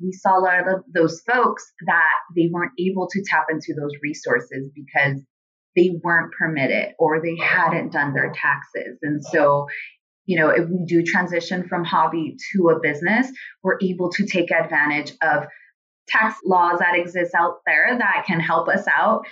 we 0.00 0.12
saw 0.12 0.38
a 0.38 0.40
lot 0.40 0.60
of 0.60 0.84
those 0.94 1.20
folks 1.20 1.64
that 1.86 2.14
they 2.36 2.48
weren't 2.50 2.72
able 2.78 3.08
to 3.10 3.22
tap 3.26 3.46
into 3.50 3.74
those 3.78 3.92
resources 4.02 4.70
because 4.74 5.22
they 5.76 5.98
weren't 6.02 6.32
permitted 6.38 6.94
or 6.98 7.20
they 7.20 7.36
hadn't 7.36 7.92
done 7.92 8.12
their 8.14 8.32
taxes. 8.34 8.98
And 9.02 9.24
so, 9.24 9.66
you 10.26 10.38
know, 10.38 10.48
if 10.48 10.68
we 10.68 10.84
do 10.86 11.02
transition 11.02 11.68
from 11.68 11.84
hobby 11.84 12.36
to 12.52 12.68
a 12.70 12.80
business, 12.80 13.28
we're 13.62 13.78
able 13.82 14.10
to 14.12 14.26
take 14.26 14.50
advantage 14.50 15.12
of 15.22 15.44
tax 16.08 16.36
laws 16.44 16.78
that 16.80 16.96
exist 16.96 17.34
out 17.34 17.56
there 17.66 17.96
that 17.98 18.24
can 18.26 18.40
help 18.40 18.68
us 18.68 18.86
out. 18.96 19.22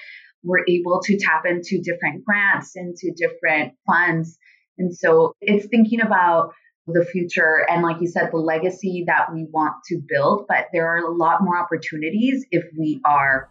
We're 0.43 0.65
able 0.69 1.01
to 1.05 1.19
tap 1.19 1.45
into 1.47 1.81
different 1.83 2.25
grants, 2.25 2.73
into 2.75 3.13
different 3.17 3.75
funds. 3.87 4.39
And 4.79 4.95
so 4.95 5.35
it's 5.41 5.67
thinking 5.67 6.01
about 6.01 6.53
the 6.89 7.05
future 7.05 7.64
and 7.71 7.83
like 7.83 8.01
you 8.01 8.09
said 8.09 8.29
the 8.33 8.37
legacy 8.37 9.05
that 9.07 9.33
we 9.33 9.46
want 9.53 9.73
to 9.87 10.01
build 10.09 10.45
but 10.48 10.67
there 10.73 10.89
are 10.89 10.98
a 10.98 11.15
lot 11.15 11.43
more 11.43 11.57
opportunities 11.57 12.45
if 12.51 12.65
we 12.77 13.01
are 13.05 13.48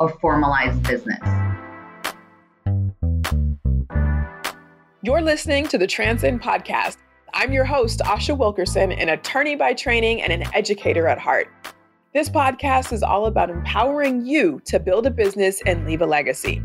a 0.00 0.08
formalized 0.08 0.82
business. 0.84 1.18
You're 5.02 5.20
listening 5.20 5.66
to 5.68 5.78
the 5.78 5.86
transcend 5.86 6.40
podcast. 6.42 6.96
I'm 7.34 7.52
your 7.52 7.66
host 7.66 8.00
asha 8.00 8.36
wilkerson 8.36 8.92
an 8.92 9.10
attorney 9.10 9.56
by 9.56 9.74
training 9.74 10.22
and 10.22 10.32
an 10.32 10.44
educator 10.54 11.06
at 11.06 11.18
heart. 11.18 11.48
This 12.14 12.30
podcast 12.30 12.94
is 12.94 13.02
all 13.02 13.26
about 13.26 13.50
empowering 13.50 14.24
you 14.24 14.60
to 14.64 14.80
build 14.80 15.06
a 15.06 15.10
business 15.10 15.60
and 15.66 15.86
leave 15.86 16.00
a 16.00 16.06
legacy. 16.06 16.62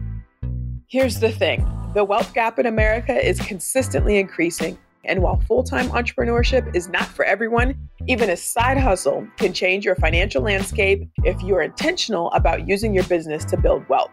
Here's 0.88 1.20
the 1.20 1.32
thing. 1.32 1.70
The 1.94 2.06
wealth 2.06 2.34
gap 2.34 2.58
in 2.58 2.66
america 2.66 3.14
is 3.14 3.40
consistently 3.42 4.18
increasing 4.18 4.78
and 5.06 5.22
while 5.22 5.40
full 5.42 5.64
time 5.64 5.88
entrepreneurship 5.90 6.76
is 6.76 6.90
not 6.90 7.06
for 7.06 7.26
everyone, 7.26 7.76
even 8.08 8.30
a 8.30 8.38
side 8.38 8.78
hustle 8.78 9.28
can 9.38 9.54
change 9.54 9.86
your 9.86 9.96
financial 9.96 10.42
landscape 10.42 11.10
if 11.24 11.42
you're 11.42 11.62
intentional 11.62 12.32
about 12.32 12.68
using 12.68 12.94
your 12.94 13.04
business 13.06 13.46
to 13.46 13.58
build 13.58 13.88
wealth. 13.90 14.12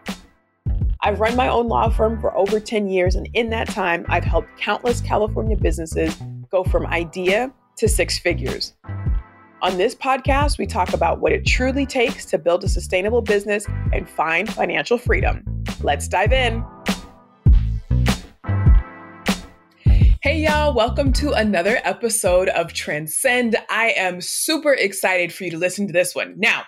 I've 1.01 1.19
run 1.19 1.35
my 1.35 1.49
own 1.49 1.67
law 1.67 1.89
firm 1.89 2.19
for 2.21 2.35
over 2.37 2.59
10 2.59 2.89
years, 2.89 3.15
and 3.15 3.27
in 3.33 3.49
that 3.49 3.67
time, 3.67 4.05
I've 4.07 4.23
helped 4.23 4.57
countless 4.57 5.01
California 5.01 5.57
businesses 5.57 6.15
go 6.49 6.63
from 6.63 6.85
idea 6.85 7.51
to 7.77 7.89
six 7.89 8.17
figures. 8.17 8.73
On 9.61 9.77
this 9.77 9.95
podcast, 9.95 10.57
we 10.57 10.65
talk 10.65 10.93
about 10.93 11.19
what 11.19 11.31
it 11.31 11.45
truly 11.45 11.85
takes 11.85 12.25
to 12.25 12.37
build 12.37 12.63
a 12.63 12.69
sustainable 12.69 13.21
business 13.21 13.65
and 13.91 14.09
find 14.09 14.51
financial 14.53 14.97
freedom. 14.97 15.43
Let's 15.81 16.07
dive 16.07 16.33
in. 16.33 16.63
Hey, 20.23 20.37
y'all, 20.37 20.73
welcome 20.73 21.11
to 21.15 21.33
another 21.33 21.81
episode 21.83 22.47
of 22.47 22.71
Transcend. 22.71 23.57
I 23.69 23.89
am 23.97 24.21
super 24.21 24.71
excited 24.71 25.33
for 25.33 25.43
you 25.43 25.51
to 25.51 25.57
listen 25.57 25.85
to 25.87 25.91
this 25.91 26.15
one. 26.15 26.35
Now, 26.37 26.63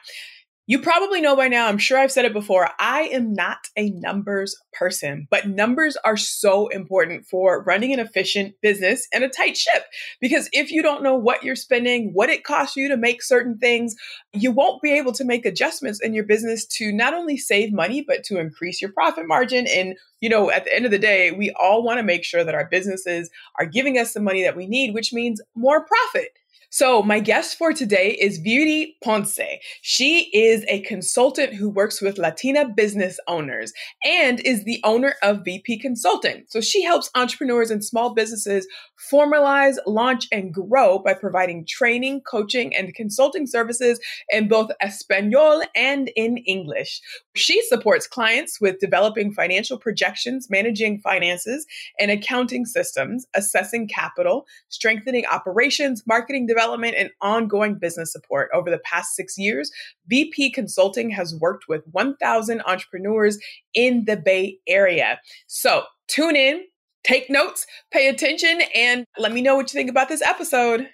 you 0.67 0.79
probably 0.79 1.21
know 1.21 1.35
by 1.35 1.47
now, 1.47 1.67
I'm 1.67 1.77
sure 1.77 1.97
I've 1.97 2.11
said 2.11 2.25
it 2.25 2.33
before, 2.33 2.69
I 2.79 3.03
am 3.03 3.33
not 3.33 3.67
a 3.77 3.91
numbers 3.91 4.59
person, 4.73 5.27
but 5.29 5.47
numbers 5.47 5.95
are 6.03 6.17
so 6.17 6.67
important 6.69 7.27
for 7.27 7.63
running 7.63 7.93
an 7.93 7.99
efficient 7.99 8.55
business 8.61 9.07
and 9.13 9.23
a 9.23 9.29
tight 9.29 9.57
ship. 9.57 9.83
Because 10.19 10.49
if 10.51 10.71
you 10.71 10.81
don't 10.81 11.03
know 11.03 11.15
what 11.15 11.43
you're 11.43 11.55
spending, 11.55 12.11
what 12.13 12.29
it 12.29 12.43
costs 12.43 12.75
you 12.75 12.87
to 12.89 12.97
make 12.97 13.21
certain 13.21 13.57
things, 13.59 13.95
you 14.33 14.51
won't 14.51 14.81
be 14.81 14.91
able 14.97 15.11
to 15.13 15.23
make 15.23 15.45
adjustments 15.45 16.01
in 16.01 16.13
your 16.13 16.25
business 16.25 16.65
to 16.65 16.91
not 16.91 17.13
only 17.13 17.37
save 17.37 17.71
money, 17.71 18.03
but 18.05 18.23
to 18.23 18.39
increase 18.39 18.81
your 18.81 18.91
profit 18.91 19.27
margin. 19.27 19.67
And, 19.67 19.95
you 20.19 20.29
know, 20.29 20.49
at 20.49 20.65
the 20.65 20.75
end 20.75 20.85
of 20.85 20.91
the 20.91 20.99
day, 20.99 21.31
we 21.31 21.53
all 21.59 21.83
want 21.83 21.99
to 21.99 22.03
make 22.03 22.23
sure 22.23 22.43
that 22.43 22.55
our 22.55 22.67
businesses 22.69 23.29
are 23.59 23.65
giving 23.65 23.97
us 23.99 24.13
the 24.13 24.19
money 24.19 24.43
that 24.43 24.57
we 24.57 24.65
need, 24.65 24.93
which 24.93 25.13
means 25.13 25.41
more 25.55 25.85
profit. 25.85 26.29
So, 26.75 27.01
my 27.01 27.21
guest 27.21 27.57
for 27.57 27.71
today 27.71 28.17
is 28.19 28.37
Beauty 28.37 28.97
Ponce. 29.01 29.39
She 29.81 30.29
is 30.33 30.65
a 30.67 30.81
consultant 30.81 31.53
who 31.53 31.69
works 31.69 32.01
with 32.01 32.17
Latina 32.17 32.67
business 32.67 33.17
owners 33.29 33.71
and 34.03 34.41
is 34.41 34.65
the 34.65 34.81
owner 34.83 35.13
of 35.23 35.45
VP 35.45 35.79
Consulting. 35.79 36.43
So, 36.49 36.59
she 36.59 36.83
helps 36.83 37.09
entrepreneurs 37.15 37.71
and 37.71 37.81
small 37.81 38.13
businesses 38.13 38.67
formalize, 39.09 39.77
launch, 39.87 40.27
and 40.33 40.53
grow 40.53 40.99
by 40.99 41.13
providing 41.13 41.65
training, 41.65 42.23
coaching, 42.29 42.75
and 42.75 42.93
consulting 42.93 43.47
services 43.47 43.97
in 44.29 44.49
both 44.49 44.69
Espanol 44.81 45.63
and 45.77 46.11
in 46.17 46.39
English. 46.39 46.99
She 47.35 47.61
supports 47.69 48.05
clients 48.05 48.59
with 48.59 48.79
developing 48.79 49.31
financial 49.31 49.79
projections, 49.79 50.49
managing 50.49 50.99
finances 50.99 51.65
and 52.01 52.11
accounting 52.11 52.65
systems, 52.65 53.25
assessing 53.33 53.87
capital, 53.87 54.45
strengthening 54.67 55.25
operations, 55.27 56.03
marketing 56.05 56.47
development, 56.47 56.64
and 56.73 57.09
ongoing 57.21 57.75
business 57.75 58.11
support. 58.11 58.49
Over 58.53 58.69
the 58.69 58.79
past 58.79 59.15
six 59.15 59.37
years, 59.37 59.71
VP 60.07 60.51
Consulting 60.51 61.09
has 61.11 61.35
worked 61.35 61.65
with 61.67 61.83
1,000 61.91 62.61
entrepreneurs 62.65 63.37
in 63.73 64.05
the 64.05 64.17
Bay 64.17 64.59
Area. 64.67 65.19
So 65.47 65.83
tune 66.07 66.35
in 66.35 66.63
take 67.05 67.29
notes, 67.29 67.65
pay 67.91 68.09
attention, 68.09 68.61
and 68.73 69.05
let 69.17 69.31
me 69.31 69.41
know 69.41 69.55
what 69.55 69.71
you 69.71 69.77
think 69.77 69.89
about 69.89 70.09
this 70.09 70.21
episode. 70.21 70.89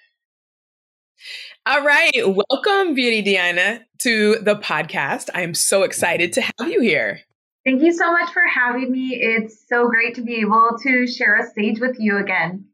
All 1.64 1.84
right. 1.84 2.10
Welcome, 2.16 2.94
Viridiana, 2.96 3.80
to 4.00 4.36
the 4.42 4.56
podcast. 4.56 5.30
I 5.34 5.42
am 5.42 5.54
so 5.54 5.82
excited 5.84 6.32
to 6.34 6.42
have 6.42 6.68
you 6.68 6.80
here. 6.80 7.20
Thank 7.64 7.82
you 7.82 7.92
so 7.92 8.10
much 8.10 8.32
for 8.32 8.42
having 8.52 8.90
me. 8.90 9.14
It's 9.14 9.68
so 9.68 9.88
great 9.88 10.16
to 10.16 10.22
be 10.22 10.40
able 10.40 10.76
to 10.82 11.06
share 11.06 11.38
a 11.38 11.48
stage 11.48 11.80
with 11.80 11.96
you 11.98 12.18
again. 12.18 12.66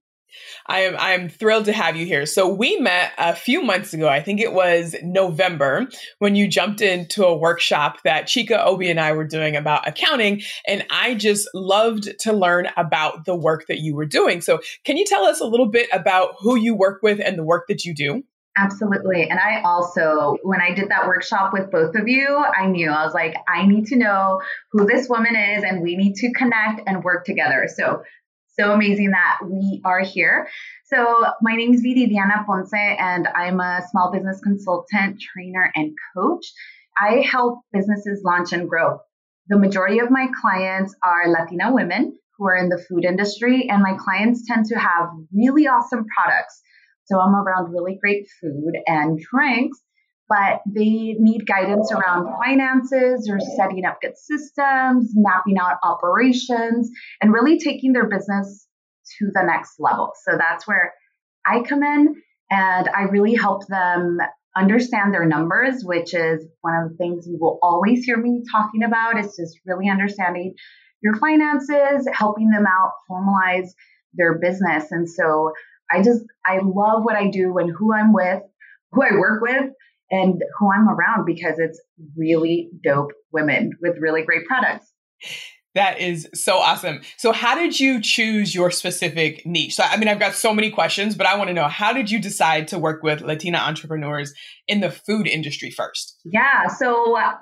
I 0.67 0.81
am 0.81 0.97
I 0.99 1.13
am 1.13 1.29
thrilled 1.29 1.67
to 1.67 1.73
have 1.73 1.97
you 1.97 2.07
here. 2.07 2.27
So 2.27 2.49
we 2.49 2.79
met 2.79 3.13
a 3.19 3.35
few 3.35 3.63
months 3.63 3.93
ago. 3.93 4.09
I 4.09 4.23
think 4.23 4.41
it 4.41 4.53
was 4.53 4.95
November 5.03 5.89
when 6.19 6.35
you 6.35 6.49
jumped 6.49 6.81
into 6.81 7.25
a 7.25 7.37
workshop 7.37 7.99
that 8.05 8.27
Chika 8.27 8.65
Obi 8.65 8.91
and 8.91 9.01
I 9.01 9.13
were 9.13 9.27
doing 9.27 9.57
about 9.57 9.87
accounting 9.89 10.43
and 10.67 10.85
I 10.91 11.15
just 11.15 11.49
loved 11.55 12.19
to 12.21 12.33
learn 12.33 12.69
about 12.77 13.25
the 13.25 13.37
work 13.37 13.67
that 13.69 13.79
you 13.79 13.95
were 13.95 14.07
doing. 14.07 14.41
So 14.41 14.61
can 14.85 14.97
you 14.97 15.05
tell 15.05 15.25
us 15.25 15.41
a 15.41 15.47
little 15.47 15.69
bit 15.69 15.89
about 15.93 16.35
who 16.39 16.57
you 16.57 16.75
work 16.75 17.01
with 17.03 17.21
and 17.21 17.39
the 17.39 17.45
work 17.45 17.67
that 17.69 17.85
you 17.85 17.95
do? 17.95 18.23
Absolutely. 18.59 19.29
And 19.31 19.39
I 19.39 19.63
also, 19.63 20.37
when 20.43 20.61
I 20.61 20.75
did 20.75 20.91
that 20.91 21.07
workshop 21.07 21.53
with 21.53 21.71
both 21.71 21.95
of 21.95 22.09
you, 22.09 22.37
I 22.37 22.67
knew 22.67 22.91
I 22.91 23.05
was 23.05 23.15
like, 23.15 23.37
I 23.47 23.65
need 23.65 23.87
to 23.87 23.97
know 23.97 24.41
who 24.73 24.85
this 24.85 25.09
woman 25.09 25.37
is 25.37 25.63
and 25.63 25.81
we 25.81 25.97
need 25.97 26.17
to 26.17 26.33
connect 26.33 26.81
and 26.87 27.05
work 27.05 27.25
together. 27.25 27.69
So 27.73 28.03
so 28.59 28.73
amazing 28.73 29.11
that 29.13 29.39
we 29.49 29.81
are 29.85 30.01
here. 30.01 30.49
So 30.87 31.25
my 31.43 31.55
name 31.55 31.75
is 31.75 31.83
Viridiana 31.83 32.45
Ponce, 32.45 32.73
and 32.75 33.29
I'm 33.29 33.61
a 33.61 33.83
small 33.91 34.11
business 34.13 34.41
consultant, 34.43 35.21
trainer, 35.21 35.71
and 35.77 35.93
coach. 36.17 36.45
I 37.01 37.25
help 37.31 37.61
businesses 37.73 38.23
launch 38.25 38.53
and 38.53 38.69
grow. 38.69 38.99
The 39.49 39.59
majority 39.59 40.01
of 40.01 40.11
my 40.11 40.27
clients 40.41 40.95
are 41.05 41.29
Latina 41.29 41.73
women 41.73 42.19
who 42.37 42.47
are 42.47 42.57
in 42.57 42.69
the 42.69 42.85
food 42.89 43.05
industry, 43.05 43.69
and 43.71 43.83
my 43.83 43.97
clients 43.97 44.45
tend 44.47 44.67
to 44.67 44.79
have 44.79 45.09
really 45.33 45.69
awesome 45.69 46.05
products. 46.17 46.61
So 47.05 47.21
I'm 47.21 47.35
around 47.35 47.73
really 47.73 47.99
great 48.01 48.27
food 48.41 48.73
and 48.87 49.19
drinks 49.19 49.79
but 50.29 50.61
they 50.67 51.17
need 51.19 51.47
guidance 51.47 51.91
around 51.91 52.29
finances 52.45 53.29
or 53.31 53.41
setting 53.57 53.85
up 53.85 54.01
good 54.03 54.17
systems, 54.17 55.13
mapping 55.15 55.59
out 55.59 55.79
operations, 55.83 56.91
and 57.21 57.33
really 57.33 57.59
taking 57.59 57.93
their 57.93 58.09
business 58.09 58.67
to 59.19 59.31
the 59.33 59.43
next 59.43 59.77
level. 59.79 60.13
So 60.25 60.37
that's 60.37 60.67
where 60.67 60.93
I 61.47 61.63
come 61.63 61.83
in 61.83 62.15
and 62.51 62.89
I 62.95 63.03
really 63.05 63.35
help 63.35 63.67
them 63.69 64.19
understand 64.57 65.15
their 65.15 65.25
numbers, 65.25 65.83
which 65.83 66.13
is 66.13 66.47
one 66.61 66.75
of 66.75 66.91
the 66.91 66.97
things 66.97 67.27
you 67.27 67.39
will 67.41 67.59
always 67.63 68.05
hear 68.05 68.19
me 68.19 68.43
talking 68.51 68.83
about 68.83 69.19
is 69.19 69.37
just 69.37 69.59
really 69.65 69.89
understanding 69.89 70.55
your 71.01 71.17
finances, 71.17 72.07
helping 72.13 72.51
them 72.51 72.67
out 72.67 72.93
formalize 73.11 73.69
their 74.15 74.39
business. 74.39 74.91
And 74.91 75.09
so 75.09 75.53
I 75.91 76.03
just 76.03 76.23
I 76.45 76.59
love 76.63 77.05
what 77.05 77.17
I 77.17 77.31
do 77.31 77.57
and 77.59 77.71
who 77.71 77.95
I'm 77.95 78.13
with, 78.13 78.43
who 78.93 79.03
I 79.03 79.13
work 79.13 79.41
with 79.41 79.71
and 80.11 80.43
who 80.59 80.73
I'm 80.73 80.89
around 80.89 81.25
because 81.27 81.59
it's 81.59 81.81
really 82.17 82.71
dope 82.83 83.13
women 83.33 83.73
with 83.81 83.97
really 83.99 84.23
great 84.23 84.47
products. 84.47 84.93
That 85.75 86.01
is 86.01 86.29
so 86.35 86.57
awesome. 86.57 87.03
So, 87.19 87.31
how 87.31 87.55
did 87.55 87.79
you 87.79 88.01
choose 88.01 88.55
your 88.55 88.71
specific 88.71 89.45
niche? 89.45 89.77
So, 89.77 89.85
I 89.85 89.97
mean, 89.97 90.09
I've 90.09 90.19
got 90.19 90.35
so 90.35 90.55
many 90.55 90.71
questions, 90.71 91.15
but 91.15 91.27
I 91.27 91.37
want 91.37 91.49
to 91.49 91.55
know 91.55 91.69
how 91.69 91.93
did 91.93 92.11
you 92.11 92.21
decide 92.21 92.69
to 92.69 92.79
work 92.79 93.03
with 93.03 93.21
Latina 93.21 93.59
entrepreneurs 93.59 94.33
in 94.67 94.81
the 94.81 94.91
food 94.91 95.29
industry 95.29 95.71
first? 95.71 96.19
Yeah. 96.25 96.69
So, 96.69 97.17
uh, 97.17 97.35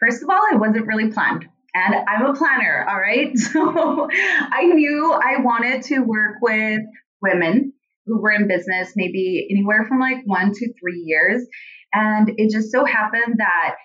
first 0.00 0.22
of 0.22 0.28
all, 0.28 0.40
it 0.52 0.58
wasn't 0.58 0.86
really 0.86 1.10
planned. 1.10 1.46
And 1.74 1.94
I'm 2.08 2.26
a 2.26 2.34
planner. 2.34 2.84
All 2.88 3.00
right. 3.00 3.30
So, 3.38 4.08
I 4.10 4.64
knew 4.64 5.12
I 5.12 5.40
wanted 5.40 5.82
to 5.84 6.00
work 6.00 6.36
with 6.42 6.80
women 7.22 7.72
who 8.08 8.20
were 8.20 8.32
in 8.32 8.48
business 8.48 8.92
maybe 8.96 9.46
anywhere 9.50 9.84
from 9.86 10.00
like 10.00 10.18
one 10.24 10.52
to 10.52 10.72
three 10.80 11.02
years 11.04 11.46
and 11.92 12.30
it 12.36 12.50
just 12.50 12.70
so 12.72 12.84
happened 12.84 13.36
that 13.38 13.76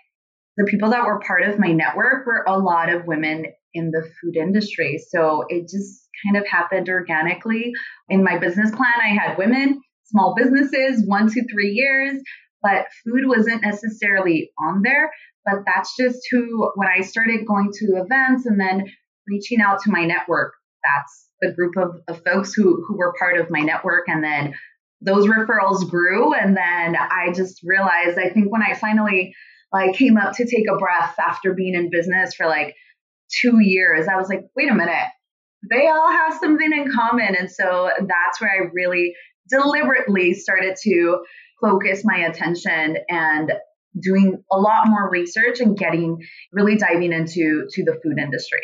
the 0.58 0.66
people 0.66 0.92
that 0.92 1.06
were 1.06 1.20
part 1.20 1.44
of 1.44 1.60
my 1.60 1.72
network 1.72 2.26
were 2.26 2.44
a 2.48 2.58
lot 2.58 2.90
of 2.90 3.06
women 3.06 3.46
in 3.74 3.92
the 3.92 4.04
food 4.22 4.36
industry. 4.36 5.00
So 5.10 5.46
it 5.50 5.64
just 5.64 6.08
kind 6.26 6.38
of 6.38 6.48
happened 6.48 6.90
organically. 6.90 7.72
In 8.10 8.24
my 8.24 8.38
business 8.38 8.70
plan, 8.70 8.94
I 9.02 9.08
had 9.10 9.38
women, 9.38 9.82
small 10.06 10.36
businesses, 10.36 11.04
one 11.08 11.28
to 11.30 11.48
three 11.52 11.72
years. 11.72 12.22
but 12.62 12.86
food 13.04 13.28
wasn't 13.28 13.62
necessarily 13.62 14.52
on 14.58 14.84
there. 14.84 15.12
But 15.46 15.64
that's 15.66 15.98
just 15.98 16.20
who, 16.32 16.72
when 16.76 16.88
I 16.88 17.02
started 17.02 17.46
going 17.46 17.72
to 17.74 18.02
events 18.02 18.46
and 18.46 18.58
then 18.60 18.86
reaching 19.28 19.60
out 19.60 19.82
to 19.82 19.92
my 19.92 20.06
network, 20.06 20.54
that's 20.84 21.23
the 21.44 21.54
group 21.54 21.76
of, 21.78 22.02
of 22.08 22.24
folks 22.24 22.54
who, 22.54 22.84
who 22.88 22.98
were 22.98 23.14
part 23.20 23.38
of 23.38 23.50
my 23.50 23.60
network. 23.60 24.08
And 24.08 24.24
then 24.24 24.54
those 25.02 25.28
referrals 25.28 25.90
grew. 25.90 26.34
And 26.34 26.56
then 26.56 26.96
I 26.96 27.34
just 27.34 27.62
realized, 27.64 28.18
I 28.18 28.30
think 28.30 28.52
when 28.52 28.62
I 28.62 28.74
finally 28.74 29.36
like 29.72 29.96
came 29.96 30.18
up 30.18 30.34
to 30.36 30.46
take 30.46 30.66
a 30.72 30.78
breath 30.78 31.16
after 31.20 31.54
being 31.54 31.76
in 31.76 31.90
business 31.90 32.36
for 32.36 32.46
like 32.46 32.76
two 33.30 33.60
years, 33.60 34.08
I 34.08 34.16
was 34.16 34.30
like, 34.30 34.46
wait 34.56 34.72
a 34.72 34.76
minute, 34.76 35.08
they 35.70 35.88
all 35.88 36.12
have 36.12 36.40
something 36.40 36.72
in 36.72 36.92
common. 36.92 37.36
And 37.36 37.50
so 37.50 37.90
that's 38.00 38.40
where 38.40 38.52
I 38.52 38.70
really 38.74 39.16
deliberately 39.50 40.34
started 40.34 40.78
to 40.84 41.24
focus 41.62 42.02
my 42.04 42.18
attention 42.18 42.98
and 43.10 43.52
doing 44.00 44.44
a 44.52 44.58
lot 44.58 44.88
more 44.88 45.10
research 45.10 45.60
and 45.60 45.78
getting 45.78 46.18
really 46.52 46.78
diving 46.78 47.14
into 47.14 47.68
to 47.72 47.84
the 47.84 48.00
food 48.04 48.18
industry. 48.18 48.62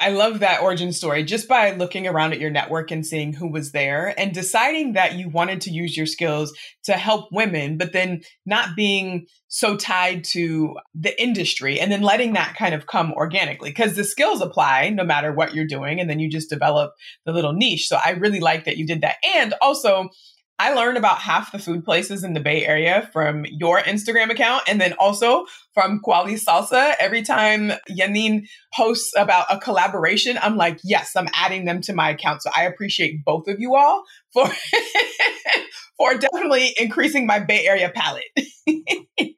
I 0.00 0.10
love 0.10 0.40
that 0.40 0.62
origin 0.62 0.92
story 0.92 1.24
just 1.24 1.48
by 1.48 1.72
looking 1.72 2.06
around 2.06 2.32
at 2.32 2.40
your 2.40 2.50
network 2.50 2.90
and 2.90 3.04
seeing 3.04 3.32
who 3.32 3.50
was 3.50 3.72
there 3.72 4.14
and 4.18 4.32
deciding 4.32 4.92
that 4.92 5.14
you 5.14 5.28
wanted 5.28 5.60
to 5.62 5.70
use 5.70 5.96
your 5.96 6.06
skills 6.06 6.52
to 6.84 6.92
help 6.92 7.28
women, 7.32 7.76
but 7.76 7.92
then 7.92 8.20
not 8.46 8.76
being 8.76 9.26
so 9.48 9.76
tied 9.76 10.24
to 10.24 10.76
the 10.94 11.20
industry 11.20 11.80
and 11.80 11.90
then 11.90 12.02
letting 12.02 12.34
that 12.34 12.54
kind 12.56 12.74
of 12.74 12.86
come 12.86 13.12
organically 13.14 13.70
because 13.70 13.96
the 13.96 14.04
skills 14.04 14.40
apply 14.40 14.90
no 14.90 15.04
matter 15.04 15.32
what 15.32 15.54
you're 15.54 15.66
doing. 15.66 16.00
And 16.00 16.08
then 16.08 16.20
you 16.20 16.30
just 16.30 16.50
develop 16.50 16.92
the 17.26 17.32
little 17.32 17.52
niche. 17.52 17.88
So 17.88 17.98
I 18.02 18.10
really 18.10 18.40
like 18.40 18.64
that 18.64 18.76
you 18.76 18.86
did 18.86 19.00
that. 19.00 19.16
And 19.36 19.54
also, 19.60 20.10
I 20.60 20.74
learned 20.74 20.98
about 20.98 21.18
half 21.18 21.52
the 21.52 21.58
food 21.58 21.84
places 21.84 22.24
in 22.24 22.32
the 22.32 22.40
Bay 22.40 22.66
Area 22.66 23.08
from 23.12 23.44
your 23.46 23.80
Instagram 23.80 24.30
account 24.30 24.64
and 24.66 24.80
then 24.80 24.92
also 24.94 25.46
from 25.72 26.00
Quali 26.00 26.34
Salsa. 26.34 26.94
Every 26.98 27.22
time 27.22 27.72
Yanin 27.88 28.42
posts 28.74 29.12
about 29.16 29.46
a 29.50 29.58
collaboration, 29.58 30.36
I'm 30.42 30.56
like, 30.56 30.80
yes, 30.82 31.14
I'm 31.14 31.28
adding 31.32 31.64
them 31.64 31.80
to 31.82 31.92
my 31.92 32.10
account. 32.10 32.42
So 32.42 32.50
I 32.56 32.64
appreciate 32.64 33.24
both 33.24 33.46
of 33.46 33.60
you 33.60 33.76
all 33.76 34.02
for 34.32 34.48
for 35.96 36.14
definitely 36.18 36.74
increasing 36.76 37.26
my 37.26 37.38
Bay 37.38 37.64
Area 37.66 37.92
palate. 37.94 38.24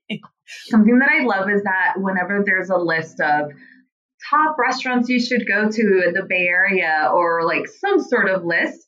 Something 0.69 0.99
that 1.00 1.11
I 1.11 1.25
love 1.25 1.50
is 1.50 1.62
that 1.64 1.94
whenever 1.96 2.43
there's 2.46 2.70
a 2.70 2.78
list 2.78 3.20
of 3.20 3.50
top 4.31 4.56
restaurants 4.58 5.08
you 5.08 5.20
should 5.20 5.46
go 5.46 5.70
to 5.70 6.02
in 6.06 6.14
the 6.14 6.25
Bay 6.26 6.46
Area 6.46 7.11
or 7.12 7.44
like 7.44 7.66
some 7.66 8.00
sort 8.00 8.28
of 8.31 8.44
list, 8.44 8.87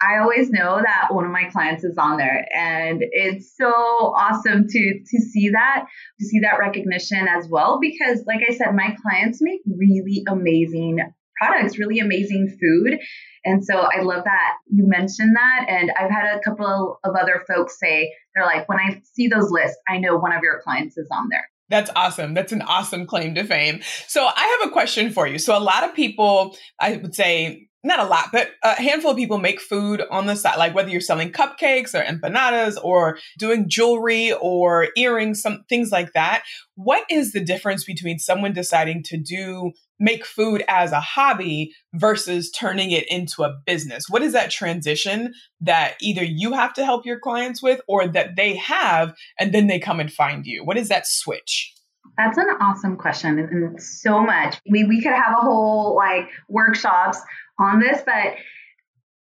I 0.00 0.18
always 0.18 0.50
know 0.50 0.80
that 0.82 1.14
one 1.14 1.24
of 1.24 1.30
my 1.30 1.44
clients 1.50 1.82
is 1.82 1.96
on 1.96 2.18
there 2.18 2.46
and 2.54 3.02
it's 3.02 3.56
so 3.56 3.68
awesome 3.68 4.66
to 4.68 5.00
to 5.00 5.22
see 5.22 5.50
that 5.50 5.86
to 6.20 6.26
see 6.26 6.40
that 6.40 6.58
recognition 6.58 7.26
as 7.28 7.48
well 7.48 7.78
because 7.80 8.22
like 8.26 8.40
I 8.48 8.54
said 8.54 8.74
my 8.74 8.94
clients 9.02 9.38
make 9.40 9.60
really 9.66 10.22
amazing 10.28 10.98
products 11.40 11.78
really 11.78 11.98
amazing 11.98 12.48
food 12.60 12.98
and 13.44 13.64
so 13.64 13.74
I 13.78 14.02
love 14.02 14.24
that 14.24 14.54
you 14.70 14.86
mentioned 14.86 15.34
that 15.36 15.66
and 15.68 15.90
I've 15.98 16.10
had 16.10 16.36
a 16.36 16.40
couple 16.40 16.98
of 17.02 17.14
other 17.14 17.44
folks 17.48 17.78
say 17.78 18.12
they're 18.34 18.44
like 18.44 18.68
when 18.68 18.78
I 18.78 19.00
see 19.14 19.28
those 19.28 19.50
lists 19.50 19.78
I 19.88 19.98
know 19.98 20.18
one 20.18 20.32
of 20.32 20.42
your 20.42 20.60
clients 20.62 20.98
is 20.98 21.08
on 21.10 21.28
there 21.30 21.48
that's 21.68 21.90
awesome. 21.96 22.34
That's 22.34 22.52
an 22.52 22.62
awesome 22.62 23.06
claim 23.06 23.34
to 23.34 23.42
fame. 23.42 23.80
So 24.06 24.24
I 24.24 24.58
have 24.60 24.68
a 24.68 24.72
question 24.72 25.10
for 25.10 25.26
you. 25.26 25.36
So 25.36 25.56
a 25.56 25.58
lot 25.58 25.82
of 25.82 25.94
people, 25.94 26.56
I 26.78 26.96
would 26.96 27.12
say 27.12 27.66
not 27.86 28.00
a 28.00 28.04
lot, 28.04 28.30
but 28.32 28.50
a 28.62 28.74
handful 28.74 29.12
of 29.12 29.16
people 29.16 29.38
make 29.38 29.60
food 29.60 30.02
on 30.10 30.26
the 30.26 30.34
side, 30.34 30.58
like 30.58 30.74
whether 30.74 30.90
you're 30.90 31.00
selling 31.00 31.30
cupcakes 31.30 31.94
or 31.94 32.02
empanadas 32.02 32.76
or 32.82 33.18
doing 33.38 33.68
jewelry 33.68 34.32
or 34.32 34.88
earrings, 34.96 35.40
some 35.40 35.64
things 35.68 35.90
like 35.92 36.12
that. 36.12 36.42
What 36.74 37.04
is 37.08 37.32
the 37.32 37.44
difference 37.44 37.84
between 37.84 38.18
someone 38.18 38.52
deciding 38.52 39.04
to 39.04 39.16
do 39.16 39.72
make 39.98 40.26
food 40.26 40.62
as 40.68 40.92
a 40.92 41.00
hobby 41.00 41.72
versus 41.94 42.50
turning 42.50 42.90
it 42.90 43.08
into 43.08 43.44
a 43.44 43.56
business? 43.64 44.06
What 44.08 44.22
is 44.22 44.32
that 44.32 44.50
transition 44.50 45.32
that 45.60 45.94
either 46.00 46.24
you 46.24 46.52
have 46.52 46.74
to 46.74 46.84
help 46.84 47.06
your 47.06 47.20
clients 47.20 47.62
with 47.62 47.80
or 47.88 48.08
that 48.08 48.36
they 48.36 48.56
have 48.56 49.14
and 49.38 49.54
then 49.54 49.68
they 49.68 49.78
come 49.78 50.00
and 50.00 50.12
find 50.12 50.44
you? 50.44 50.64
What 50.64 50.76
is 50.76 50.88
that 50.88 51.06
switch? 51.06 51.72
That's 52.16 52.38
an 52.38 52.46
awesome 52.60 52.96
question 52.96 53.38
and 53.38 53.82
so 53.82 54.20
much. 54.20 54.58
We 54.70 54.84
we 54.84 55.02
could 55.02 55.12
have 55.12 55.34
a 55.38 55.40
whole 55.40 55.96
like 55.96 56.28
workshops 56.48 57.20
on 57.58 57.80
this, 57.80 58.02
but 58.04 58.36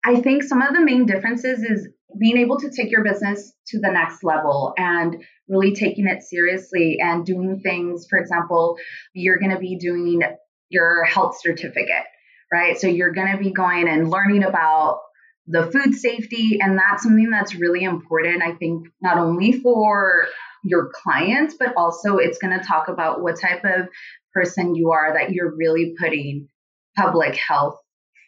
I 0.05 0.21
think 0.21 0.43
some 0.43 0.63
of 0.63 0.75
the 0.75 0.81
main 0.81 1.07
differences 1.07 1.63
is 1.63 1.89
being 2.19 2.39
able 2.39 2.59
to 2.61 2.71
take 2.71 2.91
your 2.91 3.05
business 3.05 3.53
to 3.69 3.81
the 3.81 3.91
next 3.91 4.23
level 4.23 4.73
and 4.77 5.17
really 5.49 5.75
taking 5.75 6.07
it 6.07 6.23
seriously 6.23 6.99
and 7.01 7.27
doing 7.27 7.61
things. 7.61 8.07
For 8.09 8.19
example, 8.19 8.77
you're 9.13 9.39
going 9.39 9.51
to 9.51 9.59
be 9.59 9.77
doing 9.77 10.23
your 10.69 11.05
health 11.05 11.37
certificate, 11.41 12.05
right? 12.53 12.79
So 12.79 12.87
you're 12.87 13.13
going 13.13 13.33
to 13.33 13.39
be 13.39 13.51
going 13.51 13.89
and 13.89 14.11
learning 14.11 14.45
about 14.45 15.01
the 15.47 15.71
food 15.71 15.95
safety. 15.95 16.59
And 16.61 16.79
that's 16.79 17.03
something 17.03 17.31
that's 17.31 17.55
really 17.55 17.85
important, 17.85 18.43
I 18.43 18.55
think, 18.55 18.89
not 19.01 19.19
only 19.19 19.53
for 19.53 20.27
your 20.65 20.91
clients, 20.93 21.55
but 21.59 21.75
also 21.77 22.17
it's 22.17 22.39
going 22.39 22.59
to 22.59 22.65
talk 22.65 22.89
about 22.89 23.23
what 23.23 23.41
type 23.41 23.65
of 23.65 23.89
person 24.33 24.75
you 24.75 24.91
are 24.93 25.15
that 25.15 25.33
you're 25.33 25.55
really 25.57 25.95
putting 25.99 26.49
public 26.97 27.37
health 27.37 27.77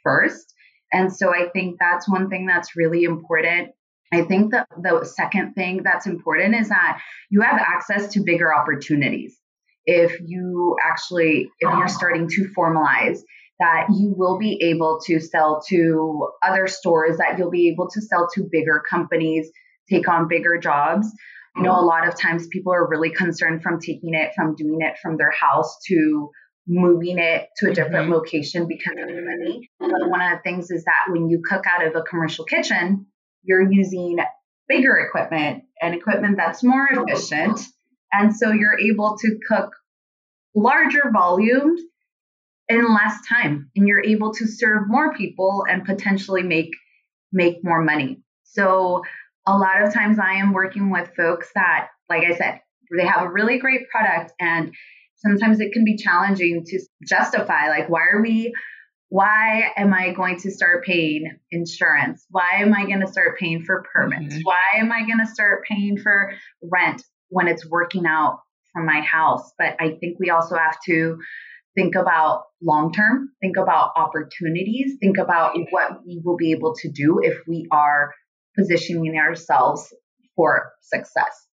first. 0.09 0.55
And 0.93 1.13
so 1.13 1.35
I 1.35 1.49
think 1.51 1.77
that's 1.79 2.09
one 2.09 2.31
thing 2.31 2.47
that's 2.47 2.77
really 2.77 3.05
important. 3.05 3.71
I 4.13 4.23
think 4.23 4.53
that 4.53 4.69
the 4.83 5.05
second 5.05 5.53
thing 5.53 5.83
that's 5.83 6.07
important 6.07 6.55
is 6.55 6.71
that 6.71 7.01
you 7.31 7.43
have 7.43 7.61
access 7.61 8.13
to 8.15 8.23
bigger 8.25 8.55
opportunities. 8.55 9.37
If 9.85 10.19
you 10.25 10.77
actually, 10.83 11.51
if 11.61 11.71
you're 11.79 11.89
starting 11.89 12.29
to 12.29 12.49
formalize, 12.57 13.19
that 13.61 13.89
you 13.91 14.15
will 14.17 14.39
be 14.39 14.59
able 14.63 15.01
to 15.07 15.19
sell 15.21 15.61
to 15.69 16.29
other 16.43 16.69
stores, 16.69 17.19
that 17.19 17.39
you'll 17.39 17.51
be 17.51 17.69
able 17.69 17.89
to 17.91 18.01
sell 18.01 18.29
to 18.35 18.49
bigger 18.51 18.83
companies, 18.89 19.51
take 19.91 20.09
on 20.09 20.29
bigger 20.29 20.59
jobs. 20.59 21.09
I 21.57 21.63
know 21.63 21.73
a 21.73 21.83
lot 21.83 22.07
of 22.07 22.15
times 22.15 22.47
people 22.53 22.73
are 22.73 22.89
really 22.89 23.11
concerned 23.11 23.63
from 23.63 23.81
taking 23.81 24.15
it 24.15 24.31
from 24.37 24.55
doing 24.55 24.79
it 24.81 24.97
from 25.03 25.17
their 25.17 25.33
house 25.33 25.77
to 25.89 26.31
moving 26.69 27.19
it 27.19 27.49
to 27.57 27.71
a 27.71 27.75
different 27.75 28.05
mm-hmm. 28.05 28.13
location 28.13 28.69
because 28.69 28.97
of 28.99 29.09
the 29.09 29.23
money. 29.23 29.71
But 29.81 30.11
one 30.11 30.21
of 30.21 30.33
the 30.33 30.43
things 30.45 30.71
is 30.71 30.85
that 30.85 31.11
when 31.11 31.29
you 31.29 31.43
cook 31.49 31.65
out 31.67 31.87
of 31.87 31.97
a 31.97 32.03
commercial 32.03 32.45
kitchen, 32.45 33.07
you're 33.43 33.73
using 33.73 34.19
bigger 34.69 34.97
equipment 34.99 35.65
and 35.81 35.95
equipment 35.95 36.37
that's 36.37 36.63
more 36.63 36.87
efficient. 36.91 37.61
And 38.13 38.37
so 38.37 38.53
you're 38.53 38.79
able 38.79 39.17
to 39.19 39.39
cook 39.49 39.73
larger 40.55 41.11
volumes 41.13 41.81
in 42.69 42.95
less 42.95 43.17
time 43.27 43.71
and 43.75 43.89
you're 43.89 44.05
able 44.05 44.35
to 44.35 44.47
serve 44.47 44.83
more 44.89 45.15
people 45.15 45.65
and 45.69 45.85
potentially 45.85 46.43
make 46.43 46.71
make 47.33 47.63
more 47.63 47.83
money. 47.83 48.21
So 48.45 49.03
a 49.47 49.57
lot 49.57 49.83
of 49.83 49.93
times 49.93 50.19
I 50.19 50.35
am 50.35 50.53
working 50.53 50.91
with 50.91 51.11
folks 51.17 51.49
that 51.55 51.89
like 52.09 52.25
I 52.25 52.37
said, 52.37 52.61
they 52.97 53.07
have 53.07 53.23
a 53.23 53.31
really 53.31 53.59
great 53.59 53.89
product 53.91 54.33
and 54.41 54.73
sometimes 55.19 55.61
it 55.61 55.73
can 55.73 55.85
be 55.85 55.97
challenging 55.97 56.65
to 56.67 56.81
justify 57.07 57.69
like 57.69 57.89
why 57.89 58.03
are 58.13 58.23
we 58.23 58.53
why 59.11 59.73
am 59.77 59.95
i 59.95 60.13
going 60.13 60.39
to 60.39 60.51
start 60.51 60.85
paying 60.85 61.39
insurance? 61.51 62.27
Why 62.31 62.61
am 62.61 62.75
i 62.75 62.85
going 62.85 63.01
to 63.01 63.07
start 63.07 63.39
paying 63.39 63.65
for 63.65 63.85
permits? 63.93 64.35
Mm-hmm. 64.35 64.43
why 64.43 64.79
am 64.79 64.93
i 64.93 65.01
going 65.01 65.21
to 65.25 65.27
start 65.27 65.65
paying 65.69 65.99
for 65.99 66.33
rent 66.63 67.03
when 67.29 67.49
it's 67.49 67.69
working 67.69 68.07
out 68.07 68.41
from 68.73 68.87
my 68.87 69.01
house? 69.01 69.53
But 69.59 69.77
i 69.81 69.97
think 70.01 70.19
we 70.19 70.31
also 70.31 70.57
have 70.57 70.79
to 70.87 71.19
think 71.75 71.95
about 71.95 72.45
long 72.63 72.93
term 72.93 73.31
think 73.41 73.57
about 73.57 73.93
opportunities 73.97 74.97
think 75.01 75.17
about 75.17 75.57
what 75.71 76.05
we 76.05 76.21
will 76.25 76.37
be 76.37 76.51
able 76.51 76.75
to 76.75 76.91
do 76.91 77.21
if 77.23 77.39
we 77.47 77.69
are 77.71 78.13
positioning 78.59 79.17
ourselves 79.17 79.95
for 80.35 80.73
success 80.83 81.48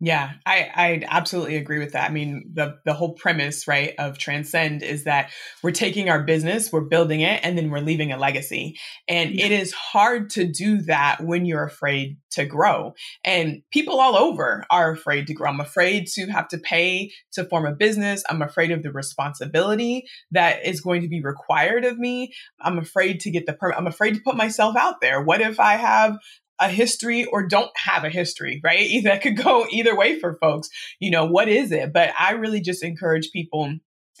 yeah, 0.00 0.34
I, 0.46 0.70
I 0.74 1.02
absolutely 1.08 1.56
agree 1.56 1.80
with 1.80 1.92
that. 1.92 2.08
I 2.08 2.12
mean, 2.12 2.52
the 2.54 2.78
the 2.84 2.94
whole 2.94 3.14
premise, 3.14 3.66
right, 3.66 3.94
of 3.98 4.16
transcend 4.16 4.84
is 4.84 5.04
that 5.04 5.30
we're 5.60 5.72
taking 5.72 6.08
our 6.08 6.22
business, 6.22 6.72
we're 6.72 6.82
building 6.82 7.20
it, 7.20 7.40
and 7.42 7.58
then 7.58 7.68
we're 7.68 7.80
leaving 7.80 8.12
a 8.12 8.16
legacy. 8.16 8.76
And 9.08 9.30
it 9.30 9.50
is 9.50 9.72
hard 9.72 10.30
to 10.30 10.46
do 10.46 10.82
that 10.82 11.24
when 11.24 11.46
you're 11.46 11.64
afraid 11.64 12.18
to 12.30 12.44
grow. 12.44 12.94
And 13.24 13.62
people 13.72 13.98
all 13.98 14.14
over 14.14 14.64
are 14.70 14.92
afraid 14.92 15.26
to 15.26 15.34
grow. 15.34 15.50
I'm 15.50 15.60
afraid 15.60 16.06
to 16.14 16.26
have 16.26 16.46
to 16.48 16.58
pay 16.58 17.10
to 17.32 17.44
form 17.44 17.66
a 17.66 17.74
business. 17.74 18.22
I'm 18.30 18.42
afraid 18.42 18.70
of 18.70 18.84
the 18.84 18.92
responsibility 18.92 20.06
that 20.30 20.64
is 20.64 20.80
going 20.80 21.02
to 21.02 21.08
be 21.08 21.20
required 21.20 21.84
of 21.84 21.98
me. 21.98 22.32
I'm 22.60 22.78
afraid 22.78 23.18
to 23.20 23.32
get 23.32 23.46
the 23.46 23.52
permit. 23.52 23.76
I'm 23.76 23.88
afraid 23.88 24.14
to 24.14 24.20
put 24.20 24.36
myself 24.36 24.76
out 24.76 25.00
there. 25.00 25.20
What 25.20 25.40
if 25.40 25.58
I 25.58 25.74
have 25.74 26.18
a 26.60 26.68
history 26.68 27.24
or 27.24 27.46
don't 27.46 27.70
have 27.76 28.04
a 28.04 28.10
history, 28.10 28.60
right? 28.64 28.88
That 29.04 29.22
could 29.22 29.36
go 29.36 29.66
either 29.70 29.96
way 29.96 30.18
for 30.18 30.38
folks. 30.40 30.68
You 30.98 31.10
know, 31.10 31.26
what 31.26 31.48
is 31.48 31.72
it? 31.72 31.92
But 31.92 32.10
I 32.18 32.32
really 32.32 32.60
just 32.60 32.82
encourage 32.82 33.30
people 33.30 33.74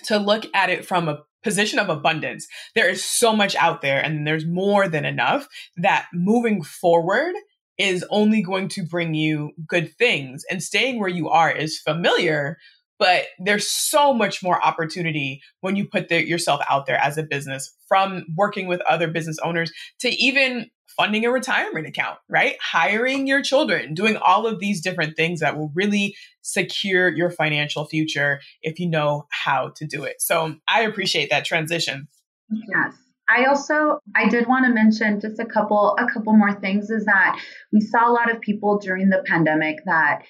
to 0.04 0.18
look 0.18 0.46
at 0.54 0.70
it 0.70 0.86
from 0.86 1.08
a 1.08 1.20
position 1.42 1.78
of 1.78 1.88
abundance. 1.88 2.46
There 2.74 2.88
is 2.88 3.04
so 3.04 3.34
much 3.34 3.54
out 3.56 3.82
there 3.82 4.00
and 4.00 4.26
there's 4.26 4.46
more 4.46 4.88
than 4.88 5.04
enough 5.04 5.48
that 5.76 6.06
moving 6.12 6.62
forward 6.62 7.34
is 7.78 8.04
only 8.10 8.42
going 8.42 8.68
to 8.68 8.82
bring 8.82 9.14
you 9.14 9.52
good 9.66 9.96
things. 9.96 10.44
And 10.50 10.62
staying 10.62 10.98
where 10.98 11.08
you 11.08 11.28
are 11.28 11.50
is 11.50 11.78
familiar, 11.78 12.58
but 12.98 13.26
there's 13.38 13.70
so 13.70 14.12
much 14.12 14.42
more 14.42 14.60
opportunity 14.64 15.40
when 15.60 15.76
you 15.76 15.88
put 15.88 16.08
the, 16.08 16.26
yourself 16.26 16.60
out 16.68 16.86
there 16.86 16.98
as 16.98 17.16
a 17.16 17.22
business 17.22 17.72
from 17.88 18.24
working 18.36 18.66
with 18.66 18.80
other 18.82 19.08
business 19.08 19.38
owners 19.44 19.72
to 20.00 20.08
even 20.10 20.70
funding 20.98 21.24
a 21.24 21.30
retirement 21.30 21.86
account, 21.86 22.18
right? 22.28 22.56
Hiring 22.60 23.26
your 23.26 23.40
children, 23.40 23.94
doing 23.94 24.16
all 24.16 24.46
of 24.46 24.58
these 24.58 24.82
different 24.82 25.16
things 25.16 25.40
that 25.40 25.56
will 25.56 25.70
really 25.74 26.16
secure 26.42 27.08
your 27.08 27.30
financial 27.30 27.86
future 27.86 28.40
if 28.62 28.80
you 28.80 28.90
know 28.90 29.26
how 29.30 29.70
to 29.76 29.86
do 29.86 30.02
it. 30.02 30.20
So 30.20 30.56
I 30.68 30.82
appreciate 30.82 31.30
that 31.30 31.44
transition. 31.44 32.08
Yes. 32.50 32.94
I 33.30 33.44
also 33.44 34.00
I 34.16 34.28
did 34.28 34.46
want 34.48 34.66
to 34.66 34.72
mention 34.72 35.20
just 35.20 35.38
a 35.38 35.44
couple 35.44 35.96
a 35.98 36.10
couple 36.12 36.32
more 36.32 36.58
things 36.60 36.90
is 36.90 37.04
that 37.04 37.38
we 37.72 37.80
saw 37.80 38.10
a 38.10 38.12
lot 38.12 38.34
of 38.34 38.40
people 38.40 38.78
during 38.78 39.10
the 39.10 39.22
pandemic 39.26 39.76
that 39.84 40.22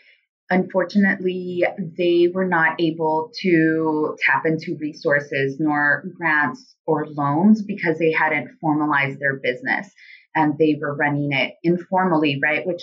unfortunately 0.51 1.63
they 1.97 2.29
were 2.35 2.47
not 2.47 2.81
able 2.81 3.31
to 3.43 4.17
tap 4.27 4.45
into 4.47 4.77
resources 4.81 5.59
nor 5.61 6.05
grants 6.17 6.75
or 6.87 7.07
loans 7.07 7.63
because 7.63 7.99
they 7.99 8.11
hadn't 8.11 8.51
formalized 8.61 9.21
their 9.21 9.37
business 9.37 9.93
and 10.35 10.57
they 10.59 10.77
were 10.81 10.95
running 10.95 11.33
it 11.33 11.55
informally, 11.63 12.39
right? 12.43 12.67
Which 12.67 12.83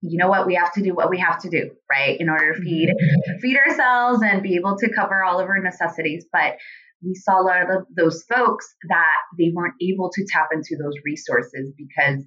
you 0.00 0.18
know 0.18 0.28
what? 0.28 0.46
We 0.46 0.54
have 0.54 0.72
to 0.74 0.82
do 0.82 0.94
what 0.94 1.08
we 1.08 1.18
have 1.18 1.40
to 1.42 1.48
do 1.48 1.70
right? 1.90 2.18
In 2.20 2.28
order 2.28 2.54
to 2.54 2.60
feed 2.60 2.88
mm-hmm. 2.88 3.38
feed 3.40 3.56
ourselves 3.56 4.22
and 4.22 4.42
be 4.42 4.56
able 4.56 4.76
to 4.76 4.92
cover 4.92 5.24
all 5.24 5.40
of 5.40 5.48
our 5.48 5.60
necessities. 5.60 6.26
But 6.32 6.56
we 7.02 7.14
saw 7.14 7.40
a 7.40 7.42
lot 7.42 7.70
of 7.70 7.86
those 7.96 8.24
folks 8.24 8.66
that 8.88 9.16
they 9.38 9.52
weren't 9.54 9.74
able 9.80 10.10
to 10.10 10.26
tap 10.28 10.48
into 10.52 10.76
those 10.82 10.94
resources 11.04 11.72
because 11.76 12.24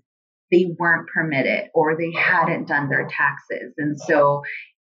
they 0.51 0.67
weren't 0.79 1.09
permitted 1.13 1.69
or 1.73 1.97
they 1.97 2.11
hadn't 2.11 2.67
done 2.67 2.89
their 2.89 3.07
taxes. 3.09 3.73
And 3.77 3.99
so 3.99 4.43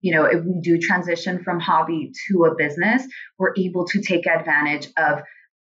you 0.01 0.13
know 0.13 0.25
if 0.25 0.43
we 0.43 0.59
do 0.61 0.77
transition 0.77 1.43
from 1.43 1.59
hobby 1.59 2.11
to 2.27 2.45
a 2.45 2.55
business 2.55 3.03
we're 3.39 3.53
able 3.57 3.87
to 3.87 3.99
take 3.99 4.27
advantage 4.27 4.87
of 4.95 5.21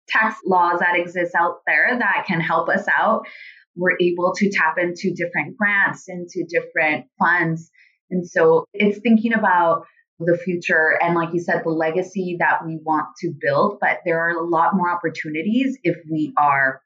tax 0.09 0.37
laws 0.47 0.79
that 0.79 0.97
exist 0.97 1.35
out 1.35 1.57
there 1.67 1.99
that 1.99 2.25
can 2.29 2.41
help 2.41 2.69
us 2.69 2.87
out 2.97 3.27
we're 3.77 3.97
able 4.01 4.35
to 4.37 4.51
tap 4.51 4.77
into 4.79 5.13
different 5.15 5.57
grants, 5.57 6.05
into 6.09 6.45
different 6.49 7.07
funds. 7.19 7.71
And 8.11 8.29
so 8.29 8.67
it's 8.75 8.99
thinking 9.01 9.33
about 9.33 9.85
the 10.19 10.37
future 10.37 10.99
and, 11.03 11.15
like 11.15 11.33
you 11.33 11.41
said, 11.41 11.63
the 11.65 11.71
legacy 11.71 12.37
that 12.39 12.65
we 12.65 12.79
want 12.85 13.07
to 13.21 13.33
build. 13.41 13.79
But 13.81 14.01
there 14.05 14.21
are 14.21 14.31
a 14.31 14.45
lot 14.45 14.75
more 14.75 14.91
opportunities 14.91 15.79
if 15.83 15.97
we 16.11 16.33
are 16.39 16.81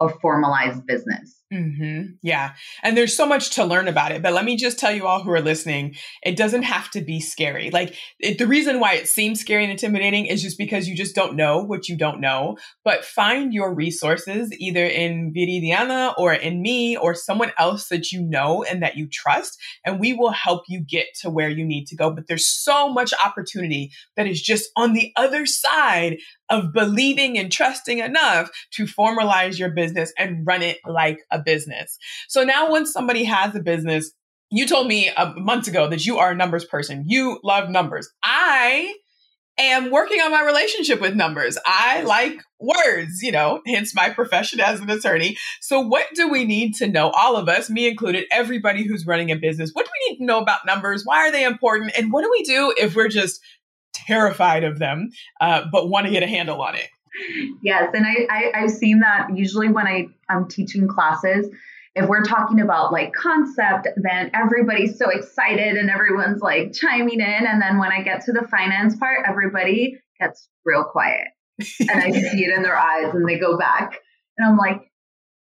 a 0.00 0.08
formalized 0.08 0.86
business. 0.86 1.38
Mm-hmm. 1.52 2.16
Yeah. 2.22 2.52
And 2.82 2.94
there's 2.94 3.16
so 3.16 3.26
much 3.26 3.50
to 3.54 3.64
learn 3.64 3.88
about 3.88 4.12
it. 4.12 4.22
But 4.22 4.34
let 4.34 4.44
me 4.44 4.56
just 4.56 4.78
tell 4.78 4.92
you 4.92 5.06
all 5.06 5.22
who 5.22 5.30
are 5.30 5.40
listening, 5.40 5.96
it 6.22 6.36
doesn't 6.36 6.64
have 6.64 6.90
to 6.90 7.00
be 7.00 7.20
scary. 7.20 7.70
Like 7.70 7.94
it, 8.20 8.36
the 8.36 8.46
reason 8.46 8.80
why 8.80 8.94
it 8.94 9.08
seems 9.08 9.40
scary 9.40 9.62
and 9.62 9.72
intimidating 9.72 10.26
is 10.26 10.42
just 10.42 10.58
because 10.58 10.86
you 10.86 10.94
just 10.94 11.14
don't 11.14 11.36
know 11.36 11.64
what 11.64 11.88
you 11.88 11.96
don't 11.96 12.20
know. 12.20 12.58
But 12.84 13.04
find 13.04 13.54
your 13.54 13.74
resources 13.74 14.52
either 14.58 14.84
in 14.84 15.32
Viridiana 15.34 16.12
or 16.18 16.34
in 16.34 16.60
me 16.60 16.98
or 16.98 17.14
someone 17.14 17.52
else 17.58 17.88
that 17.88 18.12
you 18.12 18.22
know 18.22 18.62
and 18.62 18.82
that 18.82 18.96
you 18.96 19.08
trust. 19.10 19.58
And 19.86 19.98
we 19.98 20.12
will 20.12 20.32
help 20.32 20.64
you 20.68 20.84
get 20.86 21.06
to 21.22 21.30
where 21.30 21.48
you 21.48 21.64
need 21.64 21.86
to 21.86 21.96
go. 21.96 22.10
But 22.10 22.26
there's 22.28 22.46
so 22.46 22.92
much 22.92 23.14
opportunity 23.24 23.90
that 24.16 24.26
is 24.26 24.42
just 24.42 24.70
on 24.76 24.92
the 24.92 25.12
other 25.16 25.46
side 25.46 26.18
of 26.50 26.72
believing 26.72 27.38
and 27.38 27.52
trusting 27.52 27.98
enough 27.98 28.50
to 28.72 28.84
formalize 28.84 29.58
your 29.58 29.70
business 29.70 30.12
and 30.18 30.46
run 30.46 30.62
it 30.62 30.78
like 30.86 31.20
a 31.30 31.38
business. 31.38 31.98
So 32.28 32.44
now 32.44 32.70
when 32.70 32.86
somebody 32.86 33.24
has 33.24 33.54
a 33.54 33.60
business, 33.60 34.12
you 34.50 34.66
told 34.66 34.86
me 34.86 35.10
a 35.16 35.34
month 35.36 35.68
ago 35.68 35.88
that 35.88 36.06
you 36.06 36.18
are 36.18 36.30
a 36.30 36.36
numbers 36.36 36.64
person. 36.64 37.04
You 37.06 37.38
love 37.44 37.68
numbers. 37.68 38.08
I 38.22 38.94
am 39.58 39.90
working 39.90 40.20
on 40.20 40.30
my 40.30 40.42
relationship 40.42 41.00
with 41.00 41.14
numbers. 41.14 41.58
I 41.66 42.02
like 42.02 42.40
words, 42.60 43.22
you 43.22 43.32
know, 43.32 43.60
hence 43.66 43.94
my 43.94 44.08
profession 44.08 44.60
as 44.60 44.80
an 44.80 44.88
attorney. 44.88 45.36
So, 45.60 45.80
what 45.80 46.06
do 46.14 46.28
we 46.28 46.44
need 46.44 46.74
to 46.76 46.86
know? 46.86 47.10
All 47.10 47.36
of 47.36 47.48
us, 47.48 47.68
me 47.68 47.88
included, 47.88 48.24
everybody 48.30 48.86
who's 48.86 49.06
running 49.06 49.30
a 49.30 49.36
business, 49.36 49.70
what 49.72 49.84
do 49.84 49.90
we 49.92 50.12
need 50.12 50.18
to 50.18 50.24
know 50.24 50.40
about 50.40 50.64
numbers? 50.64 51.02
Why 51.04 51.28
are 51.28 51.32
they 51.32 51.44
important? 51.44 51.92
And 51.96 52.12
what 52.12 52.22
do 52.22 52.30
we 52.30 52.42
do 52.44 52.72
if 52.78 52.96
we're 52.96 53.08
just 53.08 53.40
terrified 54.06 54.64
of 54.64 54.78
them, 54.78 55.10
uh, 55.40 55.64
but 55.70 55.88
want 55.88 56.06
to 56.06 56.12
get 56.12 56.22
a 56.22 56.26
handle 56.26 56.60
on 56.62 56.74
it? 56.74 56.88
Yes, 57.62 57.90
and 57.94 58.06
I, 58.06 58.26
I 58.30 58.52
I've 58.62 58.70
seen 58.70 59.00
that 59.00 59.28
usually 59.34 59.68
when 59.68 59.86
I 59.86 60.08
I'm 60.28 60.48
teaching 60.48 60.88
classes. 60.88 61.48
If 61.94 62.08
we're 62.08 62.22
talking 62.22 62.60
about 62.60 62.92
like 62.92 63.12
concept, 63.12 63.88
then 63.96 64.30
everybody's 64.32 64.98
so 64.98 65.10
excited 65.10 65.76
and 65.76 65.90
everyone's 65.90 66.40
like 66.40 66.72
chiming 66.72 67.20
in. 67.20 67.46
And 67.46 67.60
then 67.60 67.78
when 67.78 67.90
I 67.90 68.02
get 68.02 68.24
to 68.26 68.32
the 68.32 68.46
finance 68.48 68.94
part, 68.96 69.26
everybody 69.26 69.98
gets 70.20 70.48
real 70.64 70.84
quiet. 70.84 71.28
and 71.80 71.90
I 71.90 72.12
see 72.12 72.44
it 72.44 72.54
in 72.54 72.62
their 72.62 72.76
eyes 72.76 73.12
and 73.14 73.28
they 73.28 73.38
go 73.38 73.58
back. 73.58 73.98
And 74.36 74.48
I'm 74.48 74.56
like, 74.56 74.92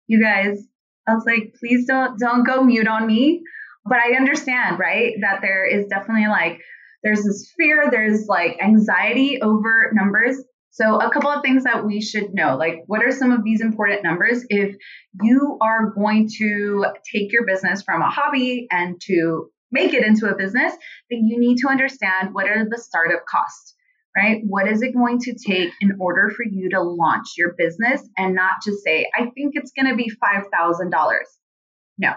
you 0.06 0.22
guys, 0.22 0.62
I 1.08 1.14
was 1.14 1.24
like, 1.26 1.54
please 1.58 1.86
don't 1.86 2.18
don't 2.18 2.44
go 2.44 2.62
mute 2.62 2.86
on 2.86 3.06
me. 3.06 3.42
But 3.84 3.98
I 3.98 4.16
understand, 4.16 4.78
right? 4.78 5.14
That 5.20 5.40
there 5.40 5.64
is 5.64 5.86
definitely 5.86 6.28
like 6.28 6.60
there's 7.06 7.22
this 7.22 7.52
fear, 7.56 7.88
there's 7.88 8.26
like 8.26 8.58
anxiety 8.60 9.40
over 9.40 9.92
numbers. 9.94 10.42
So, 10.70 10.96
a 10.96 11.10
couple 11.10 11.30
of 11.30 11.40
things 11.40 11.62
that 11.62 11.86
we 11.86 12.02
should 12.02 12.34
know 12.34 12.56
like, 12.56 12.82
what 12.86 13.02
are 13.02 13.12
some 13.12 13.30
of 13.30 13.44
these 13.44 13.60
important 13.60 14.02
numbers? 14.02 14.44
If 14.48 14.76
you 15.22 15.56
are 15.62 15.90
going 15.90 16.28
to 16.38 16.86
take 17.14 17.32
your 17.32 17.46
business 17.46 17.82
from 17.82 18.02
a 18.02 18.10
hobby 18.10 18.66
and 18.72 19.00
to 19.06 19.50
make 19.70 19.94
it 19.94 20.04
into 20.04 20.26
a 20.26 20.36
business, 20.36 20.72
then 21.08 21.26
you 21.26 21.38
need 21.38 21.58
to 21.58 21.68
understand 21.68 22.34
what 22.34 22.48
are 22.48 22.66
the 22.68 22.76
startup 22.76 23.24
costs, 23.24 23.76
right? 24.16 24.42
What 24.44 24.66
is 24.66 24.82
it 24.82 24.92
going 24.92 25.20
to 25.20 25.34
take 25.34 25.70
in 25.80 25.92
order 26.00 26.30
for 26.36 26.44
you 26.44 26.70
to 26.70 26.82
launch 26.82 27.28
your 27.38 27.54
business 27.56 28.02
and 28.18 28.34
not 28.34 28.56
just 28.64 28.82
say, 28.82 29.08
I 29.16 29.26
think 29.26 29.52
it's 29.54 29.70
going 29.78 29.88
to 29.88 29.94
be 29.94 30.10
$5,000? 30.22 30.90
No, 31.98 32.12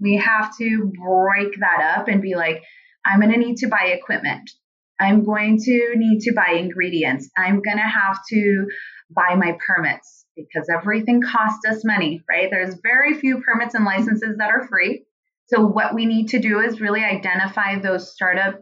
we 0.00 0.16
have 0.16 0.56
to 0.56 0.90
break 1.04 1.52
that 1.60 1.98
up 1.98 2.08
and 2.08 2.22
be 2.22 2.34
like, 2.34 2.62
I'm 3.06 3.20
going 3.20 3.32
to 3.32 3.38
need 3.38 3.58
to 3.58 3.68
buy 3.68 3.92
equipment. 3.98 4.50
I'm 4.98 5.24
going 5.24 5.58
to 5.58 5.92
need 5.96 6.20
to 6.22 6.32
buy 6.32 6.54
ingredients. 6.58 7.30
I'm 7.36 7.60
going 7.62 7.76
to 7.76 7.82
have 7.82 8.18
to 8.30 8.66
buy 9.14 9.34
my 9.36 9.56
permits 9.66 10.24
because 10.36 10.68
everything 10.68 11.22
costs 11.22 11.66
us 11.68 11.84
money, 11.84 12.22
right? 12.28 12.48
There's 12.50 12.76
very 12.82 13.14
few 13.14 13.42
permits 13.42 13.74
and 13.74 13.84
licenses 13.84 14.36
that 14.38 14.50
are 14.50 14.66
free. 14.68 15.04
So 15.46 15.64
what 15.64 15.94
we 15.94 16.06
need 16.06 16.28
to 16.28 16.40
do 16.40 16.60
is 16.60 16.80
really 16.80 17.02
identify 17.02 17.78
those 17.78 18.12
startup 18.12 18.60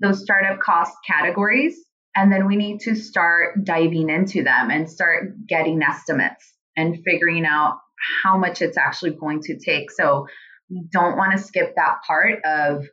those 0.00 0.22
startup 0.22 0.58
cost 0.58 0.92
categories 1.06 1.76
and 2.16 2.32
then 2.32 2.46
we 2.46 2.56
need 2.56 2.80
to 2.80 2.94
start 2.94 3.64
diving 3.64 4.10
into 4.10 4.42
them 4.42 4.70
and 4.70 4.90
start 4.90 5.46
getting 5.48 5.82
estimates 5.82 6.52
and 6.76 6.98
figuring 7.04 7.44
out 7.46 7.78
how 8.22 8.36
much 8.36 8.60
it's 8.60 8.76
actually 8.76 9.12
going 9.12 9.40
to 9.42 9.58
take. 9.58 9.90
So 9.90 10.26
we 10.68 10.82
don't 10.92 11.16
want 11.16 11.32
to 11.32 11.42
skip 11.42 11.74
that 11.76 11.98
part 12.06 12.40
of 12.44 12.84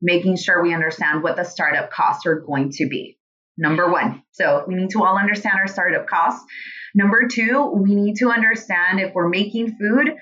making 0.00 0.36
sure 0.36 0.62
we 0.62 0.74
understand 0.74 1.22
what 1.22 1.36
the 1.36 1.44
startup 1.44 1.90
costs 1.90 2.26
are 2.26 2.40
going 2.40 2.70
to 2.72 2.88
be. 2.88 3.18
Number 3.56 3.90
one. 3.90 4.22
So 4.32 4.64
we 4.68 4.76
need 4.76 4.90
to 4.90 5.02
all 5.02 5.18
understand 5.18 5.58
our 5.58 5.66
startup 5.66 6.06
costs. 6.06 6.44
Number 6.94 7.26
two, 7.26 7.72
we 7.74 7.94
need 7.94 8.16
to 8.16 8.30
understand 8.30 9.00
if 9.00 9.12
we're 9.14 9.28
making 9.28 9.76
food, 9.76 10.14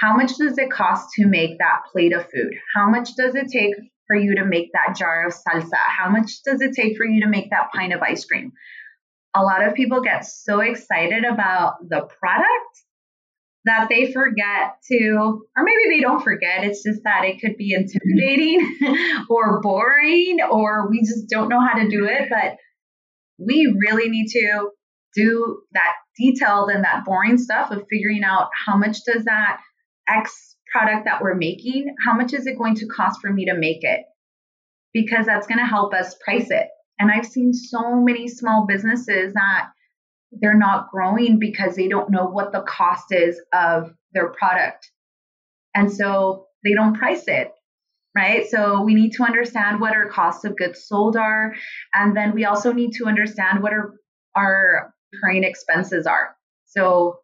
how 0.00 0.16
much 0.16 0.36
does 0.36 0.56
it 0.56 0.70
cost 0.70 1.10
to 1.16 1.26
make 1.26 1.58
that 1.58 1.82
plate 1.92 2.14
of 2.14 2.22
food? 2.22 2.54
How 2.74 2.88
much 2.88 3.14
does 3.16 3.34
it 3.34 3.48
take 3.52 3.74
for 4.06 4.16
you 4.16 4.36
to 4.36 4.46
make 4.46 4.70
that 4.72 4.96
jar 4.96 5.26
of 5.26 5.34
salsa? 5.34 5.76
How 5.76 6.08
much 6.08 6.42
does 6.42 6.62
it 6.62 6.72
take 6.74 6.96
for 6.96 7.04
you 7.04 7.20
to 7.22 7.28
make 7.28 7.50
that 7.50 7.70
pint 7.74 7.92
of 7.92 8.00
ice 8.00 8.24
cream? 8.24 8.52
A 9.34 9.42
lot 9.42 9.62
of 9.62 9.74
people 9.74 10.00
get 10.00 10.24
so 10.24 10.60
excited 10.60 11.24
about 11.24 11.74
the 11.86 12.08
product 12.18 12.84
that 13.64 13.88
they 13.90 14.12
forget 14.12 14.76
to, 14.90 15.46
or 15.56 15.64
maybe 15.64 15.94
they 15.94 16.00
don't 16.00 16.22
forget, 16.22 16.64
it's 16.64 16.82
just 16.82 17.02
that 17.04 17.24
it 17.24 17.40
could 17.40 17.56
be 17.56 17.74
intimidating 17.74 18.78
or 19.30 19.60
boring, 19.60 20.38
or 20.50 20.88
we 20.88 21.00
just 21.00 21.28
don't 21.28 21.48
know 21.48 21.60
how 21.60 21.78
to 21.78 21.88
do 21.88 22.06
it. 22.06 22.28
But 22.30 22.56
we 23.38 23.74
really 23.78 24.08
need 24.08 24.28
to 24.28 24.70
do 25.14 25.62
that 25.72 25.92
detailed 26.18 26.70
and 26.70 26.84
that 26.84 27.04
boring 27.04 27.38
stuff 27.38 27.70
of 27.70 27.84
figuring 27.90 28.22
out 28.24 28.48
how 28.66 28.76
much 28.76 28.98
does 29.04 29.24
that 29.24 29.60
X 30.08 30.56
product 30.72 31.04
that 31.04 31.20
we're 31.20 31.34
making, 31.34 31.94
how 32.04 32.14
much 32.14 32.32
is 32.32 32.46
it 32.46 32.58
going 32.58 32.76
to 32.76 32.86
cost 32.86 33.20
for 33.20 33.32
me 33.32 33.46
to 33.46 33.54
make 33.54 33.82
it? 33.82 34.02
Because 34.92 35.26
that's 35.26 35.46
going 35.46 35.58
to 35.58 35.64
help 35.64 35.92
us 35.94 36.16
price 36.24 36.50
it. 36.50 36.68
And 36.98 37.10
I've 37.10 37.26
seen 37.26 37.52
so 37.52 38.00
many 38.00 38.28
small 38.28 38.66
businesses 38.66 39.32
that 39.34 39.68
they're 40.32 40.58
not 40.58 40.90
growing 40.90 41.38
because 41.38 41.76
they 41.76 41.88
don't 41.88 42.10
know 42.10 42.26
what 42.26 42.52
the 42.52 42.62
cost 42.62 43.12
is 43.12 43.40
of 43.52 43.92
their 44.12 44.28
product. 44.28 44.90
And 45.74 45.92
so 45.92 46.46
they 46.64 46.74
don't 46.74 46.96
price 46.96 47.24
it, 47.26 47.52
right? 48.16 48.46
So 48.48 48.82
we 48.82 48.94
need 48.94 49.12
to 49.12 49.24
understand 49.24 49.80
what 49.80 49.94
our 49.94 50.08
costs 50.08 50.44
of 50.44 50.56
goods 50.56 50.84
sold 50.86 51.16
are. 51.16 51.54
And 51.94 52.16
then 52.16 52.34
we 52.34 52.44
also 52.44 52.72
need 52.72 52.92
to 52.94 53.06
understand 53.06 53.62
what 53.62 53.72
our, 53.72 53.94
our 54.36 54.92
expenses 55.22 56.06
are. 56.06 56.36
So 56.66 57.20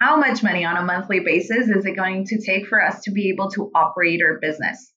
how 0.00 0.16
much 0.16 0.42
money 0.42 0.64
on 0.64 0.76
a 0.76 0.82
monthly 0.82 1.20
basis 1.20 1.68
is 1.68 1.84
it 1.84 1.94
going 1.94 2.26
to 2.26 2.40
take 2.40 2.66
for 2.66 2.82
us 2.82 3.02
to 3.02 3.12
be 3.12 3.28
able 3.28 3.50
to 3.50 3.70
operate 3.74 4.22
our 4.22 4.38
business? 4.40 4.92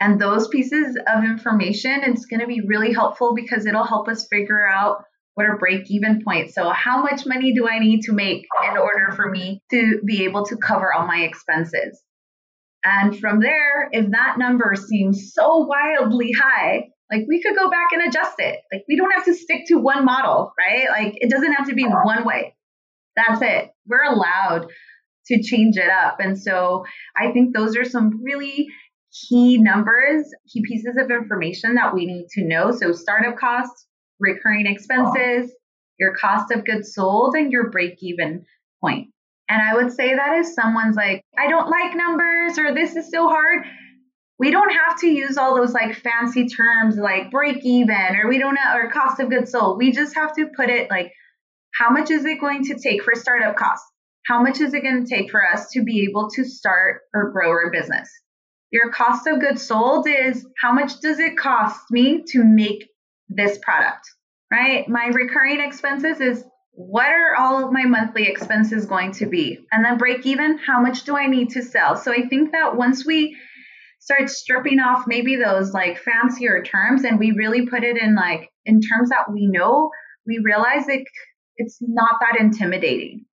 And 0.00 0.18
those 0.18 0.48
pieces 0.48 0.96
of 1.06 1.24
information, 1.24 2.00
it's 2.02 2.24
going 2.24 2.40
to 2.40 2.46
be 2.46 2.62
really 2.62 2.92
helpful 2.92 3.34
because 3.34 3.66
it'll 3.66 3.84
help 3.84 4.08
us 4.08 4.26
figure 4.28 4.66
out 4.66 5.04
what 5.34 5.46
are 5.46 5.56
break 5.58 5.90
even 5.90 6.22
points. 6.24 6.54
So, 6.54 6.70
how 6.70 7.02
much 7.02 7.26
money 7.26 7.54
do 7.54 7.68
I 7.68 7.78
need 7.78 8.02
to 8.02 8.12
make 8.12 8.46
in 8.70 8.76
order 8.76 9.12
for 9.14 9.30
me 9.30 9.62
to 9.70 10.00
be 10.04 10.24
able 10.24 10.44
to 10.46 10.56
cover 10.56 10.92
all 10.92 11.06
my 11.06 11.22
expenses? 11.22 12.00
And 12.84 13.18
from 13.18 13.40
there, 13.40 13.88
if 13.92 14.10
that 14.10 14.38
number 14.38 14.74
seems 14.74 15.32
so 15.34 15.58
wildly 15.58 16.32
high, 16.32 16.88
like 17.10 17.24
we 17.28 17.42
could 17.42 17.56
go 17.56 17.68
back 17.68 17.88
and 17.92 18.02
adjust 18.02 18.36
it. 18.38 18.60
Like 18.72 18.84
we 18.88 18.96
don't 18.96 19.10
have 19.10 19.24
to 19.24 19.34
stick 19.34 19.66
to 19.66 19.76
one 19.76 20.04
model, 20.04 20.52
right? 20.58 20.88
Like 20.88 21.14
it 21.16 21.30
doesn't 21.30 21.52
have 21.52 21.68
to 21.68 21.74
be 21.74 21.84
uh-huh. 21.84 22.02
one 22.04 22.24
way. 22.24 22.54
That's 23.16 23.42
it. 23.42 23.70
We're 23.86 24.04
allowed 24.04 24.68
to 25.26 25.42
change 25.42 25.76
it 25.76 25.90
up. 25.90 26.20
And 26.20 26.40
so 26.40 26.84
I 27.16 27.32
think 27.32 27.54
those 27.54 27.76
are 27.76 27.84
some 27.84 28.22
really 28.22 28.68
key 29.28 29.58
numbers, 29.58 30.24
key 30.52 30.62
pieces 30.62 30.96
of 30.96 31.10
information 31.10 31.74
that 31.74 31.94
we 31.94 32.06
need 32.06 32.28
to 32.34 32.44
know. 32.44 32.70
So 32.72 32.92
startup 32.92 33.36
costs, 33.36 33.86
recurring 34.20 34.66
expenses, 34.66 35.52
your 35.98 36.14
cost 36.14 36.52
of 36.52 36.64
goods 36.64 36.94
sold, 36.94 37.34
and 37.34 37.52
your 37.52 37.70
break 37.70 38.02
even 38.02 38.44
point. 38.80 39.10
And 39.48 39.60
I 39.60 39.74
would 39.74 39.92
say 39.92 40.14
that 40.14 40.38
if 40.38 40.46
someone's 40.46 40.96
like, 40.96 41.22
I 41.36 41.48
don't 41.48 41.68
like 41.68 41.96
numbers 41.96 42.58
or 42.58 42.72
this 42.72 42.94
is 42.94 43.10
so 43.10 43.28
hard, 43.28 43.64
we 44.38 44.50
don't 44.50 44.70
have 44.70 44.98
to 45.00 45.08
use 45.08 45.36
all 45.36 45.56
those 45.56 45.72
like 45.72 45.96
fancy 45.96 46.46
terms 46.46 46.96
like 46.96 47.30
break 47.30 47.64
even 47.64 48.16
or 48.16 48.28
we 48.28 48.38
don't 48.38 48.56
have 48.56 48.76
or 48.76 48.90
cost 48.90 49.20
of 49.20 49.28
goods 49.28 49.50
sold. 49.50 49.76
We 49.76 49.92
just 49.92 50.14
have 50.14 50.34
to 50.36 50.46
put 50.56 50.70
it 50.70 50.88
like 50.88 51.12
how 51.74 51.90
much 51.90 52.10
is 52.10 52.24
it 52.24 52.40
going 52.40 52.64
to 52.64 52.78
take 52.78 53.02
for 53.02 53.14
startup 53.14 53.56
costs? 53.56 53.86
How 54.26 54.42
much 54.42 54.60
is 54.60 54.72
it 54.72 54.82
going 54.82 55.04
to 55.04 55.14
take 55.14 55.30
for 55.30 55.46
us 55.46 55.70
to 55.72 55.82
be 55.82 56.06
able 56.08 56.30
to 56.30 56.44
start 56.44 57.02
or 57.12 57.30
grow 57.30 57.50
our 57.50 57.70
business? 57.70 58.08
Your 58.70 58.90
cost 58.92 59.26
of 59.26 59.40
goods 59.40 59.66
sold 59.66 60.06
is 60.08 60.46
how 60.60 60.72
much 60.72 61.00
does 61.00 61.18
it 61.18 61.36
cost 61.36 61.80
me 61.90 62.22
to 62.28 62.44
make 62.44 62.88
this 63.30 63.58
product, 63.58 64.06
right? 64.50 64.88
My 64.88 65.06
recurring 65.06 65.60
expenses 65.60 66.20
is 66.20 66.44
what 66.72 67.06
are 67.06 67.36
all 67.36 67.64
of 67.64 67.72
my 67.72 67.84
monthly 67.84 68.24
expenses 68.24 68.86
going 68.86 69.12
to 69.12 69.26
be? 69.26 69.58
And 69.72 69.84
then 69.84 69.98
break 69.98 70.26
even, 70.26 70.58
how 70.58 70.80
much 70.80 71.04
do 71.04 71.16
I 71.16 71.26
need 71.26 71.50
to 71.50 71.62
sell? 71.62 71.96
So 71.96 72.12
I 72.12 72.28
think 72.28 72.52
that 72.52 72.76
once 72.76 73.06
we 73.06 73.36
start 74.00 74.30
stripping 74.30 74.80
off 74.80 75.04
maybe 75.06 75.36
those 75.36 75.72
like 75.72 75.98
fancier 75.98 76.62
terms 76.62 77.04
and 77.04 77.18
we 77.18 77.32
really 77.32 77.66
put 77.66 77.84
it 77.84 77.96
in 77.96 78.14
like 78.14 78.48
in 78.64 78.80
terms 78.80 79.10
that 79.10 79.30
we 79.32 79.46
know, 79.46 79.90
we 80.26 80.40
realize 80.42 80.88
it 80.88 81.06
it's 81.56 81.78
not 81.80 82.16
that 82.20 82.40
intimidating. 82.40 83.26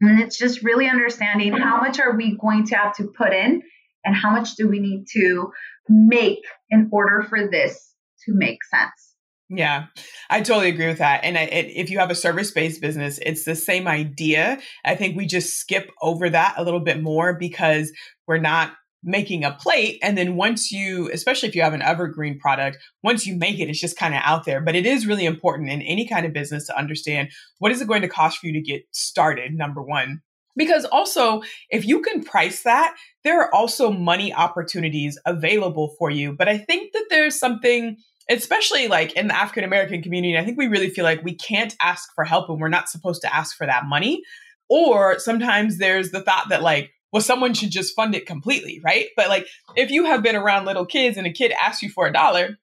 And 0.00 0.20
it's 0.20 0.36
just 0.36 0.64
really 0.64 0.88
understanding 0.88 1.52
how 1.52 1.80
much 1.80 2.00
are 2.00 2.16
we 2.16 2.36
going 2.36 2.66
to 2.66 2.76
have 2.76 2.96
to 2.96 3.12
put 3.16 3.32
in 3.32 3.62
and 4.04 4.14
how 4.14 4.30
much 4.32 4.56
do 4.56 4.68
we 4.68 4.80
need 4.80 5.04
to 5.14 5.52
make 5.88 6.44
in 6.70 6.88
order 6.92 7.22
for 7.22 7.48
this 7.48 7.94
to 8.24 8.32
make 8.34 8.58
sense. 8.64 9.13
Yeah, 9.50 9.86
I 10.30 10.40
totally 10.40 10.70
agree 10.70 10.86
with 10.86 10.98
that. 10.98 11.22
And 11.22 11.36
I, 11.36 11.42
it, 11.42 11.66
if 11.76 11.90
you 11.90 11.98
have 11.98 12.10
a 12.10 12.14
service 12.14 12.50
based 12.50 12.80
business, 12.80 13.18
it's 13.22 13.44
the 13.44 13.54
same 13.54 13.86
idea. 13.86 14.58
I 14.84 14.94
think 14.94 15.16
we 15.16 15.26
just 15.26 15.58
skip 15.58 15.90
over 16.00 16.30
that 16.30 16.54
a 16.56 16.64
little 16.64 16.80
bit 16.80 17.02
more 17.02 17.34
because 17.34 17.92
we're 18.26 18.38
not 18.38 18.72
making 19.06 19.44
a 19.44 19.52
plate. 19.52 19.98
And 20.02 20.16
then 20.16 20.34
once 20.34 20.72
you, 20.72 21.10
especially 21.12 21.50
if 21.50 21.54
you 21.54 21.60
have 21.60 21.74
an 21.74 21.82
evergreen 21.82 22.38
product, 22.38 22.78
once 23.02 23.26
you 23.26 23.36
make 23.36 23.58
it, 23.60 23.68
it's 23.68 23.80
just 23.80 23.98
kind 23.98 24.14
of 24.14 24.22
out 24.24 24.46
there. 24.46 24.62
But 24.62 24.76
it 24.76 24.86
is 24.86 25.06
really 25.06 25.26
important 25.26 25.70
in 25.70 25.82
any 25.82 26.08
kind 26.08 26.24
of 26.24 26.32
business 26.32 26.66
to 26.68 26.78
understand 26.78 27.28
what 27.58 27.70
is 27.70 27.82
it 27.82 27.88
going 27.88 28.00
to 28.00 28.08
cost 28.08 28.38
for 28.38 28.46
you 28.46 28.54
to 28.54 28.62
get 28.62 28.82
started, 28.92 29.52
number 29.52 29.82
one. 29.82 30.22
Because 30.56 30.84
also, 30.86 31.42
if 31.68 31.84
you 31.84 32.00
can 32.00 32.22
price 32.22 32.62
that, 32.62 32.94
there 33.24 33.42
are 33.42 33.54
also 33.54 33.90
money 33.90 34.32
opportunities 34.32 35.18
available 35.26 35.94
for 35.98 36.10
you. 36.10 36.32
But 36.32 36.48
I 36.48 36.58
think 36.58 36.92
that 36.92 37.06
there's 37.10 37.38
something, 37.38 37.96
especially 38.30 38.88
like 38.88 39.12
in 39.12 39.28
the 39.28 39.36
African 39.36 39.64
American 39.64 40.02
community, 40.02 40.36
I 40.36 40.44
think 40.44 40.58
we 40.58 40.66
really 40.66 40.90
feel 40.90 41.04
like 41.04 41.24
we 41.24 41.34
can't 41.34 41.74
ask 41.82 42.08
for 42.14 42.24
help 42.24 42.48
and 42.48 42.60
we're 42.60 42.68
not 42.68 42.88
supposed 42.88 43.22
to 43.22 43.34
ask 43.34 43.56
for 43.56 43.66
that 43.66 43.86
money. 43.86 44.22
Or 44.68 45.18
sometimes 45.18 45.78
there's 45.78 46.10
the 46.10 46.22
thought 46.22 46.48
that, 46.48 46.62
like, 46.62 46.90
well, 47.12 47.22
someone 47.22 47.54
should 47.54 47.70
just 47.70 47.94
fund 47.94 48.14
it 48.14 48.26
completely, 48.26 48.80
right? 48.84 49.06
But 49.16 49.28
like, 49.28 49.46
if 49.76 49.90
you 49.90 50.06
have 50.06 50.22
been 50.22 50.36
around 50.36 50.64
little 50.64 50.86
kids 50.86 51.16
and 51.16 51.26
a 51.26 51.32
kid 51.32 51.52
asks 51.52 51.82
you 51.82 51.88
for 51.90 52.06
a 52.06 52.12
dollar, 52.12 52.58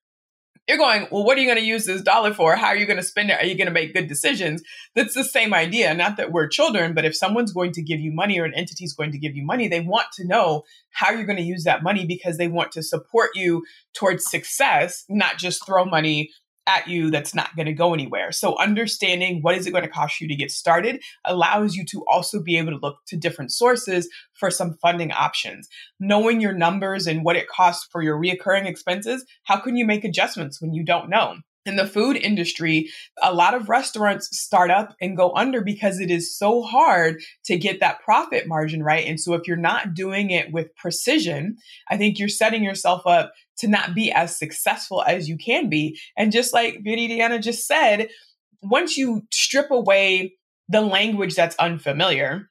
you're 0.68 0.78
going, 0.78 1.08
well, 1.12 1.24
what 1.26 1.38
are 1.38 1.42
you 1.42 1.48
going 1.48 1.58
to 1.58 1.66
use 1.66 1.86
this 1.86 2.02
dollar 2.02 2.34
for? 2.34 2.56
How 2.56 2.68
are 2.68 2.76
you 2.76 2.86
going 2.86 2.98
to 2.98 3.04
spend 3.04 3.30
it? 3.30 3.42
Are 3.42 3.46
you 3.46 3.56
going 3.56 3.68
to 3.68 3.74
make 3.74 3.94
good 3.94 4.08
decisions? 4.08 4.62
That's 4.96 5.14
the 5.14 5.24
same 5.24 5.54
idea. 5.54 5.94
Not 5.94 6.18
that 6.18 6.32
we're 6.32 6.48
children, 6.48 6.94
but 6.94 7.04
if 7.04 7.16
someone's 7.16 7.52
going 7.52 7.72
to 7.74 7.82
give 7.82 8.00
you 8.00 8.12
money 8.14 8.40
or 8.40 8.46
an 8.46 8.54
entity 8.54 8.86
is 8.86 8.94
going 8.94 9.12
to 9.12 9.18
give 9.18 9.36
you 9.36 9.44
money, 9.44 9.68
they 9.68 9.82
want 9.82 10.08
to 10.14 10.28
know 10.28 10.64
how 10.92 11.12
you're 11.12 11.26
going 11.26 11.38
to 11.38 11.44
use 11.44 11.64
that 11.64 11.84
money 11.84 12.06
because 12.06 12.38
they 12.38 12.48
want 12.48 12.72
to 12.74 12.84
support 12.84 13.32
you 13.36 13.64
towards 13.94 14.30
success, 14.30 15.04
not 15.10 15.38
just 15.38 15.66
throw 15.66 15.84
money 15.84 16.30
at 16.68 16.88
you 16.88 17.10
that's 17.10 17.34
not 17.34 17.56
going 17.56 17.66
to 17.66 17.74
go 17.74 17.94
anywhere. 17.94 18.32
So 18.32 18.58
understanding 18.60 19.42
what 19.42 19.56
is 19.56 19.66
it 19.66 19.72
going 19.72 19.84
to 19.84 19.90
cost 19.90 20.22
you 20.22 20.28
to 20.28 20.36
get 20.36 20.52
started 20.52 21.02
allows 21.26 21.76
you 21.76 21.86
to 21.86 22.04
also 22.12 22.42
be 22.42 22.58
able 22.58 22.72
to 22.72 22.80
look 22.82 22.98
to 23.08 23.18
different 23.18 23.52
sources 23.52 24.08
for 24.34 24.52
some 24.52 24.78
funding 24.82 25.12
options. 25.12 25.68
Knowing 26.00 26.40
your 26.40 26.54
numbers 26.54 27.08
and 27.08 27.24
what 27.24 27.36
it 27.36 27.48
costs 27.48 27.88
for 27.92 28.02
your 28.02 28.20
reoccurring 28.20 28.66
expenses, 28.66 29.26
how 29.44 29.58
can 29.58 29.76
you 29.76 29.86
make 29.86 30.04
adjustments 30.04 30.62
when 30.62 30.74
you 30.74 30.84
don't 30.84 31.10
know? 31.10 31.36
In 31.64 31.76
the 31.76 31.86
food 31.86 32.18
industry, 32.18 32.90
a 33.22 33.32
lot 33.32 33.54
of 33.54 33.70
restaurants 33.70 34.36
start 34.36 34.72
up 34.72 34.96
and 35.00 35.16
go 35.16 35.32
under 35.36 35.62
because 35.62 36.00
it 36.00 36.10
is 36.10 36.36
so 36.36 36.64
hard 36.64 37.22
to 37.46 37.58
get 37.58 37.80
that 37.82 38.02
profit 38.02 38.48
margin 38.48 38.82
right. 38.82 39.06
And 39.06 39.20
so 39.20 39.36
if 39.36 39.48
you're 39.48 39.58
not 39.58 39.94
doing 39.94 40.32
it 40.32 40.52
with 40.52 40.76
precision, 40.76 41.58
I 41.88 41.98
think 41.98 42.18
you're 42.18 42.30
setting 42.30 42.64
yourself 42.64 43.04
up 43.06 43.32
to 43.58 43.68
not 43.68 43.94
be 43.94 44.12
as 44.12 44.38
successful 44.38 45.04
as 45.04 45.30
you 45.30 45.38
can 45.38 45.70
be. 45.70 46.00
And 46.18 46.32
just 46.32 46.54
like 46.54 46.84
Viridiana 46.84 47.42
just 47.42 47.68
said, 47.68 48.10
once 48.62 48.98
you 48.98 49.24
strip 49.32 49.72
away 49.72 50.36
the 50.70 50.82
language 50.82 51.36
that's 51.36 51.56
unfamiliar, 51.58 52.50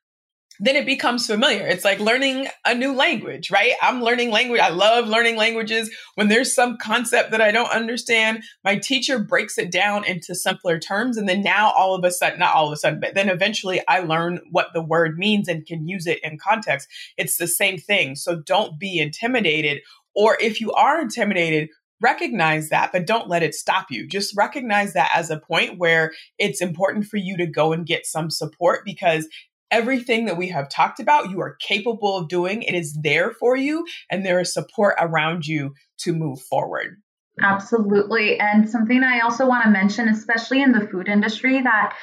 then 0.63 0.77
it 0.77 0.85
becomes 0.85 1.27
familiar. 1.27 1.67
It's 1.67 1.87
like 1.87 2.01
learning 2.01 2.49
a 2.67 2.75
new 2.75 2.93
language, 2.93 3.51
right? 3.51 3.73
I'm 3.81 4.03
learning 4.03 4.31
language. 4.31 4.61
I 4.61 4.69
love 4.69 5.09
learning 5.09 5.37
languages. 5.37 5.91
When 6.17 6.29
there's 6.29 6.55
some 6.55 6.77
concept 6.77 7.31
that 7.31 7.41
I 7.41 7.51
don't 7.51 7.71
understand, 7.71 8.43
my 8.63 8.77
teacher 8.77 9.19
breaks 9.19 9.57
it 9.57 9.73
down 9.73 10.05
into 10.05 10.35
simpler 10.35 10.79
terms. 10.79 11.17
And 11.17 11.27
then 11.27 11.43
now 11.43 11.73
all 11.73 11.95
of 11.95 12.05
a 12.05 12.11
sudden, 12.11 12.41
not 12.41 12.55
all 12.55 12.67
of 12.67 12.75
a 12.75 12.77
sudden, 12.77 13.01
but 13.01 13.15
then 13.15 13.31
eventually 13.31 13.81
I 13.89 14.01
learn 14.01 14.41
what 14.51 14.69
the 14.75 14.83
word 14.83 15.17
means 15.17 15.49
and 15.49 15.65
can 15.65 15.89
use 15.89 16.07
it 16.07 16.21
in 16.23 16.39
context. 16.39 16.89
It's 17.17 17.39
the 17.39 17.49
same 17.49 17.79
thing. 17.79 18.15
So 18.15 18.37
don't 18.37 18.79
be 18.79 18.99
intimidated. 18.99 19.81
Or 20.15 20.37
if 20.41 20.61
you 20.61 20.73
are 20.73 21.01
intimidated, 21.01 21.69
recognize 22.01 22.71
that, 22.71 22.93
but 22.93 23.07
don't 23.07 23.29
let 23.29 23.43
it 23.43 23.55
stop 23.55 23.87
you. 23.91 24.07
Just 24.07 24.37
recognize 24.37 24.95
that 24.95 25.11
as 25.15 25.31
a 25.31 25.41
point 25.41 25.79
where 25.79 26.13
it's 26.39 26.61
important 26.61 27.07
for 27.07 27.17
you 27.19 27.37
to 27.37 27.47
go 27.47 27.73
and 27.73 27.87
get 27.87 28.07
some 28.07 28.31
support 28.31 28.81
because 28.85 29.29
everything 29.71 30.25
that 30.25 30.37
we 30.37 30.49
have 30.49 30.69
talked 30.69 31.01
about, 31.01 31.31
you 31.31 31.41
are 31.41 31.57
capable 31.61 32.17
of 32.17 32.29
doing. 32.29 32.63
It 32.63 32.75
is 32.75 32.99
there 33.03 33.31
for 33.33 33.57
you, 33.57 33.85
and 34.11 34.25
there 34.25 34.41
is 34.41 34.53
support 34.53 34.97
around 34.99 35.47
you 35.47 35.75
to 35.99 36.13
move 36.13 36.41
forward. 36.41 36.97
Absolutely. 37.43 38.39
And 38.39 38.69
something 38.69 39.03
I 39.03 39.21
also 39.21 39.47
want 39.47 39.65
to 39.65 39.71
mention, 39.71 40.09
especially 40.09 40.63
in 40.63 40.73
the 40.73 40.87
food 40.87 41.09
industry, 41.09 41.63
that 41.63 41.95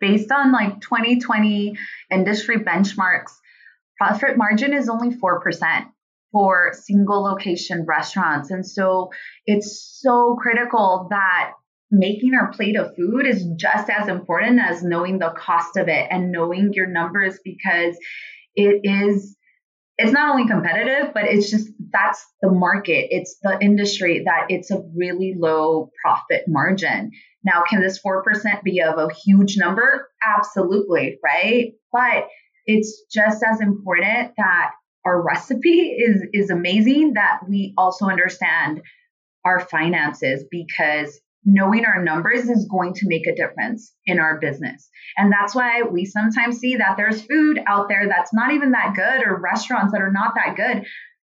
based 0.00 0.30
on 0.30 0.52
like 0.52 0.80
2020 0.80 1.76
industry 2.10 2.58
benchmarks, 2.58 3.32
profit 3.98 4.36
margin 4.36 4.74
is 4.74 4.88
only 4.88 5.10
4% 5.16 5.86
for 6.34 6.72
single 6.74 7.22
location 7.22 7.86
restaurants. 7.86 8.50
And 8.50 8.66
so 8.66 9.10
it's 9.46 10.00
so 10.02 10.36
critical 10.42 11.06
that 11.10 11.52
making 11.92 12.34
our 12.34 12.50
plate 12.50 12.76
of 12.76 12.96
food 12.96 13.24
is 13.24 13.46
just 13.56 13.88
as 13.88 14.08
important 14.08 14.60
as 14.60 14.82
knowing 14.82 15.20
the 15.20 15.32
cost 15.38 15.76
of 15.76 15.86
it 15.86 16.08
and 16.10 16.32
knowing 16.32 16.72
your 16.72 16.88
numbers 16.88 17.38
because 17.44 17.96
it 18.56 18.80
is 18.82 19.36
it's 19.96 20.10
not 20.10 20.30
only 20.30 20.48
competitive 20.48 21.14
but 21.14 21.24
it's 21.24 21.48
just 21.48 21.68
that's 21.92 22.26
the 22.42 22.50
market. 22.50 23.06
It's 23.10 23.38
the 23.42 23.56
industry 23.60 24.24
that 24.24 24.46
it's 24.48 24.72
a 24.72 24.82
really 24.96 25.36
low 25.38 25.90
profit 26.02 26.46
margin. 26.48 27.12
Now 27.44 27.62
can 27.68 27.80
this 27.80 28.00
4% 28.04 28.64
be 28.64 28.82
of 28.82 28.98
a 28.98 29.14
huge 29.24 29.56
number? 29.56 30.08
Absolutely 30.36 31.18
right? 31.22 31.74
But 31.92 32.26
it's 32.66 33.04
just 33.12 33.44
as 33.48 33.60
important 33.60 34.32
that 34.36 34.70
our 35.04 35.22
recipe 35.22 35.90
is 35.90 36.22
is 36.32 36.50
amazing 36.50 37.14
that 37.14 37.40
we 37.48 37.74
also 37.76 38.06
understand 38.06 38.82
our 39.44 39.60
finances 39.60 40.44
because 40.50 41.20
knowing 41.44 41.84
our 41.84 42.02
numbers 42.02 42.48
is 42.48 42.66
going 42.70 42.94
to 42.94 43.06
make 43.06 43.26
a 43.26 43.34
difference 43.34 43.92
in 44.06 44.18
our 44.18 44.40
business. 44.40 44.88
And 45.18 45.30
that's 45.30 45.54
why 45.54 45.82
we 45.82 46.06
sometimes 46.06 46.58
see 46.58 46.76
that 46.76 46.96
there's 46.96 47.20
food 47.20 47.60
out 47.66 47.88
there 47.88 48.08
that's 48.08 48.32
not 48.32 48.52
even 48.52 48.70
that 48.70 48.94
good 48.96 49.26
or 49.26 49.38
restaurants 49.38 49.92
that 49.92 50.00
are 50.00 50.12
not 50.12 50.34
that 50.36 50.56
good 50.56 50.86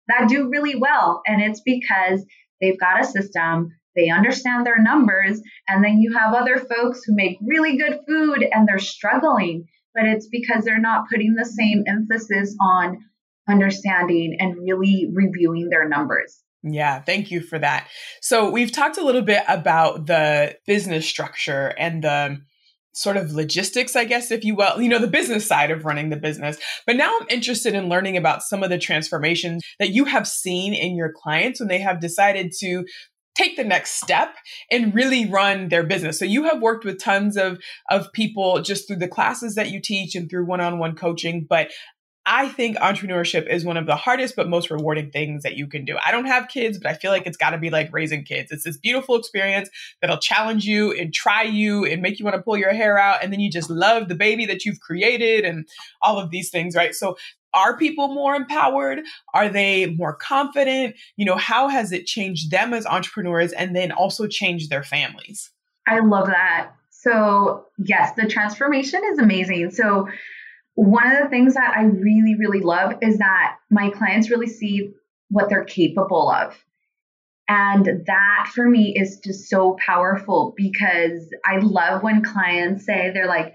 that 0.08 0.28
do 0.28 0.50
really 0.50 0.74
well. 0.74 1.22
And 1.26 1.40
it's 1.40 1.62
because 1.64 2.26
they've 2.60 2.78
got 2.78 3.00
a 3.00 3.04
system, 3.04 3.70
they 3.96 4.10
understand 4.10 4.66
their 4.66 4.82
numbers, 4.82 5.40
and 5.66 5.82
then 5.82 5.98
you 5.98 6.12
have 6.18 6.34
other 6.34 6.58
folks 6.58 7.02
who 7.04 7.14
make 7.14 7.38
really 7.40 7.78
good 7.78 8.00
food 8.06 8.44
and 8.52 8.68
they're 8.68 8.78
struggling 8.78 9.66
but 9.94 10.04
it's 10.04 10.28
because 10.28 10.64
they're 10.64 10.80
not 10.80 11.08
putting 11.10 11.34
the 11.34 11.44
same 11.44 11.84
emphasis 11.86 12.56
on 12.60 13.04
understanding 13.48 14.36
and 14.38 14.56
really 14.58 15.10
reviewing 15.12 15.68
their 15.68 15.88
numbers. 15.88 16.42
Yeah, 16.62 17.00
thank 17.00 17.30
you 17.30 17.40
for 17.40 17.58
that. 17.58 17.88
So, 18.20 18.50
we've 18.50 18.70
talked 18.70 18.96
a 18.96 19.04
little 19.04 19.22
bit 19.22 19.42
about 19.48 20.06
the 20.06 20.56
business 20.66 21.06
structure 21.06 21.74
and 21.76 22.04
the 22.04 22.38
sort 22.94 23.16
of 23.16 23.32
logistics, 23.32 23.96
I 23.96 24.04
guess, 24.04 24.30
if 24.30 24.44
you 24.44 24.54
will, 24.54 24.80
you 24.80 24.88
know, 24.88 24.98
the 24.98 25.06
business 25.06 25.46
side 25.46 25.70
of 25.70 25.84
running 25.84 26.10
the 26.10 26.16
business. 26.16 26.58
But 26.86 26.96
now 26.96 27.12
I'm 27.20 27.26
interested 27.30 27.74
in 27.74 27.88
learning 27.88 28.16
about 28.16 28.42
some 28.42 28.62
of 28.62 28.70
the 28.70 28.78
transformations 28.78 29.62
that 29.78 29.90
you 29.90 30.04
have 30.04 30.28
seen 30.28 30.74
in 30.74 30.94
your 30.94 31.12
clients 31.12 31.58
when 31.58 31.68
they 31.68 31.78
have 31.78 32.00
decided 32.00 32.52
to 32.60 32.84
take 33.34 33.56
the 33.56 33.64
next 33.64 33.92
step 33.92 34.34
and 34.70 34.94
really 34.94 35.24
run 35.24 35.68
their 35.70 35.84
business. 35.84 36.18
So 36.18 36.26
you 36.26 36.44
have 36.44 36.60
worked 36.60 36.84
with 36.84 37.00
tons 37.00 37.36
of 37.36 37.58
of 37.90 38.12
people 38.12 38.60
just 38.60 38.86
through 38.86 38.96
the 38.96 39.08
classes 39.08 39.54
that 39.54 39.70
you 39.70 39.80
teach 39.80 40.14
and 40.14 40.28
through 40.28 40.46
one-on-one 40.46 40.96
coaching, 40.96 41.46
but 41.48 41.70
I 42.24 42.48
think 42.48 42.76
entrepreneurship 42.76 43.48
is 43.48 43.64
one 43.64 43.76
of 43.76 43.86
the 43.86 43.96
hardest 43.96 44.36
but 44.36 44.48
most 44.48 44.70
rewarding 44.70 45.10
things 45.10 45.42
that 45.42 45.56
you 45.56 45.66
can 45.66 45.84
do. 45.84 45.98
I 46.04 46.12
don't 46.12 46.26
have 46.26 46.46
kids, 46.46 46.78
but 46.78 46.88
I 46.88 46.94
feel 46.94 47.10
like 47.10 47.26
it's 47.26 47.36
got 47.36 47.50
to 47.50 47.58
be 47.58 47.70
like 47.70 47.92
raising 47.92 48.24
kids. 48.24 48.52
It's 48.52 48.62
this 48.62 48.76
beautiful 48.76 49.16
experience 49.16 49.68
that'll 50.00 50.18
challenge 50.18 50.64
you 50.64 50.92
and 50.92 51.12
try 51.12 51.42
you 51.42 51.84
and 51.84 52.00
make 52.00 52.20
you 52.20 52.24
want 52.24 52.36
to 52.36 52.42
pull 52.42 52.56
your 52.56 52.72
hair 52.72 52.96
out. 52.96 53.24
And 53.24 53.32
then 53.32 53.40
you 53.40 53.50
just 53.50 53.70
love 53.70 54.08
the 54.08 54.14
baby 54.14 54.46
that 54.46 54.64
you've 54.64 54.78
created 54.80 55.44
and 55.44 55.66
all 56.00 56.18
of 56.18 56.30
these 56.30 56.50
things, 56.50 56.76
right? 56.76 56.94
So, 56.94 57.16
are 57.54 57.76
people 57.76 58.08
more 58.08 58.34
empowered? 58.34 59.00
Are 59.34 59.50
they 59.50 59.84
more 59.86 60.14
confident? 60.14 60.96
You 61.16 61.26
know, 61.26 61.36
how 61.36 61.68
has 61.68 61.92
it 61.92 62.06
changed 62.06 62.50
them 62.50 62.72
as 62.72 62.86
entrepreneurs 62.86 63.52
and 63.52 63.76
then 63.76 63.92
also 63.92 64.26
changed 64.26 64.70
their 64.70 64.82
families? 64.82 65.50
I 65.86 65.98
love 65.98 66.28
that. 66.28 66.70
So, 66.90 67.66
yes, 67.76 68.14
the 68.16 68.26
transformation 68.26 69.02
is 69.12 69.18
amazing. 69.18 69.70
So, 69.72 70.08
one 70.74 71.06
of 71.06 71.22
the 71.22 71.28
things 71.28 71.54
that 71.54 71.74
I 71.76 71.82
really, 71.82 72.34
really 72.38 72.60
love 72.60 72.94
is 73.02 73.18
that 73.18 73.56
my 73.70 73.90
clients 73.90 74.30
really 74.30 74.48
see 74.48 74.92
what 75.28 75.48
they're 75.48 75.64
capable 75.64 76.30
of. 76.30 76.56
And 77.48 78.04
that 78.06 78.50
for 78.54 78.68
me 78.68 78.94
is 78.96 79.20
just 79.22 79.48
so 79.48 79.76
powerful 79.84 80.54
because 80.56 81.28
I 81.44 81.58
love 81.58 82.02
when 82.02 82.22
clients 82.22 82.86
say, 82.86 83.10
they're 83.12 83.26
like, 83.26 83.54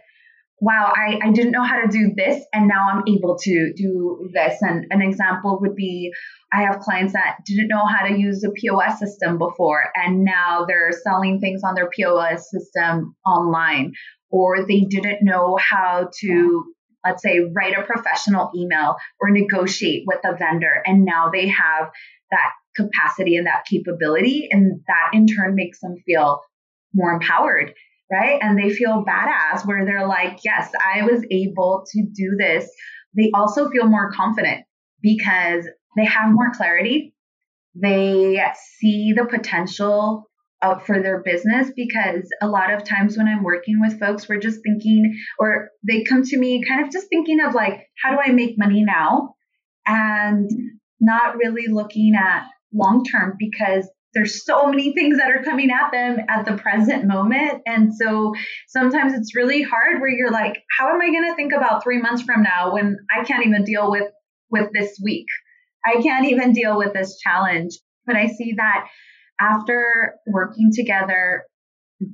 wow, 0.60 0.91
I, 0.95 1.19
I 1.23 1.32
didn't 1.32 1.51
know 1.51 1.63
how 1.63 1.82
to 1.82 1.88
do 1.88 2.13
this 2.15 2.43
and 2.53 2.67
now 2.67 2.89
I'm 2.91 3.03
able 3.08 3.38
to 3.43 3.73
do 3.75 4.30
this. 4.34 4.60
And 4.62 4.86
an 4.89 5.01
example 5.01 5.60
would 5.62 5.75
be 5.75 6.12
I 6.51 6.63
have 6.63 6.80
clients 6.80 7.13
that 7.13 7.38
didn't 7.45 7.67
know 7.67 7.86
how 7.86 8.08
to 8.08 8.17
use 8.17 8.43
a 8.43 8.51
POS 8.51 8.99
system 8.99 9.38
before 9.38 9.84
and 9.95 10.23
now 10.23 10.65
they're 10.67 10.91
selling 10.91 11.39
things 11.39 11.62
on 11.63 11.75
their 11.75 11.89
POS 11.89 12.49
system 12.49 13.15
online, 13.25 13.93
or 14.30 14.65
they 14.65 14.82
didn't 14.82 15.23
know 15.23 15.58
how 15.58 16.10
to 16.21 16.73
let's 17.05 17.23
say, 17.23 17.39
write 17.39 17.77
a 17.77 17.83
professional 17.83 18.51
email 18.55 18.95
or 19.21 19.29
negotiate 19.31 20.03
with 20.05 20.19
a 20.25 20.36
vendor. 20.36 20.81
And 20.86 21.05
now 21.05 21.29
they 21.31 21.47
have 21.47 21.89
that 22.31 22.51
capacity 22.75 23.36
and 23.36 23.47
that 23.47 23.65
capability. 23.69 24.49
And 24.51 24.81
that 24.88 25.12
in 25.13 25.27
turn 25.27 25.55
makes 25.55 25.79
them 25.79 25.95
feel 26.05 26.41
more 26.93 27.12
empowered, 27.12 27.73
right? 28.12 28.39
And 28.41 28.57
they 28.57 28.69
feel 28.69 29.05
badass 29.05 29.65
where 29.65 29.86
they're 29.86 30.07
like, 30.07 30.39
yes, 30.43 30.71
I 30.95 31.03
was 31.03 31.25
able 31.31 31.86
to 31.91 32.03
do 32.03 32.36
this. 32.38 32.69
They 33.15 33.31
also 33.33 33.69
feel 33.69 33.86
more 33.86 34.12
confident 34.12 34.65
because 35.01 35.67
they 35.95 36.05
have 36.05 36.31
more 36.31 36.51
clarity. 36.53 37.13
They 37.75 38.41
see 38.79 39.13
the 39.13 39.25
potential 39.25 40.29
uh, 40.62 40.80
for 40.80 41.02
their 41.02 41.22
business 41.22 41.72
because 41.76 42.30
a 42.41 42.48
lot 42.48 42.74
of 42.74 42.84
times 42.84 43.17
when 43.17 43.28
I'm 43.28 43.43
working 43.43 43.80
with 43.80 44.00
folks, 44.00 44.28
we're 44.28 44.39
just 44.39 44.62
thinking, 44.63 45.17
or 45.39 45.70
they 45.88 46.04
come 46.04 46.24
to 46.24 46.38
me 46.38 46.63
kind 46.65 46.86
of 46.86 46.91
just 46.91 47.08
thinking 47.10 47.39
of 47.39 47.54
like, 47.54 47.88
how 48.02 48.12
do 48.12 48.17
I 48.24 48.32
make 48.32 48.58
money 48.58 48.84
now? 48.84 49.36
And 49.86 50.50
not 51.00 51.38
really 51.38 51.67
looking 51.67 52.15
at 52.15 52.46
long 52.74 53.04
term 53.06 53.36
because 53.38 53.89
there's 54.13 54.43
so 54.43 54.67
many 54.67 54.93
things 54.96 55.17
that 55.17 55.30
are 55.30 55.43
coming 55.43 55.70
at 55.70 55.91
them 55.91 56.17
at 56.28 56.46
the 56.46 56.58
present 56.58 57.06
moment. 57.06 57.62
And 57.65 57.93
so 57.93 58.34
sometimes 58.67 59.13
it's 59.13 59.36
really 59.36 59.62
hard 59.62 60.02
where 60.02 60.10
you're 60.10 60.32
like, 60.32 60.63
how 60.78 60.89
am 60.89 61.02
I 61.02 61.08
going 61.08 61.30
to 61.30 61.36
think 61.36 61.54
about 61.54 61.84
three 61.84 62.02
months 62.02 62.24
from 62.24 62.41
now 62.41 62.74
when 62.74 62.98
I 63.15 63.24
can't 63.24 63.46
even 63.46 63.63
deal 63.63 63.91
with, 63.91 64.12
with 64.50 64.70
this 64.74 65.00
week? 65.04 65.28
I 65.86 66.02
can't 66.02 66.26
even 66.26 66.52
deal 66.52 66.78
with 66.78 66.93
this 66.93 67.17
challenge. 67.20 67.74
But 68.06 68.15
I 68.15 68.28
see 68.28 68.54
that 68.58 68.88
after 69.39 70.15
working 70.26 70.71
together, 70.73 71.43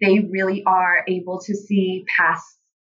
they 0.02 0.20
really 0.20 0.64
are 0.66 1.04
able 1.08 1.42
to 1.42 1.56
see 1.56 2.06
past 2.18 2.46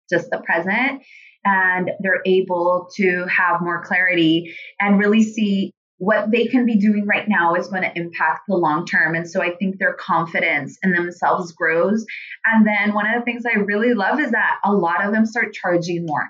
just 0.10 0.30
the 0.30 0.38
present 0.40 1.02
and 1.44 1.92
they're 2.00 2.22
able 2.26 2.90
to 2.96 3.26
have 3.26 3.62
more 3.62 3.84
clarity 3.84 4.56
and 4.80 5.00
really 5.00 5.24
see 5.24 5.72
what 5.98 6.30
they 6.30 6.46
can 6.48 6.66
be 6.66 6.76
doing 6.76 7.06
right 7.08 7.28
now 7.28 7.56
is 7.56 7.68
going 7.68 7.84
to 7.84 7.98
impact 7.98 8.42
the 8.48 8.56
long 8.56 8.86
term. 8.86 9.16
And 9.16 9.30
so 9.30 9.42
I 9.42 9.56
think 9.56 9.80
their 9.80 9.94
confidence 9.94 10.78
in 10.84 10.92
themselves 10.92 11.54
grows. 11.54 12.06
And 12.46 12.68
then 12.68 12.94
one 12.94 13.08
of 13.08 13.16
the 13.16 13.24
things 13.24 13.44
I 13.46 13.60
really 13.60 13.94
love 13.94 14.20
is 14.20 14.32
that 14.32 14.60
a 14.66 14.74
lot 14.74 15.06
of 15.06 15.14
them 15.14 15.26
start 15.26 15.54
charging 15.54 16.06
more. 16.06 16.30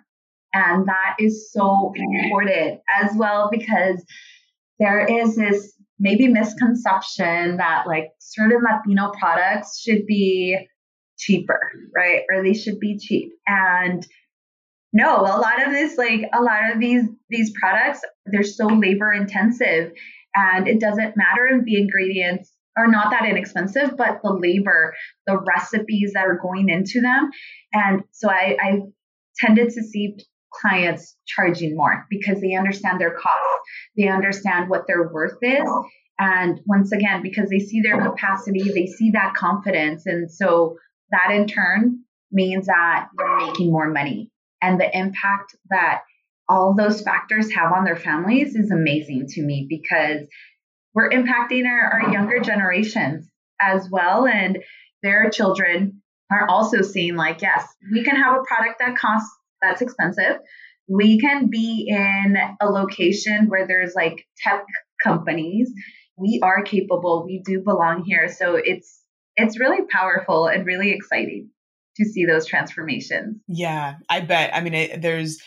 And 0.53 0.87
that 0.87 1.15
is 1.19 1.51
so 1.51 1.93
important 1.95 2.81
as 3.01 3.11
well 3.15 3.49
because 3.51 4.03
there 4.79 5.05
is 5.05 5.35
this 5.35 5.73
maybe 5.99 6.27
misconception 6.27 7.57
that 7.57 7.85
like 7.87 8.09
certain 8.19 8.61
Latino 8.61 9.11
products 9.17 9.79
should 9.79 10.05
be 10.05 10.57
cheaper, 11.17 11.59
right? 11.95 12.23
Or 12.29 12.43
they 12.43 12.53
should 12.53 12.79
be 12.79 12.97
cheap. 12.97 13.31
And 13.47 14.05
no, 14.91 15.21
a 15.21 15.39
lot 15.39 15.65
of 15.65 15.71
this, 15.71 15.97
like 15.97 16.29
a 16.33 16.41
lot 16.41 16.71
of 16.71 16.79
these 16.79 17.03
these 17.29 17.51
products, 17.59 18.01
they're 18.25 18.43
so 18.43 18.67
labor 18.67 19.11
intensive 19.11 19.91
and 20.35 20.67
it 20.67 20.79
doesn't 20.79 21.15
matter 21.17 21.47
if 21.47 21.63
the 21.63 21.77
ingredients 21.77 22.51
are 22.77 22.87
not 22.87 23.09
that 23.11 23.25
inexpensive, 23.25 23.95
but 23.97 24.19
the 24.21 24.33
labor, 24.33 24.93
the 25.25 25.37
recipes 25.37 26.11
that 26.13 26.25
are 26.27 26.39
going 26.41 26.69
into 26.69 26.99
them. 27.01 27.31
And 27.71 28.03
so 28.11 28.29
I, 28.29 28.57
I 28.61 28.79
tended 29.37 29.69
to 29.69 29.83
see 29.83 30.17
clients 30.61 31.15
charging 31.25 31.75
more 31.75 32.05
because 32.09 32.41
they 32.41 32.55
understand 32.55 32.99
their 32.99 33.15
costs, 33.15 33.69
they 33.97 34.07
understand 34.07 34.69
what 34.69 34.87
their 34.87 35.07
worth 35.07 35.37
is. 35.41 35.69
And 36.17 36.61
once 36.65 36.91
again, 36.91 37.21
because 37.21 37.49
they 37.49 37.59
see 37.59 37.81
their 37.81 38.01
capacity, 38.01 38.71
they 38.71 38.85
see 38.85 39.11
that 39.11 39.33
confidence. 39.33 40.05
And 40.05 40.31
so 40.31 40.77
that 41.11 41.31
in 41.31 41.47
turn 41.47 41.99
means 42.31 42.67
that 42.67 43.07
they're 43.17 43.47
making 43.47 43.71
more 43.71 43.89
money. 43.89 44.31
And 44.61 44.79
the 44.79 44.97
impact 44.97 45.55
that 45.69 46.01
all 46.47 46.73
those 46.75 47.01
factors 47.01 47.51
have 47.53 47.71
on 47.71 47.83
their 47.83 47.97
families 47.97 48.55
is 48.55 48.71
amazing 48.71 49.27
to 49.27 49.41
me 49.41 49.65
because 49.67 50.27
we're 50.93 51.09
impacting 51.09 51.65
our, 51.65 52.01
our 52.01 52.13
younger 52.13 52.39
generations 52.39 53.27
as 53.59 53.89
well. 53.91 54.25
And 54.25 54.59
their 55.03 55.29
children 55.29 56.01
are 56.31 56.47
also 56.47 56.81
seeing, 56.81 57.15
like, 57.15 57.41
yes, 57.41 57.67
we 57.91 58.03
can 58.03 58.15
have 58.15 58.35
a 58.35 58.43
product 58.43 58.79
that 58.79 58.97
costs 58.97 59.29
that's 59.65 59.81
expensive. 59.81 60.37
We 60.87 61.19
can 61.19 61.49
be 61.49 61.87
in 61.89 62.37
a 62.61 62.65
location 62.67 63.47
where 63.47 63.67
there's 63.67 63.93
like 63.95 64.25
tech 64.37 64.63
companies. 65.03 65.71
We 66.17 66.39
are 66.43 66.63
capable. 66.63 67.23
We 67.25 67.41
do 67.45 67.61
belong 67.61 68.03
here. 68.05 68.29
So 68.29 68.55
it's 68.55 69.01
it's 69.35 69.59
really 69.59 69.85
powerful 69.89 70.47
and 70.47 70.65
really 70.65 70.91
exciting 70.91 71.49
to 71.97 72.05
see 72.05 72.25
those 72.25 72.45
transformations. 72.45 73.37
Yeah, 73.47 73.95
I 74.09 74.21
bet. 74.21 74.53
I 74.53 74.61
mean, 74.61 74.73
it, 74.73 75.01
there's 75.01 75.39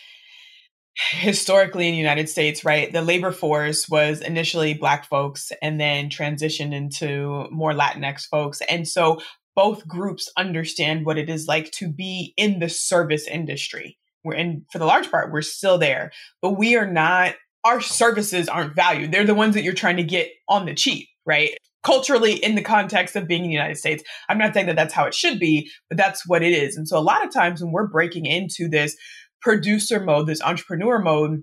historically 1.10 1.86
in 1.86 1.92
the 1.92 1.98
United 1.98 2.28
States, 2.28 2.64
right? 2.64 2.92
The 2.92 3.02
labor 3.02 3.30
force 3.30 3.88
was 3.88 4.20
initially 4.20 4.74
black 4.74 5.06
folks 5.08 5.52
and 5.62 5.80
then 5.80 6.10
transitioned 6.10 6.74
into 6.74 7.46
more 7.50 7.72
Latinx 7.72 8.22
folks. 8.28 8.60
And 8.68 8.86
so 8.86 9.20
both 9.54 9.86
groups 9.86 10.30
understand 10.36 11.06
what 11.06 11.18
it 11.18 11.28
is 11.28 11.46
like 11.46 11.70
to 11.72 11.88
be 11.88 12.32
in 12.36 12.58
the 12.58 12.68
service 12.68 13.26
industry 13.26 13.97
we're 14.24 14.34
in 14.34 14.64
for 14.70 14.78
the 14.78 14.86
large 14.86 15.10
part 15.10 15.32
we're 15.32 15.42
still 15.42 15.78
there 15.78 16.10
but 16.42 16.52
we 16.52 16.76
are 16.76 16.90
not 16.90 17.34
our 17.64 17.80
services 17.80 18.48
aren't 18.48 18.74
valued. 18.74 19.12
They're 19.12 19.26
the 19.26 19.34
ones 19.34 19.54
that 19.54 19.62
you're 19.62 19.74
trying 19.74 19.96
to 19.96 20.02
get 20.02 20.30
on 20.48 20.66
the 20.66 20.74
cheap 20.74 21.08
right? 21.26 21.50
Culturally 21.84 22.32
in 22.32 22.54
the 22.54 22.62
context 22.62 23.14
of 23.14 23.28
being 23.28 23.44
in 23.44 23.48
the 23.48 23.54
united 23.54 23.76
states 23.76 24.02
i'm 24.28 24.36
not 24.36 24.52
saying 24.52 24.66
that 24.66 24.76
that's 24.76 24.92
how 24.92 25.04
it 25.04 25.14
should 25.14 25.38
be 25.38 25.70
but 25.88 25.96
that's 25.96 26.26
what 26.26 26.42
it 26.42 26.52
is. 26.52 26.76
And 26.76 26.88
so 26.88 26.98
a 26.98 27.00
lot 27.00 27.24
of 27.24 27.32
times 27.32 27.62
when 27.62 27.72
we're 27.72 27.86
breaking 27.86 28.26
into 28.26 28.68
this 28.68 28.96
producer 29.40 30.00
mode 30.00 30.26
this 30.26 30.42
entrepreneur 30.42 30.98
mode 30.98 31.42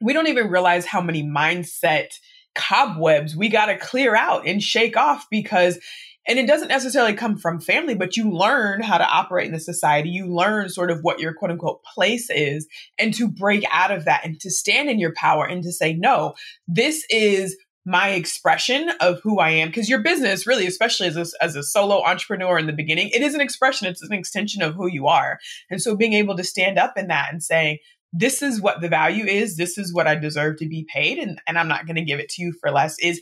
we 0.00 0.12
don't 0.12 0.28
even 0.28 0.48
realize 0.48 0.86
how 0.86 1.00
many 1.00 1.22
mindset 1.22 2.08
cobwebs 2.54 3.36
we 3.36 3.48
got 3.48 3.66
to 3.66 3.76
clear 3.76 4.16
out 4.16 4.46
and 4.46 4.62
shake 4.62 4.96
off 4.96 5.26
because 5.30 5.78
and 6.26 6.38
it 6.38 6.46
doesn't 6.46 6.68
necessarily 6.68 7.14
come 7.14 7.36
from 7.36 7.60
family, 7.60 7.94
but 7.94 8.16
you 8.16 8.30
learn 8.30 8.82
how 8.82 8.98
to 8.98 9.06
operate 9.06 9.46
in 9.46 9.52
the 9.52 9.60
society. 9.60 10.08
You 10.08 10.26
learn 10.26 10.68
sort 10.68 10.90
of 10.90 11.00
what 11.02 11.20
your 11.20 11.34
quote 11.34 11.50
unquote 11.50 11.82
place 11.82 12.30
is 12.30 12.66
and 12.98 13.12
to 13.14 13.28
break 13.28 13.64
out 13.70 13.90
of 13.90 14.04
that 14.06 14.24
and 14.24 14.40
to 14.40 14.50
stand 14.50 14.88
in 14.88 14.98
your 14.98 15.12
power 15.14 15.44
and 15.44 15.62
to 15.62 15.72
say, 15.72 15.92
no, 15.92 16.34
this 16.66 17.04
is 17.10 17.56
my 17.86 18.10
expression 18.10 18.90
of 19.00 19.20
who 19.22 19.38
I 19.38 19.50
am. 19.50 19.68
Because 19.68 19.90
your 19.90 20.02
business, 20.02 20.46
really, 20.46 20.66
especially 20.66 21.06
as 21.06 21.16
a, 21.16 21.26
as 21.42 21.54
a 21.54 21.62
solo 21.62 22.02
entrepreneur 22.02 22.58
in 22.58 22.66
the 22.66 22.72
beginning, 22.72 23.10
it 23.12 23.20
is 23.20 23.34
an 23.34 23.42
expression, 23.42 23.86
it's 23.86 24.02
an 24.02 24.12
extension 24.12 24.62
of 24.62 24.74
who 24.74 24.86
you 24.86 25.06
are. 25.06 25.38
And 25.70 25.82
so 25.82 25.94
being 25.94 26.14
able 26.14 26.36
to 26.36 26.44
stand 26.44 26.78
up 26.78 26.96
in 26.96 27.08
that 27.08 27.28
and 27.30 27.42
saying, 27.42 27.78
this 28.16 28.42
is 28.42 28.60
what 28.60 28.80
the 28.80 28.88
value 28.88 29.24
is, 29.24 29.56
this 29.56 29.76
is 29.76 29.92
what 29.92 30.06
I 30.06 30.14
deserve 30.14 30.58
to 30.58 30.68
be 30.68 30.86
paid, 30.88 31.18
and, 31.18 31.40
and 31.48 31.58
I'm 31.58 31.66
not 31.66 31.84
going 31.84 31.96
to 31.96 32.04
give 32.04 32.20
it 32.20 32.28
to 32.30 32.42
you 32.42 32.52
for 32.60 32.70
less 32.70 32.96
is 33.00 33.20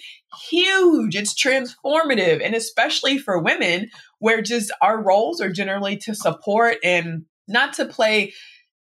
huge. 0.50 1.16
It's 1.16 1.35
transformative. 1.35 2.44
And 2.44 2.55
especially 2.55 3.16
for 3.16 3.42
women, 3.42 3.88
where 4.18 4.42
just 4.42 4.70
our 4.83 5.02
roles 5.02 5.40
are 5.40 5.50
generally 5.50 5.96
to 5.98 6.14
support 6.14 6.76
and 6.85 7.24
not 7.48 7.72
to 7.74 7.87
play 7.87 8.35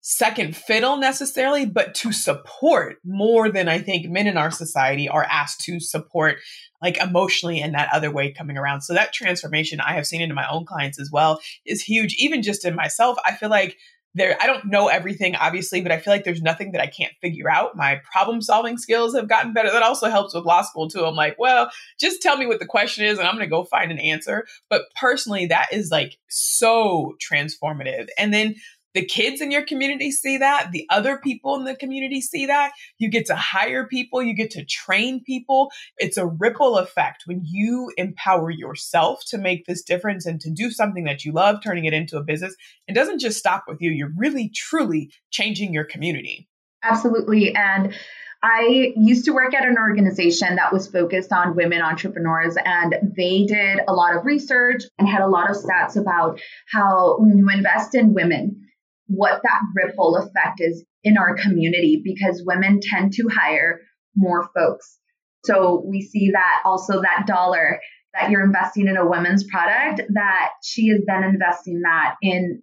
second 0.00 0.56
fiddle 0.56 0.96
necessarily, 0.96 1.66
but 1.66 1.94
to 1.96 2.10
support 2.10 2.96
more 3.04 3.50
than 3.50 3.68
I 3.68 3.78
think 3.78 4.08
men 4.08 4.26
in 4.26 4.38
our 4.38 4.50
society 4.50 5.10
are 5.10 5.26
asked 5.30 5.60
to 5.66 5.78
support, 5.78 6.38
like 6.80 6.96
emotionally 6.96 7.60
in 7.60 7.72
that 7.72 7.92
other 7.92 8.10
way 8.10 8.32
coming 8.32 8.56
around. 8.56 8.80
So 8.80 8.94
that 8.94 9.12
transformation 9.12 9.80
I 9.80 9.92
have 9.92 10.06
seen 10.06 10.22
into 10.22 10.34
my 10.34 10.48
own 10.50 10.64
clients 10.64 10.98
as 10.98 11.10
well 11.12 11.40
is 11.66 11.82
huge. 11.82 12.14
Even 12.14 12.42
just 12.42 12.64
in 12.64 12.74
myself, 12.74 13.18
I 13.26 13.34
feel 13.34 13.50
like 13.50 13.76
there 14.18 14.36
I 14.40 14.46
don't 14.46 14.66
know 14.66 14.88
everything 14.88 15.34
obviously, 15.36 15.80
but 15.80 15.92
I 15.92 15.98
feel 15.98 16.12
like 16.12 16.24
there's 16.24 16.42
nothing 16.42 16.72
that 16.72 16.80
I 16.80 16.86
can't 16.86 17.12
figure 17.20 17.50
out. 17.50 17.76
My 17.76 18.00
problem 18.10 18.42
solving 18.42 18.76
skills 18.76 19.14
have 19.14 19.28
gotten 19.28 19.52
better. 19.52 19.70
That 19.70 19.82
also 19.82 20.08
helps 20.10 20.34
with 20.34 20.44
law 20.44 20.62
school 20.62 20.88
too. 20.88 21.04
I'm 21.04 21.14
like, 21.14 21.36
well, 21.38 21.70
just 21.98 22.22
tell 22.22 22.36
me 22.36 22.46
what 22.46 22.58
the 22.58 22.66
question 22.66 23.04
is 23.04 23.18
and 23.18 23.26
I'm 23.26 23.34
going 23.34 23.46
to 23.46 23.50
go 23.50 23.64
find 23.64 23.90
an 23.90 23.98
answer. 23.98 24.46
But 24.68 24.82
personally 25.00 25.46
that 25.46 25.68
is 25.72 25.90
like 25.90 26.18
so 26.28 27.14
transformative. 27.18 28.08
And 28.18 28.32
then 28.32 28.56
the 28.94 29.04
kids 29.04 29.40
in 29.40 29.50
your 29.50 29.64
community 29.64 30.10
see 30.10 30.38
that, 30.38 30.72
the 30.72 30.86
other 30.90 31.18
people 31.18 31.56
in 31.56 31.64
the 31.64 31.76
community 31.76 32.20
see 32.20 32.46
that. 32.46 32.72
You 32.98 33.10
get 33.10 33.26
to 33.26 33.34
hire 33.34 33.86
people, 33.86 34.22
you 34.22 34.34
get 34.34 34.50
to 34.52 34.64
train 34.64 35.22
people. 35.24 35.70
It's 35.98 36.16
a 36.16 36.26
ripple 36.26 36.78
effect 36.78 37.24
when 37.26 37.42
you 37.44 37.92
empower 37.96 38.50
yourself 38.50 39.22
to 39.28 39.38
make 39.38 39.66
this 39.66 39.82
difference 39.82 40.26
and 40.26 40.40
to 40.40 40.50
do 40.50 40.70
something 40.70 41.04
that 41.04 41.24
you 41.24 41.32
love, 41.32 41.62
turning 41.62 41.84
it 41.84 41.92
into 41.92 42.16
a 42.16 42.22
business. 42.24 42.54
It 42.86 42.94
doesn't 42.94 43.20
just 43.20 43.38
stop 43.38 43.64
with 43.68 43.78
you, 43.80 43.90
you're 43.90 44.12
really, 44.16 44.50
truly 44.54 45.12
changing 45.30 45.72
your 45.72 45.84
community. 45.84 46.48
Absolutely. 46.82 47.54
And 47.54 47.94
I 48.42 48.92
used 48.96 49.24
to 49.24 49.32
work 49.32 49.52
at 49.52 49.66
an 49.66 49.76
organization 49.78 50.56
that 50.56 50.72
was 50.72 50.86
focused 50.86 51.32
on 51.32 51.56
women 51.56 51.82
entrepreneurs, 51.82 52.56
and 52.64 52.94
they 53.16 53.44
did 53.46 53.80
a 53.88 53.92
lot 53.92 54.16
of 54.16 54.24
research 54.24 54.84
and 54.96 55.08
had 55.08 55.22
a 55.22 55.26
lot 55.26 55.50
of 55.50 55.56
stats 55.56 56.00
about 56.00 56.40
how 56.70 57.16
when 57.18 57.36
you 57.36 57.48
invest 57.50 57.96
in 57.96 58.14
women, 58.14 58.67
what 59.08 59.42
that 59.42 59.60
ripple 59.74 60.16
effect 60.16 60.60
is 60.60 60.84
in 61.02 61.18
our 61.18 61.36
community 61.36 62.00
because 62.04 62.42
women 62.44 62.80
tend 62.80 63.12
to 63.14 63.28
hire 63.28 63.80
more 64.14 64.48
folks. 64.54 64.98
So 65.44 65.82
we 65.86 66.02
see 66.02 66.30
that 66.32 66.62
also 66.64 67.00
that 67.02 67.24
dollar 67.26 67.80
that 68.14 68.30
you're 68.30 68.44
investing 68.44 68.86
in 68.86 68.96
a 68.96 69.08
women's 69.08 69.44
product, 69.44 70.02
that 70.14 70.50
she 70.62 70.88
is 70.88 71.02
then 71.06 71.24
investing 71.24 71.82
that 71.82 72.16
in 72.22 72.62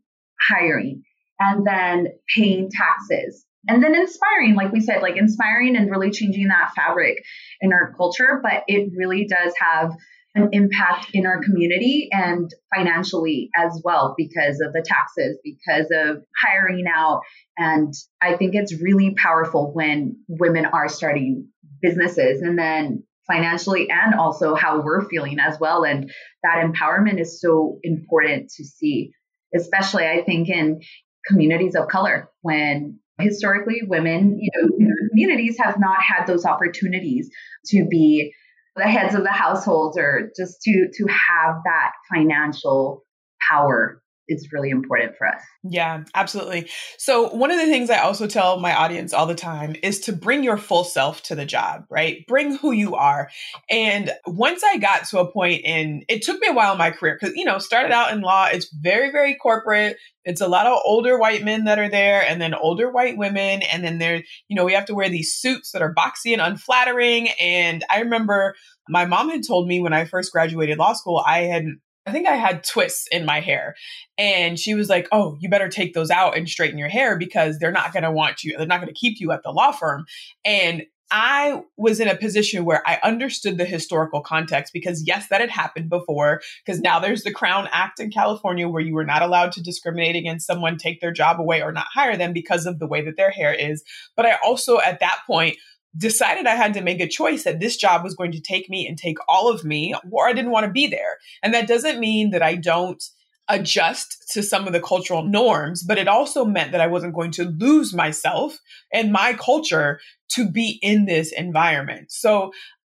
hiring 0.50 1.04
and 1.40 1.66
then 1.66 2.08
paying 2.36 2.70
taxes 2.72 3.46
and 3.68 3.84
then 3.84 3.96
inspiring, 3.96 4.56
like 4.56 4.72
we 4.72 4.80
said, 4.80 5.02
like 5.02 5.18
inspiring 5.18 5.76
and 5.76 5.90
really 5.90 6.12
changing 6.12 6.50
that 6.50 6.74
fabric 6.76 7.24
in 7.62 7.74
our 7.74 7.94
culture. 7.96 8.40
But 8.44 8.64
it 8.68 8.92
really 8.96 9.26
does 9.26 9.54
have 9.60 9.92
an 10.36 10.50
impact 10.52 11.12
in 11.14 11.26
our 11.26 11.42
community 11.42 12.10
and 12.12 12.52
financially 12.76 13.50
as 13.56 13.82
well 13.84 14.14
because 14.18 14.60
of 14.60 14.74
the 14.74 14.84
taxes, 14.86 15.40
because 15.44 15.88
of 15.92 16.24
hiring 16.44 16.86
out. 16.94 17.22
And 17.58 17.94
I 18.22 18.36
think 18.36 18.54
it's 18.54 18.82
really 18.82 19.16
powerful 19.16 19.72
when 19.74 20.18
women 20.28 20.66
are 20.66 20.90
starting 20.90 21.48
businesses 21.82 22.42
and 22.42 22.60
then 22.60 23.04
financially 23.28 23.90
and 23.90 24.14
also 24.14 24.56
how 24.56 24.82
we're 24.82 25.08
feeling 25.08 25.40
as 25.40 25.58
well. 25.60 25.84
And 25.84 26.12
that 26.44 26.64
empowerment 26.64 27.20
is 27.20 27.42
so 27.42 27.80
important 27.82 28.52
to 28.58 28.66
see, 28.66 29.12
especially 29.56 30.06
I 30.06 30.22
think 30.24 30.50
in 30.50 30.82
communities 31.28 31.76
of 31.76 31.88
color 31.88 32.30
when 32.42 33.00
historically 33.20 33.82
women, 33.88 34.38
you 34.40 34.50
know, 34.54 34.70
communities 35.10 35.58
have 35.60 35.80
not 35.80 35.98
had 36.02 36.26
those 36.26 36.46
opportunities 36.46 37.30
to 37.68 37.88
be 37.90 38.34
the 38.76 38.84
heads 38.84 39.16
of 39.16 39.24
the 39.24 39.32
households 39.32 39.98
or 39.98 40.32
just 40.36 40.62
to 40.62 40.88
to 40.94 41.06
have 41.08 41.56
that 41.64 41.92
financial 42.14 43.04
power 43.50 44.02
is 44.28 44.50
really 44.52 44.70
important 44.70 45.16
for 45.18 45.28
us. 45.28 45.42
Yeah, 45.64 46.04
absolutely. 46.14 46.70
So, 46.98 47.30
one 47.30 47.52
of 47.52 47.58
the 47.58 47.66
things 47.66 47.90
I 47.90 48.00
also 48.00 48.28
tell 48.28 48.60
my 48.60 48.76
audience 48.76 49.14
all 49.14 49.26
the 49.26 49.36
time 49.36 49.76
is 49.84 50.00
to 50.02 50.14
bring 50.14 50.44
your 50.44 50.58
full 50.58 50.84
self 50.84 51.24
to 51.24 51.36
the 51.36 51.46
job, 51.46 51.86
right? 51.90 52.26
Bring 52.28 52.58
who 52.58 52.72
you 52.72 52.96
are. 52.96 53.30
And 53.70 54.12
once 54.26 54.64
I 54.64 54.78
got 54.78 55.06
to 55.10 55.20
a 55.20 55.32
point 55.32 55.62
in, 55.64 56.04
it 56.08 56.24
took 56.24 56.40
me 56.40 56.48
a 56.48 56.54
while 56.54 56.74
in 56.74 56.78
my 56.78 56.92
career 56.92 57.18
because, 57.20 57.36
you 57.36 57.46
know, 57.46 57.60
started 57.60 57.92
out 57.92 58.14
in 58.14 58.22
law, 58.22 58.48
it's 58.52 58.72
very, 58.74 59.12
very 59.12 59.36
corporate. 59.36 59.98
It's 60.24 60.42
a 60.42 60.48
lot 60.48 60.66
of 60.66 60.80
older 60.86 61.20
white 61.20 61.44
men 61.44 61.66
that 61.66 61.78
are 61.78 61.90
there 61.90 62.24
and 62.28 62.42
then 62.42 62.56
older 62.56 62.90
white 62.90 63.18
women. 63.18 63.62
And 63.62 63.84
then 63.84 64.00
there, 64.00 64.24
you 64.48 64.56
know, 64.56 64.66
we 64.66 64.74
have 64.74 64.86
to 64.86 64.96
wear 64.96 65.10
these 65.10 65.36
suits 65.36 65.72
that 65.72 65.84
are 65.84 65.94
boxy 65.94 66.34
and 66.34 66.42
unflattering. 66.42 67.30
And 67.40 67.84
I 67.92 68.00
remember 68.00 68.56
my 68.90 69.06
mom 69.06 69.30
had 69.30 69.46
told 69.48 69.68
me 69.68 69.80
when 69.80 69.94
I 69.94 70.06
first 70.06 70.32
graduated 70.32 70.78
law 70.78 70.94
school, 70.94 71.24
I 71.26 71.42
had 71.44 71.66
I 72.06 72.12
think 72.12 72.28
I 72.28 72.36
had 72.36 72.64
twists 72.64 73.08
in 73.12 73.26
my 73.26 73.40
hair. 73.40 73.76
And 74.18 74.60
she 74.60 74.76
was 74.76 74.90
like, 74.90 75.08
Oh, 75.12 75.38
you 75.40 75.50
better 75.50 75.70
take 75.70 75.94
those 75.94 76.12
out 76.12 76.38
and 76.38 76.48
straighten 76.48 76.78
your 76.78 76.90
hair 76.90 77.18
because 77.18 77.58
they're 77.58 77.72
not 77.72 77.94
going 77.94 78.04
to 78.04 78.12
want 78.12 78.44
you. 78.44 78.58
They're 78.58 78.68
not 78.68 78.82
going 78.82 78.94
to 78.94 79.00
keep 79.00 79.20
you 79.20 79.32
at 79.32 79.44
the 79.44 79.52
law 79.52 79.72
firm. 79.72 80.06
And 80.44 80.84
I 81.12 81.62
was 81.78 82.00
in 82.00 82.08
a 82.08 82.16
position 82.16 82.66
where 82.66 82.82
I 82.88 83.00
understood 83.04 83.58
the 83.58 83.66
historical 83.66 84.22
context 84.22 84.74
because, 84.74 85.04
yes, 85.06 85.28
that 85.30 85.40
had 85.40 85.52
happened 85.52 85.90
before. 85.90 86.42
Because 86.66 86.82
now 86.82 87.00
there's 87.00 87.24
the 87.24 87.32
Crown 87.32 87.70
Act 87.72 88.00
in 88.00 88.10
California 88.10 88.68
where 88.68 88.82
you 88.82 88.96
were 88.96 89.06
not 89.06 89.22
allowed 89.22 89.52
to 89.54 89.62
discriminate 89.62 90.16
against 90.16 90.48
someone, 90.48 90.78
take 90.78 91.02
their 91.02 91.12
job 91.12 91.40
away, 91.40 91.62
or 91.62 91.72
not 91.72 91.86
hire 91.94 92.18
them 92.18 92.34
because 92.34 92.66
of 92.66 92.80
the 92.80 92.88
way 92.88 93.02
that 93.06 93.18
their 93.18 93.30
hair 93.30 93.54
is. 93.54 93.84
But 94.16 94.26
I 94.26 94.38
also, 94.44 94.80
at 94.80 95.00
that 95.00 95.20
point, 95.28 95.58
decided 95.98 96.46
I 96.46 96.56
had 96.56 96.74
to 96.74 96.82
make 96.82 97.00
a 97.00 97.08
choice 97.08 97.44
that 97.44 97.60
this 97.60 97.78
job 97.78 98.04
was 98.04 98.16
going 98.16 98.32
to 98.34 98.42
take 98.42 98.70
me 98.70 98.88
and 98.88 98.98
take 98.98 99.18
all 99.28 99.50
of 99.50 99.64
me, 99.64 99.94
or 100.12 100.28
I 100.28 100.34
didn't 100.34 100.52
want 100.52 100.66
to 100.66 100.72
be 100.72 100.88
there. 100.88 101.18
And 101.42 101.54
that 101.54 101.68
doesn't 101.68 102.00
mean 102.00 102.32
that 102.32 102.44
I 102.44 102.56
don't 102.56 103.04
adjust 103.48 104.32
to 104.32 104.42
some 104.42 104.66
of 104.66 104.74
the 104.74 104.82
cultural 104.82 105.24
norms, 105.24 105.84
but 105.84 105.98
it 105.98 106.08
also 106.08 106.46
meant 106.46 106.72
that 106.72 106.82
I 106.82 106.88
wasn't 106.88 107.14
going 107.14 107.32
to 107.32 107.46
lose 107.46 107.94
myself 107.94 108.58
and 108.92 109.12
my 109.12 109.34
culture 109.34 110.00
to 110.30 110.50
be 110.50 110.80
in 110.82 111.06
this 111.06 111.32
environment. 111.32 112.12
So 112.12 112.52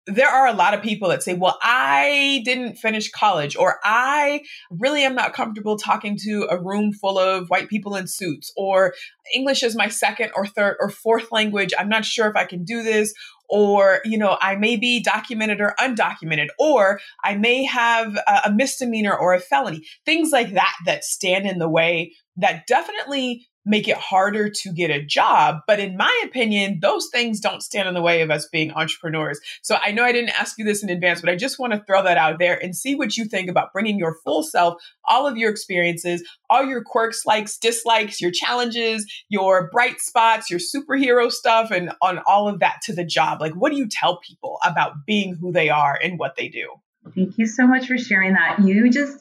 there 0.06 0.28
are 0.28 0.46
a 0.46 0.52
lot 0.52 0.74
of 0.74 0.82
people 0.82 1.10
that 1.10 1.22
say, 1.22 1.34
well, 1.34 1.58
I 1.62 2.42
didn't 2.44 2.76
finish 2.76 3.10
college, 3.10 3.54
or 3.56 3.78
I 3.84 4.42
really 4.70 5.04
am 5.04 5.14
not 5.14 5.34
comfortable 5.34 5.76
talking 5.76 6.16
to 6.22 6.48
a 6.50 6.60
room 6.60 6.92
full 6.92 7.18
of 7.18 7.48
white 7.48 7.68
people 7.68 7.96
in 7.96 8.06
suits, 8.06 8.52
or 8.56 8.94
English 9.34 9.62
is 9.62 9.76
my 9.76 9.88
second 9.88 10.32
or 10.34 10.46
third 10.46 10.76
or 10.80 10.90
fourth 10.90 11.30
language. 11.30 11.72
I'm 11.78 11.88
not 11.88 12.04
sure 12.04 12.28
if 12.28 12.36
I 12.36 12.44
can 12.44 12.64
do 12.64 12.82
this. 12.82 13.12
Or, 13.52 14.00
you 14.04 14.16
know, 14.16 14.38
I 14.40 14.54
may 14.54 14.76
be 14.76 15.02
documented 15.02 15.60
or 15.60 15.74
undocumented, 15.80 16.50
or 16.56 17.00
I 17.24 17.34
may 17.34 17.64
have 17.64 18.16
a 18.44 18.52
misdemeanor 18.52 19.12
or 19.12 19.34
a 19.34 19.40
felony, 19.40 19.84
things 20.06 20.30
like 20.30 20.52
that 20.52 20.76
that 20.86 21.02
stand 21.02 21.46
in 21.46 21.58
the 21.58 21.68
way 21.68 22.14
that 22.36 22.68
definitely 22.68 23.48
make 23.64 23.88
it 23.88 23.96
harder 23.96 24.48
to 24.48 24.72
get 24.72 24.90
a 24.90 25.02
job. 25.02 25.60
But 25.66 25.80
in 25.80 25.96
my 25.96 26.22
opinion, 26.24 26.78
those 26.80 27.08
things 27.12 27.40
don't 27.40 27.62
stand 27.62 27.88
in 27.88 27.94
the 27.94 28.02
way 28.02 28.22
of 28.22 28.30
us 28.30 28.48
being 28.48 28.72
entrepreneurs. 28.72 29.40
So 29.62 29.76
I 29.82 29.92
know 29.92 30.04
I 30.04 30.12
didn't 30.12 30.38
ask 30.40 30.58
you 30.58 30.64
this 30.64 30.82
in 30.82 30.88
advance, 30.88 31.20
but 31.20 31.30
I 31.30 31.36
just 31.36 31.58
want 31.58 31.72
to 31.72 31.82
throw 31.86 32.02
that 32.02 32.16
out 32.16 32.38
there 32.38 32.62
and 32.62 32.74
see 32.74 32.94
what 32.94 33.16
you 33.16 33.24
think 33.26 33.48
about 33.50 33.72
bringing 33.72 33.98
your 33.98 34.16
full 34.24 34.42
self, 34.42 34.82
all 35.08 35.26
of 35.26 35.36
your 35.36 35.50
experiences, 35.50 36.22
all 36.48 36.64
your 36.64 36.82
quirks, 36.82 37.26
likes, 37.26 37.58
dislikes, 37.58 38.20
your 38.20 38.30
challenges, 38.30 39.06
your 39.28 39.70
bright 39.70 40.00
spots, 40.00 40.50
your 40.50 40.60
superhero 40.60 41.30
stuff, 41.30 41.70
and 41.70 41.92
on 42.02 42.20
all 42.26 42.48
of 42.48 42.60
that 42.60 42.80
to 42.84 42.94
the 42.94 43.04
job. 43.04 43.40
Like, 43.40 43.52
what 43.52 43.70
do 43.70 43.78
you 43.78 43.88
tell 43.88 44.18
people 44.18 44.58
about 44.64 45.06
being 45.06 45.34
who 45.34 45.52
they 45.52 45.68
are 45.68 45.98
and 46.02 46.18
what 46.18 46.36
they 46.36 46.48
do? 46.48 46.68
Thank 47.14 47.38
you 47.38 47.46
so 47.46 47.66
much 47.66 47.86
for 47.86 47.96
sharing 47.96 48.34
that. 48.34 48.58
You 48.60 48.90
just 48.90 49.18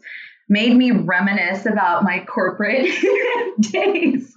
made 0.50 0.76
me 0.76 0.92
reminisce 0.92 1.66
about 1.66 2.04
my 2.04 2.26
corporate 2.26 2.92
days. 3.60 4.36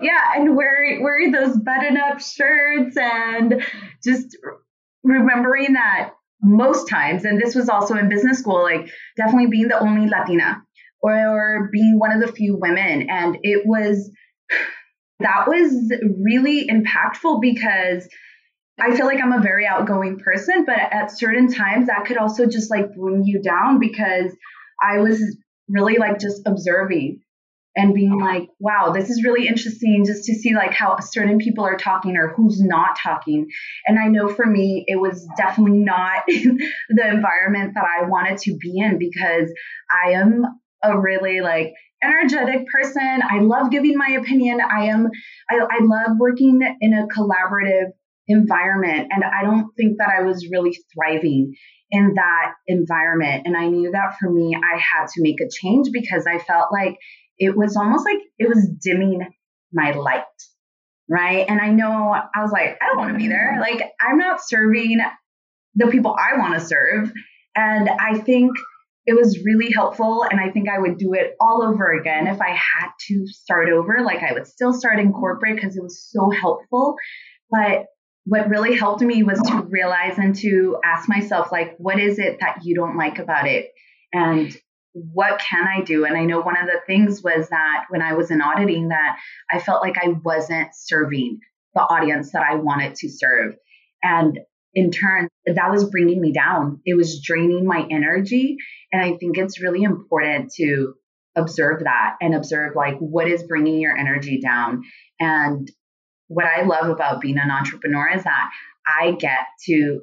Yeah, 0.00 0.20
and 0.34 0.56
wear 0.56 0.98
wear 1.00 1.30
those 1.30 1.56
button 1.56 1.96
up 1.96 2.20
shirts 2.20 2.96
and 2.96 3.62
just 4.02 4.36
remembering 5.04 5.74
that 5.74 6.14
most 6.42 6.88
times, 6.88 7.24
and 7.24 7.40
this 7.40 7.54
was 7.54 7.68
also 7.68 7.94
in 7.94 8.08
business 8.08 8.38
school, 8.38 8.62
like 8.62 8.90
definitely 9.16 9.46
being 9.46 9.68
the 9.68 9.78
only 9.78 10.08
Latina 10.08 10.62
or 11.00 11.68
being 11.72 11.98
one 11.98 12.10
of 12.10 12.20
the 12.20 12.32
few 12.32 12.56
women. 12.56 13.08
And 13.08 13.38
it 13.42 13.62
was 13.64 14.10
that 15.20 15.46
was 15.46 15.92
really 16.20 16.68
impactful 16.68 17.40
because 17.40 18.08
I 18.78 18.94
feel 18.94 19.06
like 19.06 19.22
I'm 19.22 19.32
a 19.32 19.40
very 19.40 19.66
outgoing 19.66 20.18
person, 20.18 20.64
but 20.66 20.78
at 20.78 21.10
certain 21.10 21.50
times 21.50 21.86
that 21.86 22.04
could 22.04 22.18
also 22.18 22.46
just 22.46 22.70
like 22.70 22.94
bring 22.94 23.24
you 23.24 23.40
down 23.40 23.78
because 23.78 24.32
I 24.82 24.98
was 24.98 25.20
really 25.68 25.96
like 25.98 26.18
just 26.18 26.42
observing 26.46 27.20
and 27.76 27.94
being 27.94 28.18
like, 28.18 28.48
wow, 28.58 28.90
this 28.90 29.10
is 29.10 29.22
really 29.22 29.46
interesting 29.46 30.04
just 30.06 30.24
to 30.24 30.34
see 30.34 30.54
like 30.54 30.72
how 30.72 30.98
certain 31.00 31.38
people 31.38 31.64
are 31.64 31.76
talking 31.76 32.16
or 32.16 32.28
who's 32.28 32.60
not 32.60 32.96
talking. 33.02 33.48
And 33.86 33.98
I 33.98 34.08
know 34.08 34.28
for 34.28 34.46
me, 34.46 34.84
it 34.86 34.96
was 34.96 35.28
definitely 35.36 35.80
not 35.80 36.24
the 36.26 37.08
environment 37.08 37.74
that 37.74 37.84
I 37.84 38.04
wanted 38.08 38.38
to 38.38 38.56
be 38.56 38.78
in 38.78 38.98
because 38.98 39.52
I 39.90 40.12
am 40.12 40.44
a 40.82 40.98
really 40.98 41.42
like 41.42 41.74
energetic 42.02 42.66
person. 42.68 43.22
I 43.22 43.40
love 43.40 43.70
giving 43.70 43.98
my 43.98 44.16
opinion. 44.18 44.60
I 44.60 44.86
am, 44.86 45.08
I, 45.50 45.56
I 45.56 45.78
love 45.82 46.16
working 46.18 46.60
in 46.80 46.94
a 46.94 47.06
collaborative 47.08 47.90
environment. 48.26 49.08
And 49.10 49.22
I 49.22 49.42
don't 49.42 49.68
think 49.76 49.98
that 49.98 50.08
I 50.08 50.22
was 50.22 50.48
really 50.50 50.78
thriving 50.94 51.54
in 51.90 52.14
that 52.14 52.54
environment. 52.66 53.42
And 53.46 53.56
I 53.56 53.68
knew 53.68 53.90
that 53.92 54.16
for 54.18 54.30
me, 54.30 54.56
I 54.56 54.78
had 54.78 55.06
to 55.14 55.22
make 55.22 55.40
a 55.40 55.48
change 55.48 55.88
because 55.92 56.26
I 56.26 56.38
felt 56.38 56.72
like 56.72 56.96
it 57.38 57.56
was 57.56 57.76
almost 57.76 58.04
like 58.04 58.18
it 58.38 58.48
was 58.48 58.68
dimming 58.82 59.20
my 59.72 59.92
light. 59.92 60.24
Right. 61.08 61.46
And 61.48 61.60
I 61.60 61.70
know 61.70 62.12
I 62.12 62.42
was 62.42 62.50
like, 62.50 62.78
I 62.82 62.86
don't 62.86 62.98
want 62.98 63.12
to 63.12 63.18
be 63.18 63.28
there. 63.28 63.52
Mm-hmm. 63.52 63.60
Like, 63.60 63.92
I'm 64.00 64.18
not 64.18 64.40
serving 64.44 64.98
the 65.76 65.86
people 65.86 66.16
I 66.18 66.36
want 66.38 66.54
to 66.54 66.66
serve. 66.66 67.12
And 67.54 67.88
I 67.88 68.18
think 68.18 68.56
it 69.06 69.14
was 69.14 69.44
really 69.44 69.72
helpful. 69.72 70.24
And 70.28 70.40
I 70.40 70.50
think 70.50 70.68
I 70.68 70.80
would 70.80 70.98
do 70.98 71.14
it 71.14 71.36
all 71.40 71.62
over 71.62 71.92
again 71.92 72.26
if 72.26 72.40
I 72.40 72.50
had 72.50 72.88
to 73.08 73.26
start 73.28 73.68
over. 73.68 73.98
Like, 74.04 74.24
I 74.24 74.32
would 74.32 74.48
still 74.48 74.72
start 74.72 74.98
in 74.98 75.12
corporate 75.12 75.54
because 75.54 75.76
it 75.76 75.82
was 75.82 76.04
so 76.10 76.28
helpful. 76.30 76.96
But 77.50 77.86
what 78.26 78.48
really 78.48 78.76
helped 78.76 79.02
me 79.02 79.22
was 79.22 79.40
to 79.40 79.62
realize 79.62 80.18
and 80.18 80.34
to 80.34 80.78
ask 80.84 81.08
myself, 81.08 81.52
like, 81.52 81.76
what 81.78 82.00
is 82.00 82.18
it 82.18 82.38
that 82.40 82.58
you 82.64 82.74
don't 82.74 82.96
like 82.96 83.20
about 83.20 83.46
it? 83.46 83.70
And 84.12 84.54
what 84.92 85.38
can 85.38 85.64
I 85.64 85.82
do? 85.82 86.04
And 86.04 86.16
I 86.16 86.24
know 86.24 86.40
one 86.40 86.56
of 86.56 86.66
the 86.66 86.80
things 86.86 87.22
was 87.22 87.48
that 87.50 87.84
when 87.88 88.02
I 88.02 88.14
was 88.14 88.32
in 88.32 88.42
auditing 88.42 88.88
that 88.88 89.18
I 89.50 89.60
felt 89.60 89.80
like 89.80 89.96
I 89.96 90.08
wasn't 90.24 90.70
serving 90.74 91.38
the 91.74 91.82
audience 91.82 92.32
that 92.32 92.42
I 92.42 92.56
wanted 92.56 92.96
to 92.96 93.08
serve. 93.08 93.54
And 94.02 94.40
in 94.74 94.90
turn, 94.90 95.28
that 95.46 95.70
was 95.70 95.88
bringing 95.88 96.20
me 96.20 96.32
down. 96.32 96.80
It 96.84 96.94
was 96.94 97.22
draining 97.22 97.64
my 97.64 97.86
energy. 97.90 98.56
And 98.92 99.00
I 99.00 99.16
think 99.18 99.38
it's 99.38 99.60
really 99.60 99.84
important 99.84 100.52
to 100.54 100.94
observe 101.36 101.84
that 101.84 102.16
and 102.20 102.34
observe 102.34 102.74
like 102.74 102.98
what 102.98 103.28
is 103.28 103.44
bringing 103.44 103.78
your 103.78 103.96
energy 103.96 104.40
down 104.40 104.82
and 105.20 105.70
what 106.28 106.46
I 106.46 106.62
love 106.62 106.88
about 106.88 107.20
being 107.20 107.38
an 107.38 107.50
entrepreneur 107.50 108.10
is 108.14 108.24
that 108.24 108.50
I 108.86 109.12
get 109.12 109.46
to 109.66 110.00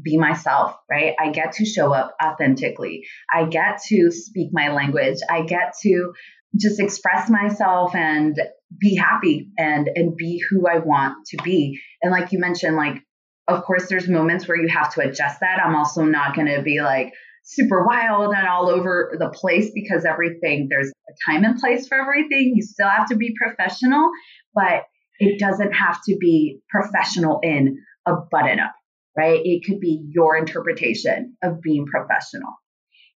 be 0.00 0.16
myself, 0.16 0.76
right? 0.90 1.14
I 1.18 1.30
get 1.30 1.52
to 1.54 1.64
show 1.64 1.92
up 1.92 2.14
authentically. 2.22 3.04
I 3.32 3.46
get 3.46 3.80
to 3.88 4.10
speak 4.10 4.50
my 4.52 4.68
language. 4.68 5.18
I 5.28 5.42
get 5.42 5.74
to 5.82 6.12
just 6.56 6.80
express 6.80 7.28
myself 7.28 7.94
and 7.94 8.36
be 8.78 8.96
happy 8.96 9.48
and 9.58 9.88
and 9.94 10.16
be 10.16 10.42
who 10.48 10.66
I 10.68 10.78
want 10.78 11.26
to 11.28 11.38
be. 11.42 11.80
And 12.02 12.12
like 12.12 12.32
you 12.32 12.38
mentioned 12.38 12.76
like 12.76 13.02
of 13.48 13.64
course 13.64 13.88
there's 13.88 14.08
moments 14.08 14.46
where 14.46 14.56
you 14.56 14.68
have 14.68 14.92
to 14.94 15.00
adjust 15.00 15.40
that. 15.40 15.60
I'm 15.64 15.74
also 15.74 16.04
not 16.04 16.34
going 16.34 16.48
to 16.48 16.62
be 16.62 16.80
like 16.80 17.12
super 17.42 17.84
wild 17.84 18.32
and 18.34 18.46
all 18.46 18.68
over 18.68 19.16
the 19.18 19.30
place 19.30 19.70
because 19.74 20.04
everything 20.04 20.68
there's 20.70 20.88
a 20.88 21.30
time 21.30 21.44
and 21.44 21.58
place 21.58 21.88
for 21.88 22.00
everything. 22.00 22.52
You 22.54 22.62
still 22.62 22.88
have 22.88 23.08
to 23.08 23.16
be 23.16 23.34
professional, 23.40 24.10
but 24.54 24.84
it 25.20 25.38
doesn't 25.38 25.72
have 25.72 26.00
to 26.06 26.16
be 26.18 26.60
professional 26.70 27.40
in 27.42 27.78
a 28.06 28.14
button 28.30 28.58
up, 28.58 28.74
right? 29.16 29.40
It 29.44 29.64
could 29.64 29.78
be 29.78 30.02
your 30.08 30.36
interpretation 30.36 31.36
of 31.44 31.60
being 31.60 31.86
professional. 31.86 32.54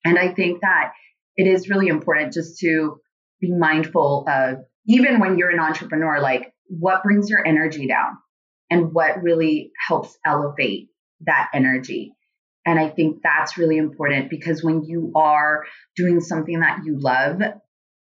And 0.05 0.19
I 0.19 0.33
think 0.33 0.61
that 0.61 0.93
it 1.37 1.47
is 1.47 1.71
really 1.71 1.89
important 1.89 2.35
just 2.35 2.59
to 2.59 3.01
be 3.41 3.51
mindful 3.51 4.27
of, 4.29 4.59
even 4.87 5.19
when 5.19 5.39
you're 5.39 5.51
an 5.51 5.61
entrepreneur, 5.61 6.21
like 6.21 6.53
what 6.69 7.03
brings 7.03 7.31
your 7.31 7.45
energy 7.45 7.89
down 7.89 8.19
and 8.71 8.93
what 8.93 9.23
really 9.23 9.73
helps 9.89 10.17
elevate 10.27 10.89
that 11.23 11.49
energy. 11.55 12.13
And 12.67 12.79
I 12.79 12.91
think 12.91 13.21
that's 13.23 13.57
really 13.57 13.79
important 13.79 14.29
because 14.29 14.63
when 14.63 14.85
you 14.85 15.13
are 15.15 15.65
doing 15.97 16.21
something 16.21 16.61
that 16.61 16.81
you 16.85 16.99
love, 16.99 17.41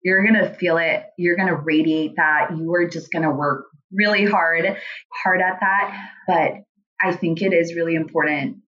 you're 0.02 0.22
going 0.22 0.42
to 0.42 0.54
feel 0.54 0.76
it. 0.76 1.04
You're 1.16 1.36
going 1.36 1.48
to 1.48 1.56
radiate 1.56 2.16
that. 2.16 2.50
You 2.56 2.74
are 2.74 2.86
just 2.86 3.10
going 3.10 3.22
to 3.22 3.30
work 3.30 3.64
really 3.94 4.24
hard, 4.24 4.76
hard 5.12 5.40
at 5.40 5.60
that. 5.60 6.08
But 6.26 6.52
I 7.00 7.14
think 7.14 7.42
it 7.42 7.52
is 7.52 7.74
really 7.74 7.94
important 7.94 8.58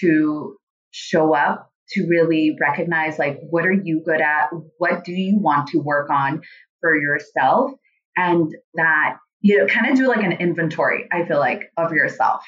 to 0.00 0.56
show 0.90 1.34
up 1.34 1.70
to 1.90 2.06
really 2.08 2.56
recognize 2.60 3.18
like 3.18 3.38
what 3.50 3.66
are 3.66 3.72
you 3.72 4.02
good 4.04 4.20
at? 4.20 4.48
What 4.78 5.04
do 5.04 5.12
you 5.12 5.38
want 5.38 5.68
to 5.68 5.78
work 5.78 6.10
on 6.10 6.42
for 6.80 6.96
yourself? 6.96 7.72
And 8.16 8.54
that 8.74 9.16
you 9.42 9.58
know 9.58 9.66
kind 9.66 9.90
of 9.90 9.96
do 9.96 10.06
like 10.06 10.22
an 10.22 10.32
inventory 10.32 11.08
i 11.12 11.24
feel 11.26 11.38
like 11.38 11.70
of 11.76 11.92
yourself. 11.92 12.42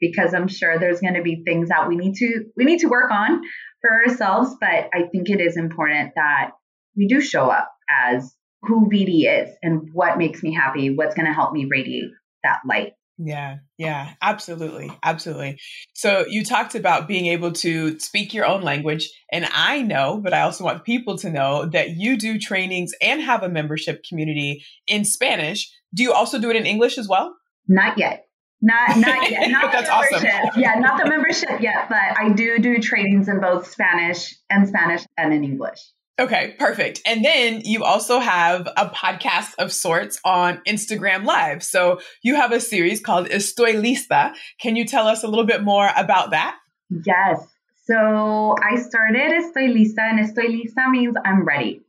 Because 0.00 0.34
i'm 0.34 0.48
sure 0.48 0.78
there's 0.78 1.00
going 1.00 1.14
to 1.14 1.22
be 1.22 1.42
things 1.44 1.68
that 1.68 1.88
we 1.88 1.96
need 1.96 2.14
to 2.16 2.44
we 2.56 2.64
need 2.64 2.80
to 2.80 2.88
work 2.88 3.10
on 3.10 3.42
for 3.80 3.90
ourselves 3.90 4.56
but 4.60 4.88
i 4.92 5.08
think 5.12 5.30
it 5.30 5.40
is 5.40 5.56
important 5.56 6.12
that 6.16 6.52
we 6.96 7.06
do 7.06 7.20
show 7.20 7.48
up 7.50 7.70
as 7.88 8.34
who 8.62 8.88
Viri 8.90 9.22
is 9.22 9.50
and 9.62 9.90
what 9.92 10.18
makes 10.18 10.42
me 10.42 10.54
happy, 10.54 10.94
what's 10.94 11.14
going 11.14 11.26
to 11.26 11.32
help 11.32 11.52
me 11.52 11.66
radiate 11.70 12.10
that 12.42 12.60
light. 12.68 12.92
Yeah, 13.22 13.58
yeah, 13.76 14.14
absolutely. 14.22 14.90
Absolutely. 15.02 15.58
So 15.92 16.24
you 16.26 16.42
talked 16.42 16.74
about 16.74 17.06
being 17.06 17.26
able 17.26 17.52
to 17.52 17.98
speak 17.98 18.32
your 18.32 18.46
own 18.46 18.62
language. 18.62 19.10
And 19.30 19.46
I 19.52 19.82
know, 19.82 20.20
but 20.22 20.32
I 20.32 20.40
also 20.40 20.64
want 20.64 20.84
people 20.84 21.18
to 21.18 21.30
know 21.30 21.66
that 21.66 21.90
you 21.90 22.16
do 22.16 22.38
trainings 22.38 22.92
and 23.02 23.20
have 23.20 23.42
a 23.42 23.50
membership 23.50 24.02
community 24.08 24.64
in 24.86 25.04
Spanish. 25.04 25.70
Do 25.92 26.02
you 26.02 26.14
also 26.14 26.38
do 26.40 26.48
it 26.48 26.56
in 26.56 26.64
English 26.64 26.96
as 26.96 27.08
well? 27.08 27.34
Not 27.68 27.98
yet. 27.98 28.24
Not 28.62 28.96
not 28.96 29.30
yet. 29.30 29.50
Not 29.50 29.72
That's 29.72 29.90
awesome. 29.90 30.24
Yeah, 30.56 30.74
not 30.74 31.02
the 31.02 31.08
membership 31.08 31.60
yet, 31.60 31.88
but 31.88 32.18
I 32.18 32.30
do 32.30 32.58
do 32.58 32.78
trainings 32.78 33.28
in 33.28 33.40
both 33.40 33.70
Spanish 33.70 34.34
and 34.50 34.68
Spanish 34.68 35.02
and 35.16 35.32
in 35.32 35.44
English. 35.44 35.78
Okay, 36.20 36.54
perfect. 36.58 37.00
And 37.06 37.24
then 37.24 37.62
you 37.64 37.82
also 37.82 38.18
have 38.18 38.68
a 38.76 38.90
podcast 38.90 39.54
of 39.58 39.72
sorts 39.72 40.20
on 40.22 40.60
Instagram 40.66 41.24
Live. 41.24 41.62
So 41.62 42.00
you 42.22 42.34
have 42.34 42.52
a 42.52 42.60
series 42.60 43.00
called 43.00 43.28
Estoy 43.28 43.72
Lista. 43.72 44.34
Can 44.60 44.76
you 44.76 44.84
tell 44.84 45.08
us 45.08 45.24
a 45.24 45.28
little 45.28 45.46
bit 45.46 45.62
more 45.62 45.88
about 45.96 46.32
that? 46.32 46.58
Yes. 47.06 47.42
So 47.84 48.54
I 48.62 48.76
started 48.76 49.32
Estoy 49.32 49.72
Lista, 49.72 50.00
and 50.00 50.20
Estoy 50.20 50.48
Lista 50.48 50.90
means 50.90 51.16
I'm 51.24 51.42
ready. 51.42 51.80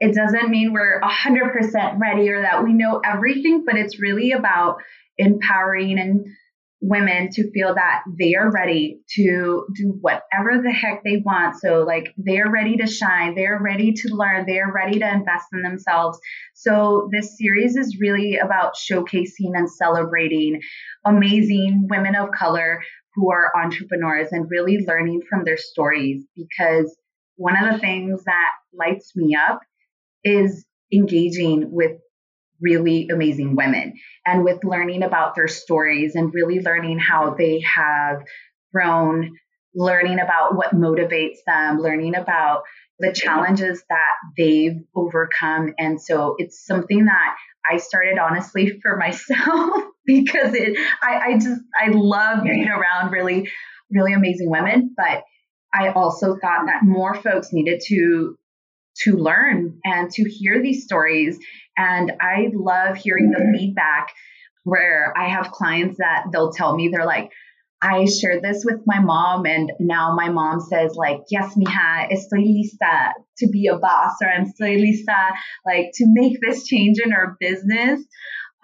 It 0.00 0.16
doesn't 0.16 0.50
mean 0.50 0.72
we're 0.72 1.00
100% 1.00 2.00
ready 2.00 2.28
or 2.28 2.42
that 2.42 2.64
we 2.64 2.72
know 2.72 3.00
everything, 3.04 3.64
but 3.64 3.76
it's 3.76 4.00
really 4.00 4.32
about 4.32 4.78
empowering 5.16 5.98
and 6.00 6.26
women 6.88 7.28
to 7.32 7.50
feel 7.50 7.74
that 7.74 8.02
they 8.18 8.34
are 8.34 8.50
ready 8.50 9.00
to 9.16 9.66
do 9.74 9.98
whatever 10.00 10.62
the 10.62 10.70
heck 10.70 11.02
they 11.04 11.18
want. 11.24 11.56
So, 11.60 11.84
like, 11.84 12.12
they're 12.16 12.50
ready 12.50 12.76
to 12.76 12.86
shine, 12.86 13.34
they're 13.34 13.60
ready 13.60 13.92
to 13.92 14.08
learn, 14.14 14.46
they're 14.46 14.72
ready 14.72 14.98
to 14.98 15.12
invest 15.12 15.46
in 15.52 15.62
themselves. 15.62 16.18
So, 16.54 17.08
this 17.12 17.36
series 17.36 17.76
is 17.76 17.98
really 18.00 18.36
about 18.36 18.74
showcasing 18.74 19.52
and 19.54 19.70
celebrating 19.70 20.60
amazing 21.04 21.88
women 21.90 22.14
of 22.14 22.30
color 22.30 22.82
who 23.14 23.30
are 23.32 23.52
entrepreneurs 23.56 24.28
and 24.30 24.50
really 24.50 24.84
learning 24.86 25.22
from 25.28 25.44
their 25.44 25.56
stories 25.56 26.24
because 26.36 26.96
one 27.36 27.56
of 27.56 27.72
the 27.72 27.78
things 27.78 28.22
that 28.24 28.50
lights 28.72 29.12
me 29.16 29.34
up 29.34 29.60
is 30.24 30.64
engaging 30.92 31.70
with 31.70 31.92
really 32.60 33.08
amazing 33.08 33.56
women 33.56 33.94
and 34.24 34.44
with 34.44 34.64
learning 34.64 35.02
about 35.02 35.34
their 35.34 35.48
stories 35.48 36.14
and 36.14 36.32
really 36.34 36.60
learning 36.60 36.98
how 36.98 37.34
they 37.34 37.60
have 37.60 38.22
grown, 38.72 39.36
learning 39.74 40.18
about 40.20 40.56
what 40.56 40.74
motivates 40.74 41.38
them, 41.46 41.80
learning 41.80 42.14
about 42.14 42.62
the 42.98 43.12
challenges 43.12 43.82
that 43.88 44.14
they've 44.36 44.80
overcome. 44.94 45.74
And 45.78 46.00
so 46.00 46.34
it's 46.38 46.64
something 46.64 47.04
that 47.04 47.36
I 47.70 47.78
started 47.78 48.18
honestly 48.18 48.80
for 48.80 48.96
myself 48.96 49.84
because 50.06 50.54
it 50.54 50.78
I, 51.02 51.32
I 51.32 51.32
just 51.34 51.60
I 51.78 51.90
love 51.90 52.44
being 52.44 52.68
around 52.68 53.10
really, 53.10 53.50
really 53.90 54.12
amazing 54.12 54.50
women. 54.50 54.94
But 54.96 55.24
I 55.74 55.90
also 55.90 56.36
thought 56.36 56.66
that 56.66 56.82
more 56.82 57.14
folks 57.14 57.52
needed 57.52 57.82
to 57.88 58.36
to 59.02 59.16
learn 59.16 59.78
and 59.84 60.10
to 60.12 60.28
hear 60.28 60.62
these 60.62 60.84
stories. 60.84 61.38
And 61.76 62.12
I 62.20 62.50
love 62.54 62.96
hearing 62.96 63.30
the 63.30 63.52
feedback 63.56 64.08
where 64.64 65.12
I 65.16 65.28
have 65.28 65.52
clients 65.52 65.98
that 65.98 66.26
they'll 66.32 66.52
tell 66.52 66.74
me, 66.74 66.90
they're 66.92 67.06
like, 67.06 67.30
I 67.80 68.06
shared 68.06 68.42
this 68.42 68.64
with 68.64 68.80
my 68.86 69.00
mom, 69.00 69.44
and 69.44 69.70
now 69.78 70.14
my 70.16 70.30
mom 70.30 70.60
says, 70.60 70.94
like, 70.96 71.20
yes, 71.30 71.54
mija, 71.56 72.10
estoy 72.10 72.42
lista 72.42 73.12
to 73.38 73.48
be 73.48 73.66
a 73.66 73.76
boss, 73.76 74.14
or 74.22 74.28
I'm 74.28 74.46
estoy 74.46 74.80
lista, 74.80 75.32
like, 75.66 75.90
to 75.94 76.06
make 76.08 76.38
this 76.40 76.66
change 76.66 76.98
in 77.04 77.12
our 77.12 77.36
business. 77.38 78.02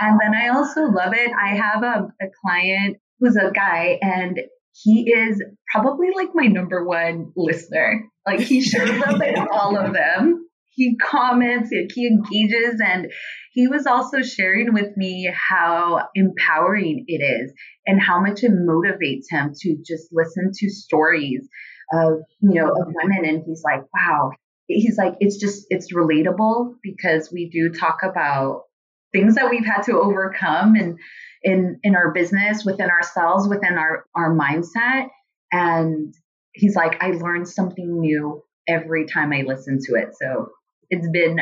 And 0.01 0.19
then 0.21 0.35
I 0.35 0.49
also 0.49 0.87
love 0.87 1.13
it. 1.15 1.31
I 1.31 1.55
have 1.55 1.83
a, 1.83 2.09
a 2.21 2.27
client 2.43 2.97
who's 3.21 3.37
a 3.37 3.53
guy, 3.53 3.99
and 4.01 4.41
he 4.73 5.11
is 5.11 5.43
probably 5.71 6.09
like 6.15 6.31
my 6.35 6.47
number 6.47 6.85
one 6.85 7.33
listener. 7.37 8.05
Like 8.27 8.41
he 8.41 8.63
shows 8.63 9.03
up 9.03 9.21
in 9.23 9.37
all 9.51 9.77
of 9.77 9.93
them. 9.93 10.47
He 10.75 10.97
comments, 11.03 11.71
he 11.71 12.07
engages, 12.07 12.81
and 12.85 13.11
he 13.53 13.69
was 13.69 13.87
also 13.87 14.23
sharing 14.23 14.73
with 14.73 14.97
me 14.97 15.31
how 15.33 16.09
empowering 16.15 17.05
it 17.07 17.23
is 17.23 17.53
and 17.87 18.01
how 18.01 18.21
much 18.21 18.43
it 18.43 18.53
motivates 18.53 19.27
him 19.29 19.53
to 19.61 19.77
just 19.87 20.09
listen 20.13 20.51
to 20.55 20.71
stories 20.71 21.47
of, 21.93 22.21
you 22.41 22.61
know, 22.61 22.69
of 22.69 22.95
women. 22.95 23.27
And 23.27 23.43
he's 23.47 23.63
like, 23.63 23.83
wow, 23.95 24.31
he's 24.67 24.97
like, 24.97 25.15
it's 25.21 25.37
just, 25.37 25.67
it's 25.69 25.93
relatable 25.93 26.75
because 26.83 27.31
we 27.31 27.51
do 27.51 27.69
talk 27.79 27.99
about 28.03 28.63
things 29.13 29.35
that 29.35 29.51
we've 29.51 29.67
had 29.67 29.83
to 29.83 30.01
overcome 30.01 30.75
and 30.75 30.99
in, 31.43 31.79
in 31.83 31.95
our 31.95 32.13
business, 32.13 32.65
within 32.65 32.89
ourselves, 32.89 33.49
within 33.49 33.75
our, 33.75 34.07
our 34.15 34.35
mindset. 34.35 35.09
And 35.51 36.15
he's 36.53 36.75
like, 36.75 37.03
I 37.03 37.11
learned 37.11 37.49
something 37.49 38.01
new 38.01 38.43
every 38.67 39.07
time 39.07 39.33
I 39.33 39.43
listen 39.43 39.79
to 39.87 39.95
it. 39.97 40.11
So 40.19 40.49
it's 40.93 41.09
been 41.09 41.39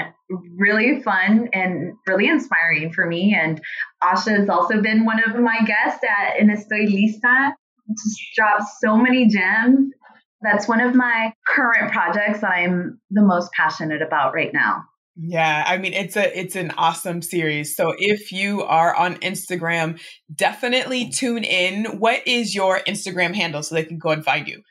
really 0.56 1.02
fun 1.02 1.48
and 1.52 1.94
really 2.06 2.28
inspiring 2.28 2.92
for 2.92 3.04
me. 3.04 3.36
And 3.38 3.60
Asha 4.02 4.38
has 4.38 4.48
also 4.48 4.80
been 4.80 5.04
one 5.04 5.20
of 5.22 5.38
my 5.40 5.58
guests 5.66 6.04
at 6.04 6.40
En 6.40 6.48
Estoy 6.48 6.86
Lista. 6.86 7.50
Just 7.90 8.20
dropped 8.36 8.62
so 8.80 8.96
many 8.96 9.26
gems. 9.26 9.92
That's 10.40 10.68
one 10.68 10.80
of 10.80 10.94
my 10.94 11.32
current 11.48 11.90
projects 11.90 12.42
that 12.42 12.52
I'm 12.52 13.00
the 13.10 13.22
most 13.22 13.50
passionate 13.52 14.02
about 14.02 14.34
right 14.34 14.52
now. 14.54 14.84
Yeah, 15.16 15.64
I 15.66 15.78
mean 15.78 15.92
it's 15.92 16.16
a 16.16 16.38
it's 16.38 16.54
an 16.54 16.70
awesome 16.78 17.20
series. 17.20 17.74
So 17.74 17.92
if 17.98 18.30
you 18.30 18.62
are 18.62 18.94
on 18.94 19.16
Instagram, 19.16 20.00
definitely 20.32 21.10
tune 21.10 21.42
in. 21.42 21.98
What 21.98 22.26
is 22.26 22.54
your 22.54 22.78
Instagram 22.86 23.34
handle 23.34 23.64
so 23.64 23.74
they 23.74 23.84
can 23.84 23.98
go 23.98 24.10
and 24.10 24.24
find 24.24 24.46
you? 24.46 24.62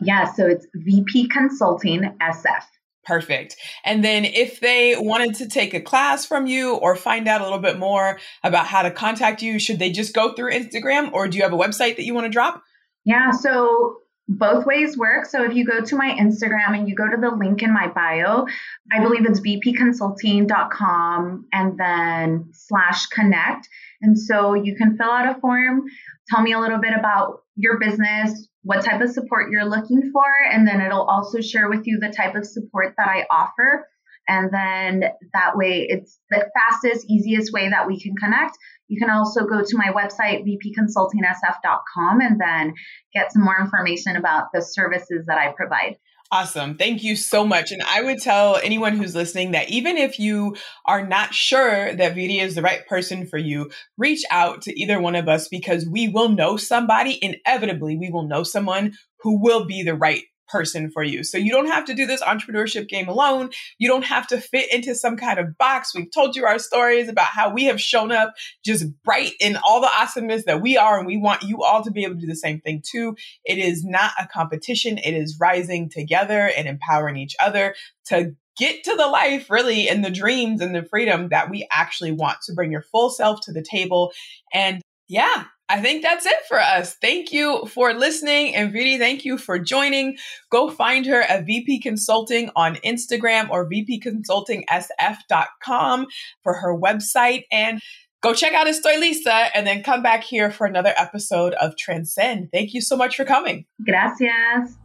Yeah, 0.00 0.32
so 0.32 0.46
it's 0.46 0.66
VP 0.74 1.28
Consulting 1.28 2.16
SF. 2.20 2.64
Perfect. 3.04 3.56
And 3.84 4.04
then 4.04 4.24
if 4.24 4.60
they 4.60 4.94
wanted 4.96 5.34
to 5.36 5.48
take 5.48 5.74
a 5.74 5.80
class 5.80 6.24
from 6.24 6.46
you 6.46 6.76
or 6.76 6.94
find 6.94 7.26
out 7.26 7.40
a 7.40 7.44
little 7.44 7.58
bit 7.58 7.78
more 7.78 8.20
about 8.44 8.66
how 8.66 8.82
to 8.82 8.92
contact 8.92 9.42
you, 9.42 9.58
should 9.58 9.80
they 9.80 9.90
just 9.90 10.14
go 10.14 10.34
through 10.34 10.52
Instagram 10.52 11.12
or 11.12 11.26
do 11.26 11.36
you 11.36 11.42
have 11.42 11.52
a 11.52 11.56
website 11.56 11.96
that 11.96 12.04
you 12.04 12.14
want 12.14 12.26
to 12.26 12.30
drop? 12.30 12.62
Yeah, 13.04 13.32
so 13.32 13.96
both 14.28 14.66
ways 14.66 14.96
work. 14.96 15.26
So 15.26 15.44
if 15.44 15.54
you 15.54 15.66
go 15.66 15.80
to 15.80 15.96
my 15.96 16.16
Instagram 16.18 16.78
and 16.78 16.88
you 16.88 16.94
go 16.94 17.08
to 17.08 17.16
the 17.20 17.34
link 17.34 17.62
in 17.62 17.74
my 17.74 17.88
bio, 17.88 18.46
I 18.92 19.02
believe 19.02 19.26
it's 19.26 19.40
vpconsulting.com 19.40 21.46
and 21.52 21.78
then 21.78 22.50
slash 22.52 23.06
connect. 23.06 23.68
And 24.00 24.16
so 24.18 24.54
you 24.54 24.76
can 24.76 24.96
fill 24.96 25.10
out 25.10 25.36
a 25.36 25.40
form, 25.40 25.82
tell 26.28 26.42
me 26.42 26.52
a 26.52 26.60
little 26.60 26.78
bit 26.78 26.92
about 26.96 27.40
your 27.56 27.78
business, 27.78 28.48
what 28.62 28.84
type 28.84 29.00
of 29.00 29.10
support 29.10 29.50
you're 29.50 29.64
looking 29.64 30.10
for, 30.12 30.24
and 30.50 30.66
then 30.66 30.80
it'll 30.80 31.04
also 31.04 31.40
share 31.40 31.68
with 31.68 31.82
you 31.84 31.98
the 32.00 32.14
type 32.16 32.34
of 32.34 32.46
support 32.46 32.94
that 32.96 33.08
I 33.08 33.26
offer. 33.30 33.86
And 34.28 34.50
then 34.52 35.10
that 35.32 35.56
way, 35.56 35.86
it's 35.88 36.20
the 36.30 36.46
fastest, 36.54 37.06
easiest 37.10 37.52
way 37.52 37.70
that 37.70 37.88
we 37.88 38.00
can 38.00 38.14
connect. 38.14 38.56
You 38.86 39.00
can 39.00 39.10
also 39.10 39.46
go 39.46 39.62
to 39.62 39.76
my 39.76 39.88
website, 39.88 40.44
vpconsultingsf.com, 40.46 42.20
and 42.20 42.40
then 42.40 42.74
get 43.12 43.32
some 43.32 43.42
more 43.42 43.58
information 43.60 44.16
about 44.16 44.48
the 44.54 44.62
services 44.62 45.26
that 45.26 45.38
I 45.38 45.52
provide. 45.56 45.96
Awesome. 46.32 46.76
Thank 46.78 47.02
you 47.04 47.14
so 47.14 47.44
much. 47.46 47.72
And 47.72 47.82
I 47.82 48.00
would 48.00 48.18
tell 48.18 48.56
anyone 48.56 48.96
who's 48.96 49.14
listening 49.14 49.50
that 49.50 49.68
even 49.68 49.98
if 49.98 50.18
you 50.18 50.56
are 50.86 51.06
not 51.06 51.34
sure 51.34 51.94
that 51.94 52.14
Viri 52.14 52.38
is 52.38 52.54
the 52.54 52.62
right 52.62 52.86
person 52.86 53.26
for 53.26 53.36
you, 53.36 53.70
reach 53.98 54.24
out 54.30 54.62
to 54.62 54.80
either 54.80 54.98
one 54.98 55.14
of 55.14 55.28
us 55.28 55.48
because 55.48 55.86
we 55.86 56.08
will 56.08 56.30
know 56.30 56.56
somebody. 56.56 57.18
Inevitably, 57.22 57.98
we 57.98 58.10
will 58.10 58.26
know 58.26 58.44
someone 58.44 58.94
who 59.20 59.42
will 59.42 59.66
be 59.66 59.82
the 59.82 59.94
right 59.94 60.22
person 60.52 60.90
for 60.90 61.02
you. 61.02 61.24
So 61.24 61.38
you 61.38 61.50
don't 61.50 61.66
have 61.66 61.86
to 61.86 61.94
do 61.94 62.06
this 62.06 62.22
entrepreneurship 62.22 62.88
game 62.88 63.08
alone. 63.08 63.50
You 63.78 63.88
don't 63.88 64.04
have 64.04 64.26
to 64.28 64.40
fit 64.40 64.72
into 64.72 64.94
some 64.94 65.16
kind 65.16 65.38
of 65.38 65.56
box. 65.56 65.94
We've 65.94 66.10
told 66.10 66.36
you 66.36 66.44
our 66.44 66.58
stories 66.58 67.08
about 67.08 67.26
how 67.26 67.50
we 67.50 67.64
have 67.64 67.80
shown 67.80 68.12
up 68.12 68.34
just 68.64 68.84
bright 69.02 69.32
in 69.40 69.56
all 69.56 69.80
the 69.80 69.90
awesomeness 69.98 70.44
that 70.44 70.60
we 70.60 70.76
are. 70.76 70.98
And 70.98 71.06
we 71.06 71.16
want 71.16 71.42
you 71.42 71.62
all 71.62 71.82
to 71.82 71.90
be 71.90 72.04
able 72.04 72.16
to 72.16 72.20
do 72.20 72.26
the 72.26 72.36
same 72.36 72.60
thing 72.60 72.82
too. 72.86 73.16
It 73.44 73.58
is 73.58 73.84
not 73.84 74.12
a 74.20 74.28
competition. 74.28 74.98
It 74.98 75.14
is 75.14 75.38
rising 75.40 75.88
together 75.88 76.52
and 76.56 76.68
empowering 76.68 77.16
each 77.16 77.34
other 77.40 77.74
to 78.06 78.36
get 78.58 78.84
to 78.84 78.94
the 78.94 79.06
life 79.06 79.48
really 79.48 79.88
and 79.88 80.04
the 80.04 80.10
dreams 80.10 80.60
and 80.60 80.74
the 80.74 80.84
freedom 80.84 81.30
that 81.30 81.48
we 81.48 81.66
actually 81.72 82.12
want 82.12 82.36
to 82.42 82.52
bring 82.52 82.70
your 82.70 82.82
full 82.92 83.08
self 83.08 83.40
to 83.42 83.52
the 83.52 83.62
table. 83.62 84.12
And 84.52 84.82
yeah, 85.08 85.44
I 85.68 85.80
think 85.80 86.02
that's 86.02 86.26
it 86.26 86.36
for 86.48 86.58
us. 86.58 86.96
Thank 87.00 87.32
you 87.32 87.64
for 87.66 87.94
listening. 87.94 88.52
And 88.54 88.70
Viri, 88.72 88.98
thank 88.98 89.24
you 89.24 89.38
for 89.38 89.58
joining. 89.58 90.18
Go 90.50 90.70
find 90.70 91.06
her 91.06 91.22
at 91.22 91.46
VP 91.46 91.80
Consulting 91.80 92.50
on 92.54 92.76
Instagram 92.76 93.48
or 93.48 93.66
VPConsultingSF.com 93.70 96.06
for 96.42 96.52
her 96.54 96.78
website. 96.78 97.44
And 97.50 97.80
go 98.22 98.34
check 98.34 98.52
out 98.52 98.66
Estoy 98.66 99.00
Lista 99.00 99.48
and 99.54 99.66
then 99.66 99.82
come 99.82 100.02
back 100.02 100.24
here 100.24 100.50
for 100.50 100.66
another 100.66 100.92
episode 100.98 101.54
of 101.54 101.74
Transcend. 101.76 102.50
Thank 102.52 102.74
you 102.74 102.82
so 102.82 102.96
much 102.96 103.16
for 103.16 103.24
coming. 103.24 103.64
Gracias. 103.84 104.76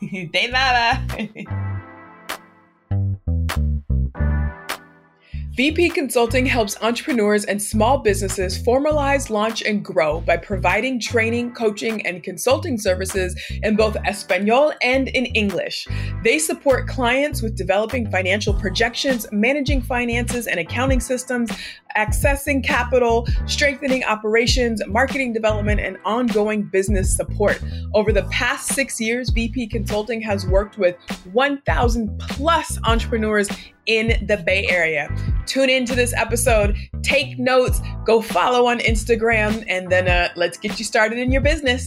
De 0.00 0.48
nada. 0.48 1.68
VP 5.58 5.88
Consulting 5.88 6.46
helps 6.46 6.80
entrepreneurs 6.82 7.44
and 7.44 7.60
small 7.60 7.98
businesses 7.98 8.56
formalize, 8.56 9.28
launch, 9.28 9.60
and 9.64 9.84
grow 9.84 10.20
by 10.20 10.36
providing 10.36 11.00
training, 11.00 11.50
coaching, 11.50 12.06
and 12.06 12.22
consulting 12.22 12.78
services 12.78 13.34
in 13.64 13.74
both 13.74 13.96
Espanol 14.06 14.72
and 14.82 15.08
in 15.08 15.26
English. 15.26 15.88
They 16.22 16.38
support 16.38 16.86
clients 16.86 17.42
with 17.42 17.56
developing 17.56 18.08
financial 18.08 18.54
projections, 18.54 19.26
managing 19.32 19.82
finances 19.82 20.46
and 20.46 20.60
accounting 20.60 21.00
systems, 21.00 21.50
accessing 21.96 22.62
capital, 22.64 23.26
strengthening 23.46 24.04
operations, 24.04 24.82
marketing 24.86 25.32
development, 25.32 25.80
and 25.80 25.96
ongoing 26.04 26.62
business 26.62 27.14
support. 27.14 27.60
Over 27.94 28.12
the 28.12 28.24
past 28.24 28.68
six 28.68 29.00
years, 29.00 29.30
VP 29.30 29.68
Consulting 29.68 30.20
has 30.22 30.46
worked 30.46 30.78
with 30.78 30.96
1,000 31.32 32.18
plus 32.18 32.78
entrepreneurs 32.84 33.48
in 33.86 34.26
the 34.26 34.36
Bay 34.36 34.66
Area. 34.68 35.08
Tune 35.46 35.70
into 35.70 35.94
this 35.94 36.12
episode, 36.14 36.76
take 37.02 37.38
notes, 37.38 37.80
go 38.04 38.20
follow 38.20 38.66
on 38.66 38.80
Instagram, 38.80 39.64
and 39.68 39.90
then 39.90 40.08
uh, 40.08 40.28
let's 40.36 40.58
get 40.58 40.78
you 40.78 40.84
started 40.84 41.18
in 41.18 41.32
your 41.32 41.40
business. 41.40 41.86